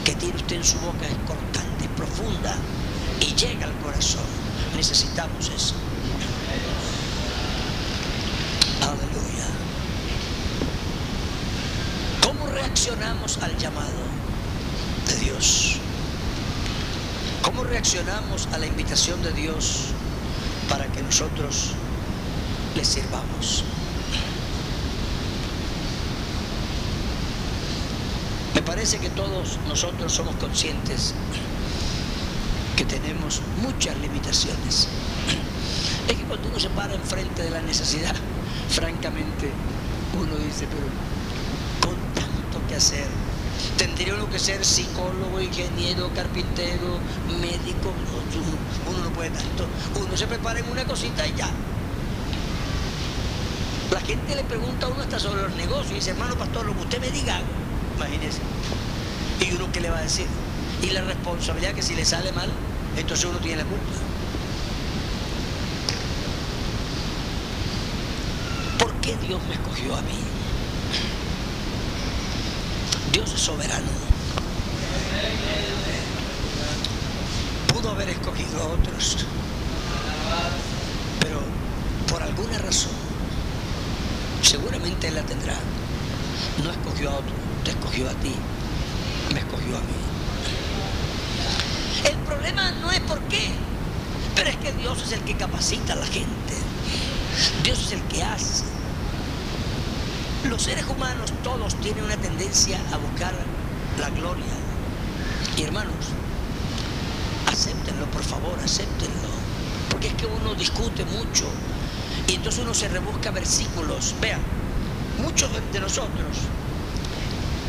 que 0.05 0.15
tiene 0.15 0.37
usted 0.37 0.55
en 0.55 0.63
su 0.63 0.79
boca 0.79 1.05
es 1.05 1.17
cortante, 1.27 1.89
profunda 1.97 2.55
y 3.19 3.35
llega 3.35 3.65
al 3.65 3.73
corazón. 3.79 4.23
Necesitamos 4.77 5.49
eso. 5.53 5.75
Aleluya. 8.81 9.19
¿Cómo 12.23 12.45
al 13.37 13.55
llamado 13.57 14.01
de 15.07 15.15
Dios? 15.17 15.77
¿Cómo 17.43 17.63
reaccionamos 17.63 18.47
a 18.53 18.57
la 18.57 18.65
invitación 18.65 19.21
de 19.21 19.31
Dios 19.33 19.87
para 20.67 20.85
que 20.87 21.01
nosotros 21.03 21.73
le 22.75 22.83
sirvamos? 22.83 23.63
Me 28.55 28.61
parece 28.63 28.97
que 28.97 29.09
todos 29.09 29.59
nosotros 29.67 30.11
somos 30.11 30.35
conscientes 30.35 31.13
que 32.75 32.85
tenemos 32.85 33.41
muchas 33.61 33.97
limitaciones. 33.99 34.87
Es 36.07 36.15
que 36.15 36.23
cuando 36.23 36.49
uno 36.49 36.59
se 36.59 36.69
para 36.69 36.93
enfrente 36.95 37.43
de 37.43 37.51
la 37.51 37.61
necesidad, 37.61 38.15
francamente, 38.69 39.51
uno 40.17 40.35
dice, 40.37 40.67
pero 40.67 40.87
con 41.81 41.95
tanto 42.13 42.67
que 42.67 42.75
hacer, 42.75 43.05
tendría 43.79 44.13
uno 44.13 44.29
que 44.29 44.37
ser 44.37 44.65
psicólogo, 44.65 45.39
ingeniero, 45.39 46.11
carpintero, 46.13 46.99
médico, 47.39 47.93
no, 48.03 48.91
uno, 48.91 49.05
no 49.05 49.09
puede 49.11 49.29
tanto. 49.29 49.65
Uno 49.95 50.17
se 50.17 50.27
prepara 50.27 50.59
en 50.59 50.69
una 50.69 50.83
cosita 50.83 51.25
y 51.25 51.33
ya. 51.33 51.49
La 53.91 54.01
gente 54.01 54.35
le 54.35 54.43
pregunta 54.43 54.85
a 54.85 54.89
uno 54.89 55.01
hasta 55.01 55.17
sobre 55.17 55.43
los 55.43 55.55
negocios 55.55 55.91
y 55.91 55.95
dice, 55.95 56.09
hermano 56.09 56.35
pastor, 56.35 56.65
lo 56.65 56.73
que 56.73 56.81
usted 56.81 56.99
me 56.99 57.09
diga, 57.09 57.37
hago". 57.37 57.45
imagínese. 57.95 58.41
¿Y 59.39 59.55
uno 59.55 59.71
qué 59.71 59.79
le 59.79 59.89
va 59.89 59.99
a 59.99 60.01
decir? 60.01 60.27
Y 60.83 60.89
la 60.89 61.01
responsabilidad 61.01 61.73
que 61.73 61.81
si 61.81 61.95
le 61.95 62.03
sale 62.03 62.33
mal, 62.33 62.49
entonces 62.97 63.25
uno 63.25 63.39
tiene 63.39 63.63
la 63.63 63.69
culpa. 63.69 63.85
¿Por 68.77 68.91
qué 68.95 69.15
Dios 69.25 69.39
me 69.47 69.53
escogió 69.53 69.95
a 69.95 70.01
mí? 70.01 70.38
Dios 73.11 73.33
es 73.33 73.41
soberano. 73.41 73.87
Pudo 77.73 77.91
haber 77.91 78.09
escogido 78.09 78.61
a 78.61 78.67
otros, 78.67 79.25
pero 81.19 81.39
por 82.07 82.21
alguna 82.21 82.57
razón, 82.59 82.91
seguramente 84.43 85.07
Él 85.07 85.15
la 85.15 85.23
tendrá. 85.23 85.55
No 86.63 86.69
escogió 86.69 87.09
a 87.09 87.13
otro, 87.13 87.33
te 87.63 87.71
escogió 87.71 88.09
a 88.09 88.13
ti, 88.13 88.33
me 89.33 89.39
escogió 89.39 89.77
a 89.77 89.81
mí. 89.81 89.99
El 92.05 92.17
problema 92.19 92.71
no 92.71 92.91
es 92.91 92.99
por 93.01 93.19
qué, 93.21 93.49
pero 94.35 94.49
es 94.49 94.57
que 94.57 94.71
Dios 94.73 95.01
es 95.01 95.13
el 95.13 95.21
que 95.21 95.35
capacita 95.35 95.93
a 95.93 95.97
la 95.97 96.05
gente. 96.05 96.53
Dios 97.63 97.79
es 97.79 97.91
el 97.93 98.01
que 98.03 98.21
hace. 98.23 98.68
Los 100.45 100.63
seres 100.63 100.85
humanos 100.87 101.31
todos 101.43 101.75
tienen 101.81 102.03
una 102.05 102.15
tendencia 102.17 102.79
a 102.93 102.97
buscar 102.97 103.33
la 103.99 104.09
gloria. 104.09 104.45
Y 105.57 105.63
hermanos, 105.63 105.93
acéptenlo, 107.47 108.05
por 108.07 108.23
favor, 108.23 108.57
acéptenlo. 108.63 109.29
Porque 109.89 110.07
es 110.07 110.13
que 110.13 110.25
uno 110.25 110.55
discute 110.55 111.03
mucho 111.05 111.45
y 112.27 112.35
entonces 112.35 112.63
uno 112.63 112.73
se 112.73 112.87
rebusca 112.87 113.31
versículos. 113.31 114.15
Vean, 114.21 114.39
muchos 115.21 115.49
de- 115.73 115.79
nosotros 115.79 116.37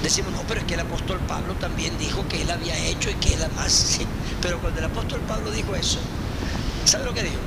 decimos, 0.02 0.32
no, 0.32 0.42
pero 0.46 0.60
es 0.60 0.66
que 0.66 0.74
el 0.74 0.80
apóstol 0.80 1.18
Pablo 1.26 1.54
también 1.54 1.96
dijo 1.98 2.26
que 2.28 2.42
él 2.42 2.50
había 2.50 2.76
hecho 2.76 3.10
y 3.10 3.14
que 3.14 3.34
él 3.34 3.40
sí. 3.68 4.06
Pero 4.40 4.58
cuando 4.60 4.78
el 4.78 4.86
apóstol 4.86 5.20
Pablo 5.26 5.50
dijo 5.50 5.74
eso, 5.74 5.98
¿sabe 6.84 7.04
lo 7.04 7.14
que 7.14 7.24
dijo? 7.24 7.40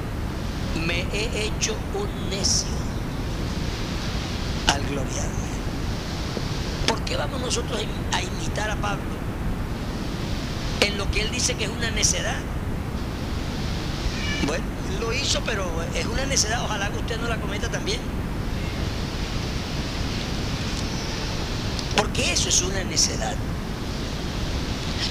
Me 0.85 1.01
he 1.13 1.45
hecho 1.45 1.75
un 1.95 2.29
necio 2.29 2.67
¿Por 6.87 7.01
qué 7.05 7.17
vamos 7.17 7.41
nosotros 7.41 7.79
a 7.79 7.81
im- 7.81 8.15
a 8.15 8.21
imitar 8.21 8.69
a 8.69 8.75
Pablo 8.75 9.03
en 10.81 10.97
lo 10.97 11.09
que 11.11 11.21
él 11.21 11.31
dice 11.31 11.55
que 11.55 11.65
es 11.65 11.69
una 11.71 11.89
necedad? 11.91 12.35
Bueno, 14.45 14.63
lo 14.99 15.13
hizo, 15.13 15.41
pero 15.45 15.65
es 15.95 16.05
una 16.05 16.25
necedad, 16.25 16.63
ojalá 16.63 16.89
que 16.89 16.97
usted 16.99 17.19
no 17.19 17.27
la 17.27 17.37
cometa 17.39 17.69
también. 17.69 17.99
Porque 21.97 22.31
eso 22.33 22.49
es 22.49 22.61
una 22.61 22.83
necedad. 22.83 23.35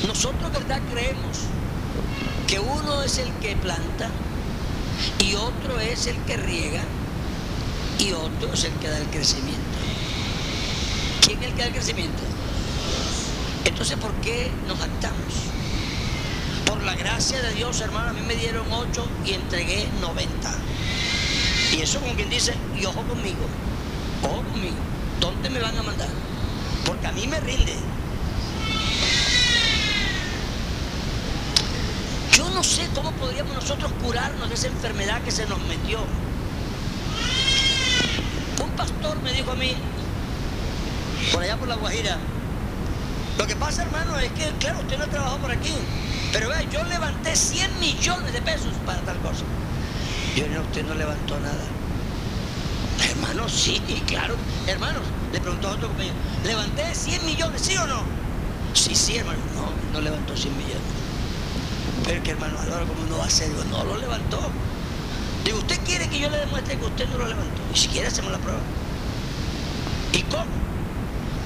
Nosotros, 0.07 0.53
¿verdad? 0.53 0.81
Creemos 0.93 1.39
que 2.47 2.59
uno 2.59 3.03
es 3.03 3.19
el 3.19 3.33
que 3.35 3.57
planta 3.57 4.09
y 5.19 5.35
otro 5.35 5.81
es 5.81 6.07
el 6.07 6.17
que 6.25 6.37
riega 6.37 6.83
y 7.99 8.13
otro 8.13 8.53
es 8.53 8.65
el 8.65 8.73
que 8.75 8.89
da 8.89 8.99
el 8.99 9.07
crecimiento. 9.07 9.62
¿Quién 11.43 11.51
es 11.51 11.51
el 11.51 11.57
que 11.57 11.63
da 11.63 11.69
el 11.69 11.75
crecimiento? 11.75 12.23
Entonces, 13.65 13.97
¿por 13.97 14.13
qué 14.21 14.49
nos 14.69 14.81
actamos? 14.81 15.35
Por 16.67 16.81
la 16.85 16.95
gracia 16.95 17.43
de 17.43 17.53
Dios, 17.55 17.81
hermano, 17.81 18.11
a 18.11 18.13
mí 18.13 18.21
me 18.21 18.37
dieron 18.37 18.65
8 18.71 19.09
y 19.27 19.33
entregué 19.33 19.89
90. 20.01 20.55
Y 21.73 21.81
eso 21.81 21.99
como 21.99 22.15
quien 22.15 22.31
dice, 22.31 22.55
y 22.81 22.85
ojo 22.85 23.03
conmigo, 23.03 23.45
ojo 24.23 24.43
conmigo, 24.53 24.77
¿dónde 25.21 25.51
me 25.51 25.59
van 25.59 25.77
a 25.77 25.83
mandar? 25.83 26.09
Porque 26.87 27.09
a 27.09 27.13
mí 27.13 27.27
me 27.27 27.41
rinde. 27.41 27.75
Yo 32.35 32.51
no 32.51 32.63
sé 32.63 32.89
cómo 32.95 33.11
podríamos 33.13 33.53
nosotros 33.53 33.91
curarnos 34.01 34.49
de 34.49 34.55
esa 34.55 34.69
enfermedad 34.69 35.21
que 35.23 35.33
se 35.33 35.47
nos 35.47 35.61
metió. 35.63 35.99
Un 38.63 38.71
pastor 38.77 39.21
me 39.23 39.33
dijo 39.33 39.51
a 39.51 39.57
mí, 39.57 39.75
por 41.33 41.43
allá 41.43 41.57
por 41.57 41.69
la 41.69 41.77
Guajira, 41.77 42.19
lo 43.39 43.47
que 43.47 43.57
pasa 43.57 43.83
hermano 43.83 44.19
es 44.19 44.31
que, 44.33 44.51
claro, 44.59 44.81
usted 44.81 44.99
no 44.99 45.07
trabajó 45.07 45.39
por 45.39 45.51
aquí, 45.51 45.73
pero 46.33 46.49
vea, 46.49 46.63
yo 46.71 46.85
levanté 46.85 47.35
100 47.35 47.81
millones 47.81 48.33
de 48.33 48.43
pesos 48.43 48.73
para 48.87 49.01
tal 49.01 49.19
cosa. 49.19 49.45
Yo 50.37 50.47
no, 50.49 50.61
usted 50.61 50.85
no 50.85 50.95
levantó 50.95 51.39
nada. 51.41 51.65
Hermano, 53.11 53.49
sí, 53.49 53.81
claro. 54.07 54.37
Hermanos, 54.67 55.03
le 55.33 55.41
preguntó 55.41 55.69
a 55.69 55.73
otro 55.73 55.89
compañero, 55.89 56.15
¿levanté 56.45 56.95
100 56.95 57.27
millones, 57.27 57.61
sí 57.61 57.77
o 57.77 57.87
no? 57.87 58.03
Sí, 58.75 58.95
sí, 58.95 59.17
hermano. 59.17 59.39
No, 59.55 59.93
no 59.93 60.01
levantó 60.01 60.37
100 60.37 60.57
millones. 60.57 60.83
Pero 62.05 62.23
que, 62.23 62.31
hermano, 62.31 62.57
ahora 62.59 62.87
como 62.87 63.05
no 63.09 63.19
va 63.19 63.27
a 63.27 63.31
ser, 63.31 63.51
no 63.71 63.85
lo 63.85 63.99
levantó. 63.99 64.41
Digo, 65.45 65.59
¿usted 65.59 65.79
quiere 65.85 66.09
que 66.09 66.19
yo 66.19 66.31
le 66.31 66.39
demuestre 66.39 66.79
que 66.79 66.87
usted 66.87 67.09
no 67.09 67.19
lo 67.19 67.27
levantó? 67.27 67.63
Ni 67.71 67.77
siquiera 67.77 68.09
hacemos 68.09 68.33
la 68.33 68.39
prueba. 68.39 68.61
¿Y 70.13 70.23
cómo? 70.23 70.72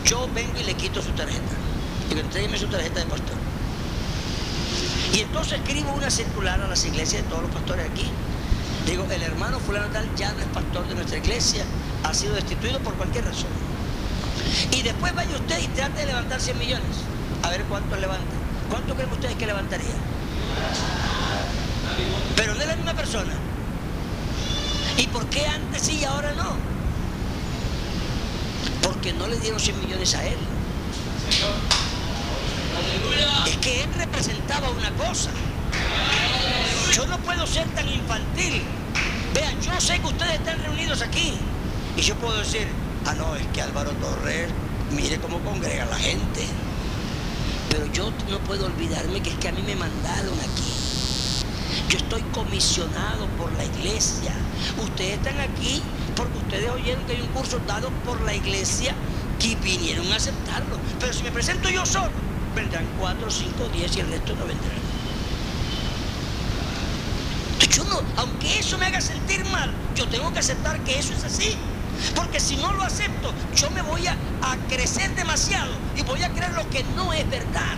Yo 0.06 0.28
vengo 0.32 0.58
y 0.60 0.64
le 0.64 0.74
quito 0.74 1.02
su 1.02 1.10
tarjeta. 1.10 1.56
Digo, 2.08 2.20
entrégueme 2.20 2.56
su 2.58 2.68
tarjeta 2.68 3.00
de 3.00 3.06
pastor. 3.06 3.36
Y 5.12 5.20
entonces 5.20 5.54
escribo 5.54 5.92
una 5.92 6.10
circular 6.10 6.60
a 6.60 6.68
las 6.68 6.84
iglesias 6.84 7.22
de 7.22 7.28
todos 7.28 7.42
los 7.42 7.50
pastores 7.50 7.90
aquí. 7.90 8.08
Digo, 8.86 9.04
el 9.10 9.22
hermano 9.22 9.58
fulano 9.58 9.88
tal 9.88 10.08
ya 10.14 10.32
no 10.32 10.40
es 10.40 10.46
pastor 10.46 10.86
de 10.86 10.94
nuestra 10.94 11.18
iglesia, 11.18 11.64
ha 12.04 12.14
sido 12.14 12.34
destituido 12.34 12.78
por 12.80 12.94
cualquier 12.94 13.24
razón. 13.24 13.50
Y 14.70 14.82
después 14.82 15.12
vaya 15.14 15.34
usted 15.34 15.58
y 15.60 15.66
trate 15.68 16.00
de 16.00 16.06
levantar 16.06 16.40
100 16.40 16.58
millones. 16.58 16.96
A 17.42 17.50
ver 17.50 17.64
cuánto 17.64 17.96
levanta. 17.96 18.24
¿Cuánto 18.70 18.94
creen 18.94 19.10
ustedes 19.10 19.34
que 19.34 19.46
levantaría? 19.46 19.94
Pero 22.36 22.54
no 22.54 22.60
es 22.60 22.66
la 22.66 22.76
misma 22.76 22.94
persona. 22.94 23.32
¿Y 24.98 25.06
por 25.08 25.26
qué 25.26 25.46
antes 25.46 25.82
sí 25.82 25.98
y 26.00 26.04
ahora 26.04 26.32
no? 26.34 26.75
Porque 28.86 29.12
no 29.12 29.26
le 29.26 29.36
dieron 29.40 29.58
100 29.58 29.80
millones 29.80 30.14
a 30.14 30.24
él. 30.24 30.38
Es 33.48 33.56
que 33.56 33.82
él 33.82 33.92
representaba 33.94 34.70
una 34.70 34.90
cosa. 34.92 35.30
Yo 36.92 37.04
no 37.06 37.18
puedo 37.18 37.44
ser 37.48 37.66
tan 37.70 37.88
infantil. 37.88 38.62
Vean, 39.34 39.60
yo 39.60 39.80
sé 39.80 39.98
que 39.98 40.06
ustedes 40.06 40.34
están 40.34 40.62
reunidos 40.62 41.02
aquí. 41.02 41.34
Y 41.96 42.00
yo 42.00 42.14
puedo 42.14 42.38
decir, 42.38 42.68
ah, 43.06 43.14
no, 43.14 43.34
es 43.34 43.44
que 43.48 43.60
Álvaro 43.60 43.90
Torres, 43.90 44.50
mire 44.92 45.18
cómo 45.18 45.40
congrega 45.40 45.84
la 45.86 45.98
gente. 45.98 46.46
Pero 47.70 47.86
yo 47.92 48.12
no 48.30 48.38
puedo 48.40 48.66
olvidarme 48.66 49.20
que 49.20 49.30
es 49.30 49.36
que 49.36 49.48
a 49.48 49.52
mí 49.52 49.62
me 49.62 49.74
mandaron 49.74 50.34
aquí. 50.38 50.72
Yo 51.88 51.98
estoy 51.98 52.22
comisionado 52.32 53.26
por 53.36 53.52
la 53.54 53.64
iglesia. 53.64 54.32
Ustedes 54.80 55.14
están 55.14 55.40
aquí 55.40 55.82
porque 56.16 56.38
ustedes 56.38 56.70
oyeron 56.70 57.04
que 57.04 57.12
hay 57.12 57.20
un 57.20 57.28
curso 57.28 57.60
dado 57.66 57.90
por 58.04 58.20
la 58.22 58.34
iglesia 58.34 58.94
que 59.38 59.54
vinieron 59.56 60.10
a 60.12 60.16
aceptarlo. 60.16 60.78
Pero 60.98 61.12
si 61.12 61.22
me 61.22 61.30
presento 61.30 61.68
yo 61.68 61.84
solo, 61.86 62.10
vendrán 62.54 62.86
cuatro, 62.98 63.30
cinco, 63.30 63.68
diez 63.72 63.96
y 63.96 64.00
el 64.00 64.08
resto 64.08 64.34
no 64.34 64.46
vendrán. 64.46 64.86
Yo 67.70 67.84
no, 67.84 68.00
aunque 68.16 68.58
eso 68.58 68.78
me 68.78 68.86
haga 68.86 69.00
sentir 69.00 69.44
mal, 69.50 69.70
yo 69.94 70.08
tengo 70.08 70.32
que 70.32 70.38
aceptar 70.38 70.80
que 70.80 70.98
eso 70.98 71.12
es 71.12 71.24
así. 71.24 71.54
Porque 72.14 72.40
si 72.40 72.56
no 72.56 72.72
lo 72.72 72.82
acepto, 72.82 73.32
yo 73.54 73.70
me 73.70 73.82
voy 73.82 74.06
a, 74.06 74.16
a 74.42 74.56
crecer 74.68 75.14
demasiado 75.14 75.72
y 75.96 76.02
voy 76.02 76.22
a 76.22 76.30
creer 76.30 76.52
lo 76.52 76.68
que 76.70 76.84
no 76.94 77.12
es 77.12 77.28
verdad. 77.28 77.76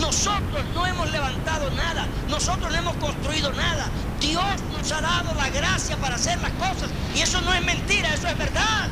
Nosotros 0.00 0.64
no 0.74 0.86
hemos 0.86 1.10
levantado 1.10 1.70
nada, 1.70 2.06
nosotros 2.28 2.70
no 2.70 2.78
hemos 2.78 2.96
construido 2.96 3.52
nada. 3.52 3.86
Dios 4.20 4.44
nos 4.76 4.92
ha 4.92 5.00
dado 5.00 5.34
la 5.34 5.48
gracia 5.50 5.96
para 5.96 6.16
hacer 6.16 6.40
las 6.40 6.52
cosas 6.52 6.90
y 7.14 7.20
eso 7.20 7.40
no 7.40 7.52
es 7.52 7.64
mentira, 7.64 8.12
eso 8.14 8.28
es 8.28 8.38
verdad. 8.38 8.88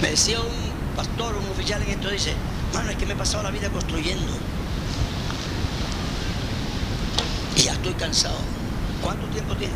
Me 0.00 0.10
decía 0.10 0.40
un 0.40 0.96
pastor, 0.96 1.36
un 1.36 1.48
oficial 1.50 1.80
en 1.82 1.90
esto, 1.90 2.10
dice, 2.10 2.34
mano, 2.74 2.90
es 2.90 2.96
que 2.96 3.06
me 3.06 3.12
he 3.12 3.16
pasado 3.16 3.44
la 3.44 3.50
vida 3.50 3.68
construyendo. 3.68 4.32
Y 7.56 7.62
ya 7.62 7.72
estoy 7.72 7.94
cansado. 7.94 8.38
¿Cuánto 9.02 9.26
tiempo 9.28 9.54
tiene? 9.56 9.74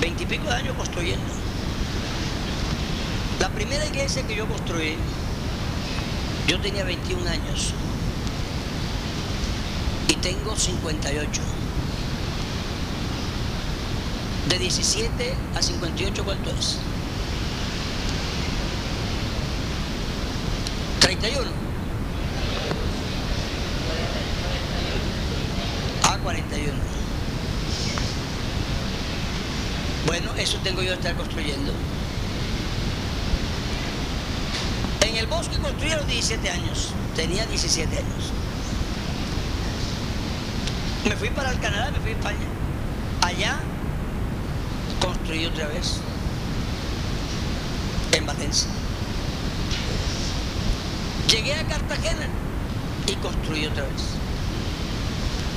Veintipico 0.00 0.48
de 0.48 0.54
años 0.54 0.74
construyendo. 0.76 1.26
La 3.40 3.48
primera 3.48 3.84
iglesia 3.84 4.26
que 4.26 4.36
yo 4.36 4.46
construí, 4.46 4.96
yo 6.46 6.60
tenía 6.60 6.84
21 6.84 7.28
años 7.28 7.72
y 10.08 10.14
tengo 10.16 10.56
58. 10.56 11.42
De 14.48 14.58
17 14.58 15.34
a 15.56 15.62
58, 15.62 16.24
¿cuánto 16.24 16.50
es? 16.50 16.78
31. 21.00 21.50
A 26.04 26.18
41. 26.18 26.72
Bueno, 30.06 30.30
eso 30.38 30.58
tengo 30.62 30.82
yo 30.82 30.90
que 30.90 30.94
estar 30.94 31.16
construyendo. 31.16 31.72
El 35.16 35.26
bosque 35.28 35.56
construí 35.56 35.92
a 35.92 35.96
los 35.96 36.06
17 36.08 36.50
años. 36.50 36.90
Tenía 37.14 37.46
17 37.46 37.96
años. 37.96 38.32
Me 41.08 41.16
fui 41.16 41.30
para 41.30 41.52
el 41.52 41.58
Canadá, 41.58 41.90
me 41.90 42.00
fui 42.00 42.10
a 42.10 42.14
España. 42.14 42.46
Allá 43.22 43.58
construí 45.00 45.46
otra 45.46 45.68
vez. 45.68 46.00
En 48.12 48.26
Valencia. 48.26 48.68
Llegué 51.30 51.54
a 51.54 51.64
Cartagena 51.66 52.28
y 53.06 53.14
construí 53.14 53.66
otra 53.68 53.84
vez. 53.84 54.02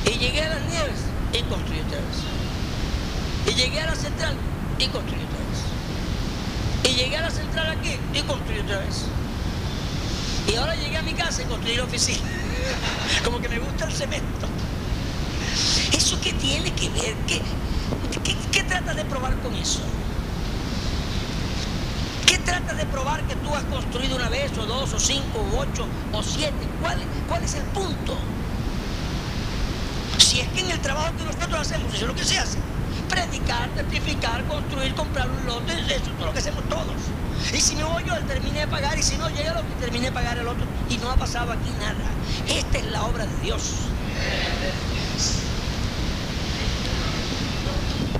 Y 0.06 0.20
llegué 0.20 0.42
a 0.42 0.50
las 0.56 0.62
nieves 0.70 1.02
y 1.34 1.42
construí 1.44 1.82
otra 1.82 1.98
vez. 1.98 3.54
Y 3.54 3.60
llegué 3.60 3.82
a 3.82 3.88
la 3.88 3.96
central 3.96 4.36
y 4.78 4.88
construí 4.88 5.22
otra 5.22 5.40
vez. 5.50 6.94
Y 6.94 6.96
llegué 6.96 7.18
a 7.18 7.22
la 7.24 7.30
central 7.30 7.78
aquí 7.78 7.98
y 8.14 8.22
construí 8.22 8.60
otra 8.60 8.80
vez. 8.80 9.04
Y 10.50 10.56
ahora 10.56 10.76
llegué 10.76 10.98
a 10.98 11.04
mi 11.04 11.14
casa 11.14 11.44
y 11.44 11.46
construí 11.46 11.76
la 11.76 11.84
oficina. 11.84 12.28
Como 13.24 13.40
que 13.40 13.50
me 13.50 13.60
gusta 13.60 13.86
el 13.86 13.94
cemento. 13.94 14.48
¿Eso 15.96 16.20
qué 16.22 16.34
tiene 16.34 16.72
que 16.74 16.90
ver? 16.90 17.14
¿Qué, 17.28 17.42
qué, 18.24 18.36
qué 18.52 18.64
tratas 18.64 18.96
de 18.96 19.06
probar 19.06 19.36
con 19.42 19.54
eso? 19.56 19.82
¿Qué 22.26 22.38
tratas 22.40 22.78
de 22.78 22.86
probar 22.86 23.24
que 23.24 23.36
tú 23.36 23.54
has 23.54 23.64
construido 23.66 24.16
una 24.16 24.30
vez, 24.30 24.58
o 24.58 24.66
dos, 24.66 24.94
o 24.94 25.00
cinco, 25.00 25.40
o 25.40 25.60
ocho, 25.60 25.88
o 26.14 26.24
siete? 26.24 26.68
¿Cuál, 26.82 26.98
cuál 27.28 27.44
es 27.44 27.54
el 27.56 27.64
punto? 27.64 28.18
Si 30.18 30.40
es 30.40 30.48
que 30.50 30.62
en 30.62 30.72
el 30.72 30.80
trabajo 30.80 31.14
que 31.18 31.26
nosotros 31.26 31.60
hacemos, 31.60 31.94
eso 31.94 32.06
es 32.06 32.08
lo 32.08 32.16
que 32.16 32.26
se 32.26 32.40
hace. 32.40 32.58
Predicar, 33.10 33.70
testificar, 33.70 34.44
construir, 34.46 34.94
comprar 34.96 35.30
un 35.30 35.46
lote, 35.46 35.74
eso 35.74 36.12
es 36.18 36.26
lo 36.26 36.34
que 36.34 36.40
hacemos 36.40 36.64
todos. 36.70 36.96
Y 37.54 37.62
si 37.62 37.76
no 37.76 38.00
yo, 38.02 38.16
terminé 38.28 38.62
de 38.62 38.68
pagar, 38.68 38.98
y 38.98 39.04
si 39.04 39.18
no 39.18 39.30
llega 39.30 39.54
lo 39.54 39.62
que 39.62 39.74
terminé 39.80 40.06
de 40.06 40.12
pagar 40.12 40.38
el 40.38 40.48
otro, 40.48 40.66
y 40.90 40.98
no 40.98 41.10
ha 41.10 41.16
pasado 41.16 41.52
aquí 41.52 41.72
nada. 41.80 41.96
Esta 42.48 42.78
es 42.78 42.86
la 42.92 43.04
obra 43.04 43.26
de 43.26 43.36
Dios. 43.42 43.74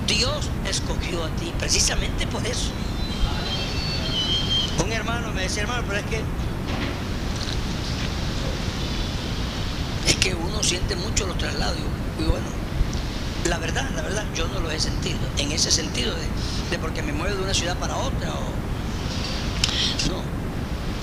Dios 0.06 0.50
escogió 0.68 1.24
a 1.24 1.28
ti 1.36 1.52
precisamente 1.58 2.26
por 2.26 2.44
eso. 2.46 2.70
Un 4.84 4.92
hermano 4.92 5.32
me 5.32 5.42
decía, 5.42 5.62
hermano, 5.62 5.84
pero 5.86 6.00
es 6.00 6.06
que 6.06 6.20
es 10.06 10.16
que 10.16 10.34
uno 10.34 10.62
siente 10.62 10.96
mucho 10.96 11.26
los 11.26 11.38
traslados. 11.38 11.76
Y 12.18 12.24
bueno, 12.24 12.46
la 13.48 13.58
verdad, 13.58 13.88
la 13.94 14.02
verdad, 14.02 14.24
yo 14.34 14.48
no 14.48 14.60
lo 14.60 14.70
he 14.70 14.80
sentido. 14.80 15.18
En 15.38 15.52
ese 15.52 15.70
sentido 15.70 16.14
de, 16.14 16.26
de 16.70 16.78
porque 16.78 17.02
me 17.02 17.12
muevo 17.12 17.36
de 17.36 17.42
una 17.42 17.54
ciudad 17.54 17.76
para 17.78 17.96
otra. 17.96 18.30
O... 18.32 18.59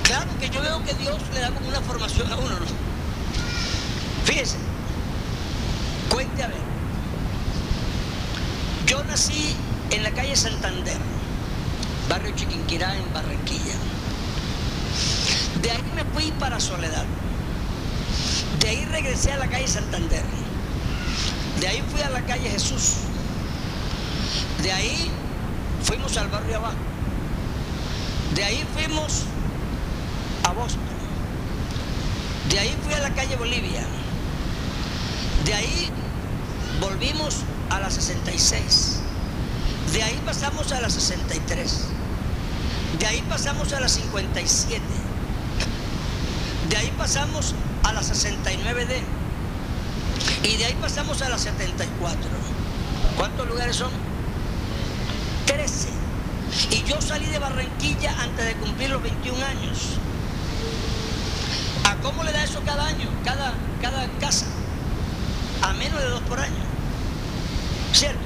Claro 0.08 0.28
que 0.40 0.50
yo 0.50 0.62
veo 0.62 0.82
que 0.86 0.94
Dios 0.94 1.18
le 1.34 1.42
da 1.42 1.52
como 1.52 1.68
una 1.68 1.82
formación 1.82 2.32
a 2.32 2.38
uno, 2.38 2.60
¿no? 2.60 2.66
Fíjese, 4.24 4.56
cuente 6.10 6.44
a 6.44 6.48
ver. 6.48 6.62
Yo 8.86 9.04
nací 9.04 9.54
en 9.92 10.04
la 10.04 10.12
calle 10.12 10.34
Santander, 10.38 10.98
barrio 12.08 12.34
Chiquinquirá, 12.36 12.96
en 12.96 13.14
Barranquilla. 13.14 13.76
De 15.62 15.72
ahí 15.72 15.84
me 15.94 16.06
fui 16.06 16.32
para 16.40 16.58
Soledad. 16.62 17.06
De 18.62 18.70
ahí 18.70 18.86
regresé 18.86 19.34
a 19.34 19.38
la 19.40 19.48
calle 19.50 19.68
Santander. 19.68 20.24
De 21.60 21.68
ahí 21.68 21.84
fui 21.92 22.02
a 22.02 22.10
la 22.12 22.22
calle 22.22 22.50
Jesús. 22.50 22.94
De 24.64 24.72
ahí 24.72 25.12
fuimos 25.84 26.16
al 26.16 26.30
barrio 26.30 26.58
abajo. 26.58 26.78
De 28.36 28.44
ahí 28.46 28.66
fuimos 28.74 29.26
De 32.50 32.60
ahí 32.60 32.76
fui 32.84 32.94
a 32.96 33.00
la 33.00 33.14
calle 33.14 33.36
Bolivia. 33.36 33.86
De 35.46 35.54
ahí 35.54 35.90
volvimos 36.82 37.44
a 37.70 37.80
la 37.80 37.92
66. 37.92 39.00
De 39.94 40.02
ahí 40.02 40.20
pasamos 40.26 40.72
a 40.72 40.82
la 40.82 40.90
63. 40.90 41.82
De 43.00 43.06
ahí 43.06 43.22
pasamos 43.30 43.72
a 43.74 43.80
la 43.80 43.88
57. 43.88 44.82
De 46.70 46.78
ahí 46.78 46.92
pasamos 46.98 47.54
a 47.84 47.94
la 47.94 48.02
69D. 48.02 49.02
Y 50.42 50.58
de 50.58 50.66
ahí 50.66 50.76
pasamos 50.82 51.22
a 51.22 51.30
la 51.30 51.38
74. 51.38 52.20
¿Cuántos 53.16 53.48
lugares 53.48 53.76
son? 53.76 53.92
13. 55.46 55.90
Y 56.72 56.84
yo 56.90 57.00
salí 57.00 57.28
de 57.28 57.38
Barranquilla 57.38 58.16
antes 58.20 58.44
de 58.44 58.56
cumplir 58.56 58.90
los 58.90 59.04
21 59.04 59.46
años. 59.46 60.00
¿A 62.08 62.10
cómo 62.10 62.24
le 62.24 62.32
da 62.32 62.42
eso 62.42 62.62
cada 62.66 62.86
año? 62.86 63.10
Cada, 63.26 63.54
cada 63.82 64.08
casa. 64.22 64.46
A 65.62 65.74
menos 65.74 66.00
de 66.00 66.08
dos 66.08 66.22
por 66.22 66.40
año. 66.40 66.64
¿Cierto? 67.92 68.22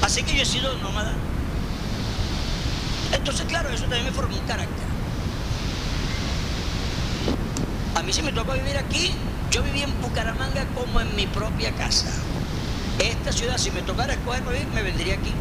Así 0.00 0.22
que 0.22 0.34
yo 0.34 0.40
he 0.40 0.46
sido 0.46 0.74
nómada. 0.78 1.12
Entonces, 3.12 3.44
claro, 3.48 3.68
eso 3.68 3.82
también 3.82 4.06
me 4.06 4.12
formó 4.12 4.34
un 4.34 4.46
carácter. 4.46 4.84
si 8.10 8.22
me 8.22 8.32
tocó 8.32 8.52
vivir 8.52 8.78
aquí, 8.78 9.10
yo 9.50 9.62
viví 9.62 9.82
en 9.82 10.00
Bucaramanga 10.00 10.64
como 10.74 11.00
en 11.00 11.14
mi 11.16 11.26
propia 11.26 11.72
casa. 11.72 12.06
Esta 12.98 13.30
ciudad, 13.32 13.58
si 13.58 13.72
me 13.72 13.82
tocara 13.82 14.14
escoger 14.14 14.42
vivir, 14.44 14.68
me 14.68 14.82
vendría 14.82 15.14
aquí. 15.14 15.32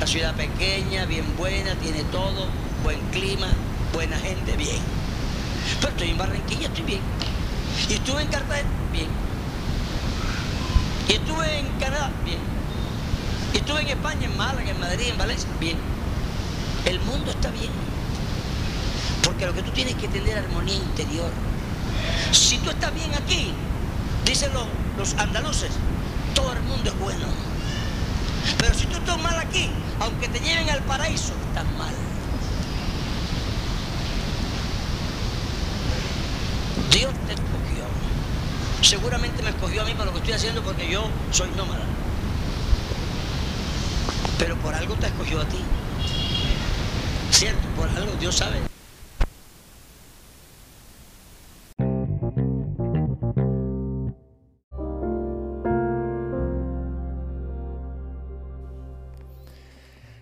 La 0.00 0.06
ciudad 0.06 0.34
pequeña, 0.34 1.04
bien 1.04 1.26
buena, 1.36 1.74
tiene 1.76 2.02
todo, 2.04 2.48
buen 2.82 2.98
clima, 3.10 3.48
buena 3.92 4.16
gente, 4.18 4.56
bien. 4.56 4.91
Pero 5.82 5.94
estoy 5.94 6.10
en 6.10 6.18
Barranquilla, 6.18 6.68
estoy 6.68 6.84
bien. 6.84 7.00
Y 7.88 7.94
estuve 7.94 8.22
en 8.22 8.28
Cartagena, 8.28 8.68
bien. 8.92 9.08
Y 11.08 11.12
estuve 11.14 11.58
en 11.58 11.66
Canadá, 11.80 12.12
bien. 12.24 12.38
Y 13.52 13.56
estuve 13.56 13.80
en 13.80 13.88
España, 13.88 14.26
en 14.26 14.36
Málaga, 14.36 14.70
en 14.70 14.78
Madrid, 14.78 15.08
en 15.08 15.18
Valencia, 15.18 15.48
bien. 15.58 15.76
El 16.84 17.00
mundo 17.00 17.32
está 17.32 17.50
bien. 17.50 17.72
Porque 19.24 19.44
lo 19.44 19.54
que 19.54 19.62
tú 19.64 19.72
tienes 19.72 19.96
que 19.96 20.06
tener 20.06 20.38
armonía 20.38 20.76
interior. 20.76 21.32
Si 22.30 22.58
tú 22.58 22.70
estás 22.70 22.94
bien 22.94 23.12
aquí, 23.14 23.52
dicen 24.24 24.52
los, 24.96 25.14
andaluces, 25.14 25.72
todo 26.32 26.52
el 26.52 26.62
mundo 26.62 26.90
es 26.90 26.98
bueno. 27.00 27.26
Pero 28.58 28.72
si 28.72 28.86
tú 28.86 28.98
estás 28.98 29.20
mal 29.20 29.36
aquí, 29.36 29.68
aunque 29.98 30.28
te 30.28 30.38
lleven 30.38 30.70
al 30.70 30.82
paraíso, 30.84 31.32
estás 31.48 31.64
mal. 31.76 32.01
Dios 36.92 37.10
te 37.26 37.32
escogió. 37.32 37.84
Seguramente 38.82 39.42
me 39.42 39.48
escogió 39.48 39.80
a 39.80 39.84
mí 39.86 39.92
para 39.92 40.06
lo 40.06 40.12
que 40.12 40.18
estoy 40.18 40.34
haciendo 40.34 40.62
porque 40.62 40.90
yo 40.90 41.04
soy 41.30 41.48
nómada. 41.56 41.86
Pero 44.38 44.56
por 44.56 44.74
algo 44.74 44.94
te 44.96 45.06
escogió 45.06 45.40
a 45.40 45.44
ti. 45.46 45.56
¿Cierto? 47.30 47.66
Por 47.76 47.88
algo 47.88 48.12
Dios 48.20 48.36
sabe. 48.36 48.58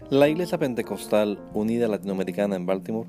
La 0.09 0.29
Iglesia 0.29 0.59
Pentecostal 0.59 1.39
Unida 1.53 1.89
Latinoamericana 1.89 2.55
en 2.55 2.67
Baltimore 2.67 3.09